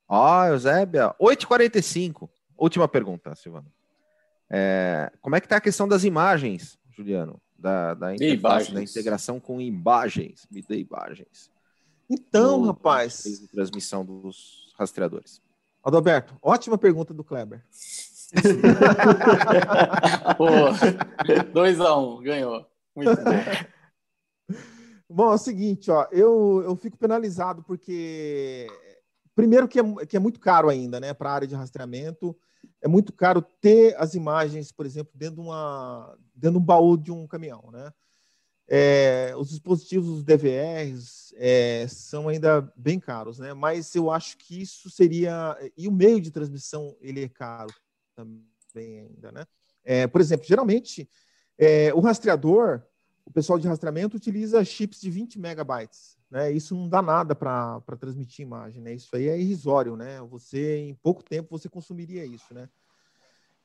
Ó, 0.07 0.39
oh, 0.39 0.45
Eusébia, 0.45 1.13
8h45. 1.19 2.29
Última 2.59 2.87
pergunta, 2.87 3.35
Silvano. 3.35 3.71
É, 4.49 5.11
como 5.21 5.35
é 5.35 5.39
que 5.39 5.45
está 5.45 5.57
a 5.57 5.61
questão 5.61 5.87
das 5.87 6.03
imagens, 6.03 6.79
Juliano? 6.89 7.39
da, 7.59 7.93
da 7.93 8.15
interface, 8.15 8.73
da 8.73 8.81
integração 8.81 9.39
com 9.39 9.61
imagens. 9.61 10.47
Me 10.49 10.61
dê 10.61 10.79
imagens. 10.79 11.51
Então, 12.09 12.59
no, 12.59 12.67
rapaz. 12.67 13.23
De 13.23 13.47
transmissão 13.49 14.05
dos 14.05 14.73
rastreadores. 14.77 15.41
Adalberto, 15.83 16.37
ótima 16.41 16.77
pergunta 16.77 17.13
do 17.13 17.23
Kleber. 17.23 17.63
Pô, 20.37 20.45
2 21.51 21.81
a 21.81 21.97
1 21.97 22.01
um, 22.01 22.21
ganhou. 22.21 22.65
Muito 22.95 23.15
bom. 23.15 23.21
Bom, 25.11 25.31
é 25.31 25.35
o 25.35 25.39
seguinte, 25.39 25.89
ó, 25.89 26.07
eu, 26.11 26.61
eu 26.63 26.75
fico 26.75 26.95
penalizado 26.95 27.63
porque 27.63 28.67
primeiro 29.33 29.67
que 29.67 29.79
é, 29.79 30.05
que 30.05 30.15
é 30.15 30.19
muito 30.19 30.39
caro 30.39 30.69
ainda, 30.69 30.99
né, 30.99 31.15
para 31.15 31.31
a 31.31 31.33
área 31.33 31.47
de 31.47 31.55
rastreamento. 31.55 32.37
É 32.81 32.87
muito 32.87 33.11
caro 33.11 33.41
ter 33.41 33.95
as 33.97 34.13
imagens, 34.13 34.71
por 34.71 34.85
exemplo, 34.85 35.11
dentro 35.15 35.35
de, 35.35 35.41
uma, 35.41 36.17
dentro 36.33 36.57
de 36.57 36.63
um 36.63 36.65
baú 36.65 36.97
de 36.97 37.11
um 37.11 37.27
caminhão, 37.27 37.69
né? 37.71 37.91
É, 38.71 39.33
os 39.35 39.49
dispositivos 39.49 40.23
DVRs 40.23 41.33
é, 41.37 41.87
são 41.87 42.27
ainda 42.27 42.71
bem 42.75 42.99
caros, 42.99 43.39
né? 43.39 43.51
Mas 43.51 43.95
eu 43.95 44.11
acho 44.11 44.37
que 44.37 44.61
isso 44.61 44.91
seria 44.91 45.57
e 45.75 45.87
o 45.87 45.91
meio 45.91 46.21
de 46.21 46.29
transmissão 46.29 46.95
ele 47.01 47.23
é 47.23 47.29
caro 47.29 47.73
também 48.15 48.99
ainda, 48.99 49.31
né? 49.31 49.43
É, 49.83 50.05
por 50.05 50.21
exemplo, 50.21 50.45
geralmente 50.45 51.09
é, 51.57 51.91
o 51.95 51.99
rastreador, 51.99 52.83
o 53.25 53.31
pessoal 53.31 53.57
de 53.57 53.67
rastreamento 53.67 54.15
utiliza 54.15 54.63
chips 54.63 55.01
de 55.01 55.09
20 55.09 55.39
megabytes, 55.39 56.18
né? 56.29 56.51
Isso 56.51 56.75
não 56.75 56.87
dá 56.87 57.01
nada 57.01 57.33
para 57.33 57.81
transmitir 57.99 58.45
imagem, 58.45 58.81
né? 58.81 58.93
Isso 58.93 59.15
aí 59.15 59.27
é 59.27 59.39
irrisório, 59.39 59.95
né? 59.95 60.21
Você 60.21 60.77
em 60.77 60.93
pouco 60.93 61.23
tempo 61.23 61.57
você 61.57 61.67
consumiria 61.67 62.25
isso, 62.25 62.53
né? 62.53 62.69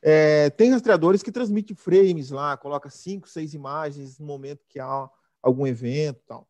É, 0.01 0.49
tem 0.51 0.71
rastreadores 0.71 1.23
que 1.23 1.31
transmitem 1.31 1.75
frames 1.75 2.29
lá, 2.29 2.57
coloca 2.57 2.89
cinco, 2.89 3.27
seis 3.27 3.53
imagens 3.53 4.19
no 4.19 4.25
momento 4.25 4.65
que 4.67 4.79
há 4.79 5.09
algum 5.41 5.65
evento, 5.65 6.21
tal. 6.27 6.47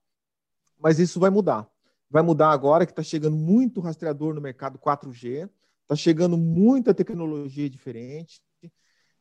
Mas 0.79 0.99
isso 0.99 1.19
vai 1.19 1.29
mudar. 1.29 1.67
Vai 2.09 2.21
mudar 2.21 2.51
agora 2.51 2.85
que 2.85 2.91
está 2.91 3.03
chegando 3.03 3.35
muito 3.35 3.81
rastreador 3.81 4.33
no 4.33 4.41
mercado 4.41 4.77
4G, 4.77 5.49
está 5.83 5.95
chegando 5.95 6.37
muita 6.37 6.93
tecnologia 6.93 7.69
diferente. 7.69 8.41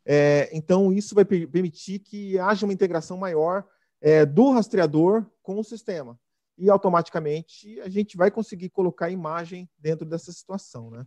É, 0.07 0.51
então 0.53 0.93
isso 0.93 1.15
vai 1.15 1.25
permitir 1.25 1.99
que 1.99 2.39
haja 2.39 2.67
uma 2.67 2.73
integração 2.73 3.17
maior 3.17 3.65
é, 4.01 4.27
do 4.27 4.51
rastreador 4.51 5.25
com 5.43 5.59
o 5.59 5.65
sistema 5.65 6.19
e 6.57 6.71
automaticamente 6.71 7.81
a 7.81 7.89
gente 7.89 8.17
vai 8.17 8.31
conseguir 8.31 8.71
colocar 8.71 9.11
imagem 9.11 9.69
dentro 9.79 10.07
dessa 10.07 10.33
situação, 10.33 10.91
né? 10.91 11.07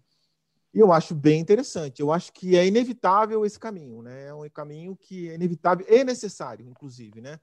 E 0.73 0.79
eu 0.79 0.91
acho 0.91 1.15
bem 1.15 1.39
interessante. 1.39 2.01
Eu 2.01 2.11
acho 2.11 2.31
que 2.33 2.57
é 2.57 2.65
inevitável 2.65 3.45
esse 3.45 3.59
caminho, 3.59 4.01
né? 4.01 4.27
É 4.27 4.33
um 4.33 4.47
caminho 4.49 4.95
que 4.95 5.29
é 5.29 5.35
inevitável 5.35 5.85
e 5.89 6.03
necessário, 6.03 6.67
inclusive, 6.67 7.21
né? 7.21 7.39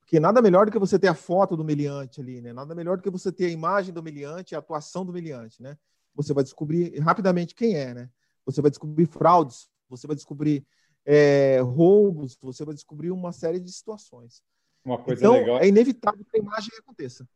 Porque 0.00 0.18
nada 0.18 0.40
melhor 0.40 0.66
do 0.66 0.72
que 0.72 0.78
você 0.78 0.98
ter 0.98 1.08
a 1.08 1.14
foto 1.14 1.56
do 1.56 1.64
meliante 1.64 2.20
ali, 2.20 2.40
né? 2.40 2.52
Nada 2.52 2.74
melhor 2.74 2.96
do 2.96 3.02
que 3.02 3.10
você 3.10 3.30
ter 3.30 3.46
a 3.46 3.50
imagem 3.50 3.92
do 3.92 4.02
meliante, 4.02 4.54
a 4.54 4.58
atuação 4.58 5.04
do 5.04 5.12
meliante, 5.12 5.62
né? 5.62 5.76
Você 6.14 6.32
vai 6.32 6.42
descobrir 6.42 6.98
rapidamente 7.00 7.54
quem 7.54 7.76
é, 7.76 7.92
né? 7.92 8.10
Você 8.46 8.62
vai 8.62 8.70
descobrir 8.70 9.06
fraudes, 9.06 9.68
você 9.88 10.06
vai 10.06 10.16
descobrir 10.16 10.64
é, 11.04 11.60
roubos, 11.60 12.36
você 12.40 12.64
vai 12.64 12.74
descobrir 12.74 13.10
uma 13.10 13.32
série 13.32 13.60
de 13.60 13.70
situações. 13.72 14.42
Uma 14.84 14.98
coisa 14.98 15.20
então, 15.20 15.34
legal. 15.34 15.58
É 15.58 15.68
inevitável 15.68 16.24
que 16.24 16.36
a 16.36 16.40
imagem 16.40 16.70
aconteça 16.78 17.28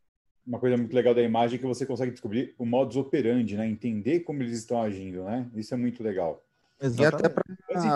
uma 0.45 0.59
coisa 0.59 0.77
muito 0.77 0.93
legal 0.93 1.13
da 1.13 1.21
imagem 1.21 1.57
é 1.57 1.59
que 1.59 1.65
você 1.65 1.85
consegue 1.85 2.11
descobrir 2.11 2.53
o 2.57 2.65
modus 2.65 2.95
operandi, 2.97 3.57
né? 3.57 3.67
Entender 3.67 4.21
como 4.21 4.43
eles 4.43 4.59
estão 4.59 4.81
agindo, 4.81 5.23
né? 5.23 5.49
Isso 5.55 5.73
é 5.73 5.77
muito 5.77 6.03
legal. 6.03 6.43
Exatamente. 6.79 7.01
E 7.01 7.05
até 7.05 7.29
para 7.29 7.43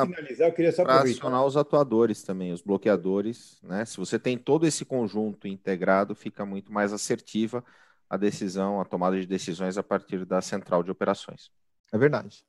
finalizar, 0.08 0.48
eu 0.48 0.54
queria 0.54 0.72
só 0.72 0.84
acionar 0.84 1.46
os 1.46 1.58
atuadores 1.58 2.24
também, 2.24 2.52
os 2.52 2.62
bloqueadores, 2.62 3.60
né? 3.62 3.86
Se 3.86 3.98
você 3.98 4.18
tem 4.18 4.38
todo 4.38 4.66
esse 4.66 4.84
conjunto 4.86 5.48
integrado, 5.48 6.16
fica 6.16 6.46
muito 6.46 6.72
mais 6.72 6.94
assertiva 6.94 7.64
a 8.10 8.18
decisão, 8.18 8.82
a 8.82 8.86
tomada 8.86 9.20
de 9.20 9.28
decisões 9.28 9.78
a 9.78 9.84
partir 9.84 10.26
da 10.26 10.42
central 10.42 10.82
de 10.82 10.90
operações. 10.90 11.52
É 11.94 11.98
verdade. 11.98 12.44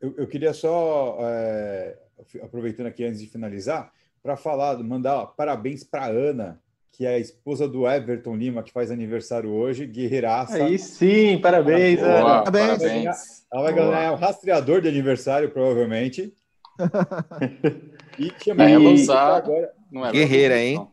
Eu, 0.00 0.14
eu 0.16 0.26
queria 0.26 0.54
só, 0.54 1.18
é, 1.20 1.98
aproveitando 2.42 2.86
aqui 2.86 3.04
antes 3.04 3.20
de 3.20 3.26
finalizar, 3.26 3.92
para 4.22 4.36
falar, 4.36 4.78
mandar 4.82 5.26
parabéns 5.28 5.84
para 5.84 6.06
Ana, 6.06 6.60
que 6.96 7.04
é 7.04 7.16
a 7.16 7.18
esposa 7.18 7.68
do 7.68 7.86
Everton 7.86 8.34
Lima, 8.34 8.62
que 8.62 8.72
faz 8.72 8.90
aniversário 8.90 9.50
hoje, 9.50 9.86
guerreiraça. 9.86 10.64
Aí 10.64 10.78
sim, 10.78 11.38
parabéns, 11.38 12.00
Boa, 12.00 12.10
Ana. 12.10 12.42
Parabéns. 12.42 12.78
parabéns. 12.78 13.46
Ela 13.52 13.62
vai 13.62 13.74
ganhar 13.74 14.12
um 14.12 14.16
rastreador 14.16 14.80
de 14.80 14.88
aniversário, 14.88 15.50
provavelmente. 15.50 16.32
e 18.18 18.32
chama 18.42 18.64
é, 18.64 18.74
agora. 18.74 19.72
É 19.92 20.12
guerreira, 20.12 20.58
hein? 20.58 20.88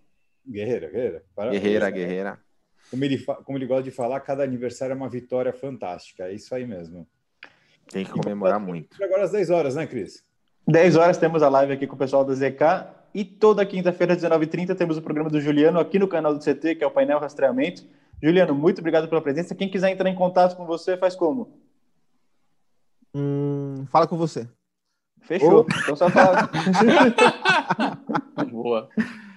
Guerreira, 0.45 0.89
guerreira. 0.89 1.23
Parabéns, 1.33 1.61
guerreira, 1.61 1.85
né? 1.85 1.91
guerreira. 1.91 2.39
Como 2.91 3.05
ele, 3.05 3.17
como 3.23 3.57
ele 3.57 3.65
gosta 3.65 3.83
de 3.83 3.91
falar, 3.91 4.19
cada 4.19 4.43
aniversário 4.43 4.91
é 4.91 4.95
uma 4.97 5.09
vitória 5.09 5.53
fantástica. 5.53 6.25
É 6.25 6.33
isso 6.33 6.53
aí 6.53 6.67
mesmo. 6.67 7.07
Tem 7.89 8.03
que 8.03 8.11
comemorar 8.11 8.59
muito. 8.59 9.01
Agora 9.01 9.23
às 9.23 9.31
10 9.31 9.49
horas, 9.49 9.75
né, 9.75 9.87
Cris? 9.87 10.21
10 10.67 10.97
horas 10.97 11.17
temos 11.17 11.41
a 11.41 11.47
live 11.47 11.71
aqui 11.71 11.87
com 11.87 11.95
o 11.95 11.99
pessoal 11.99 12.25
da 12.25 12.33
ZK 12.33 13.02
e 13.13 13.23
toda 13.23 13.65
quinta-feira, 13.65 14.13
às 14.13 14.21
19h30, 14.21 14.75
temos 14.75 14.97
o 14.97 15.01
programa 15.01 15.29
do 15.29 15.39
Juliano 15.39 15.79
aqui 15.79 15.99
no 15.99 16.07
canal 16.07 16.33
do 16.33 16.43
CT, 16.43 16.75
que 16.75 16.83
é 16.83 16.87
o 16.87 16.91
painel 16.91 17.19
Rastreamento. 17.19 17.83
Juliano, 18.21 18.55
muito 18.55 18.79
obrigado 18.79 19.07
pela 19.07 19.21
presença. 19.21 19.53
Quem 19.53 19.69
quiser 19.69 19.91
entrar 19.91 20.09
em 20.09 20.15
contato 20.15 20.55
com 20.55 20.65
você, 20.65 20.97
faz 20.97 21.15
como? 21.15 21.59
Hum, 23.13 23.85
fala 23.91 24.07
com 24.07 24.17
você. 24.17 24.47
Fechou. 25.21 25.65
Oh. 25.67 25.79
Então 25.81 25.95
só 25.95 26.09
fala. 26.09 26.49
Boa. 28.49 28.89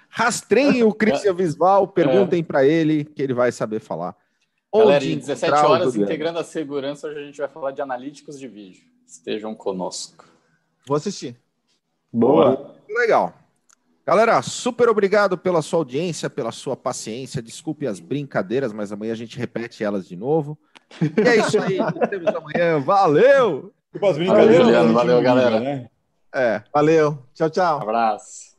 Rastreiem 0.08 0.82
o 0.82 0.94
Cristian 0.94 1.34
Visval, 1.34 1.88
perguntem 1.88 2.40
é. 2.40 2.42
para 2.42 2.64
ele 2.64 3.04
que 3.04 3.22
ele 3.22 3.34
vai 3.34 3.52
saber 3.52 3.80
falar. 3.80 4.16
Galera, 4.74 5.04
em 5.04 5.18
17 5.18 5.52
horas, 5.52 5.96
integrando 5.96 6.38
a 6.38 6.44
segurança, 6.44 7.08
hoje 7.08 7.18
a 7.18 7.24
gente 7.24 7.38
vai 7.38 7.48
falar 7.48 7.70
de 7.72 7.82
analíticos 7.82 8.38
de 8.38 8.48
vídeo. 8.48 8.84
Estejam 9.06 9.54
conosco. 9.54 10.24
Vou 10.86 10.96
assistir. 10.96 11.36
Boa. 12.12 12.74
Legal. 12.88 13.34
Galera, 14.06 14.40
super 14.40 14.88
obrigado 14.88 15.36
pela 15.36 15.60
sua 15.60 15.80
audiência, 15.80 16.30
pela 16.30 16.52
sua 16.52 16.76
paciência. 16.76 17.42
Desculpe 17.42 17.88
as 17.88 17.98
brincadeiras, 17.98 18.72
mas 18.72 18.92
amanhã 18.92 19.12
a 19.12 19.16
gente 19.16 19.36
repete 19.36 19.82
elas 19.82 20.06
de 20.06 20.14
novo. 20.14 20.56
E 21.02 21.28
é 21.28 21.36
isso 21.38 21.60
aí. 21.60 21.78
Temos 22.08 22.28
amanhã. 22.32 22.78
Valeu! 22.78 23.72
Valeu, 24.00 24.52
Juliano. 24.52 24.94
Valeu, 24.94 25.20
galera. 25.20 25.58
Né? 25.58 25.88
É. 26.32 26.62
Valeu. 26.72 27.18
Tchau, 27.34 27.50
tchau. 27.50 27.82
abraço. 27.82 28.54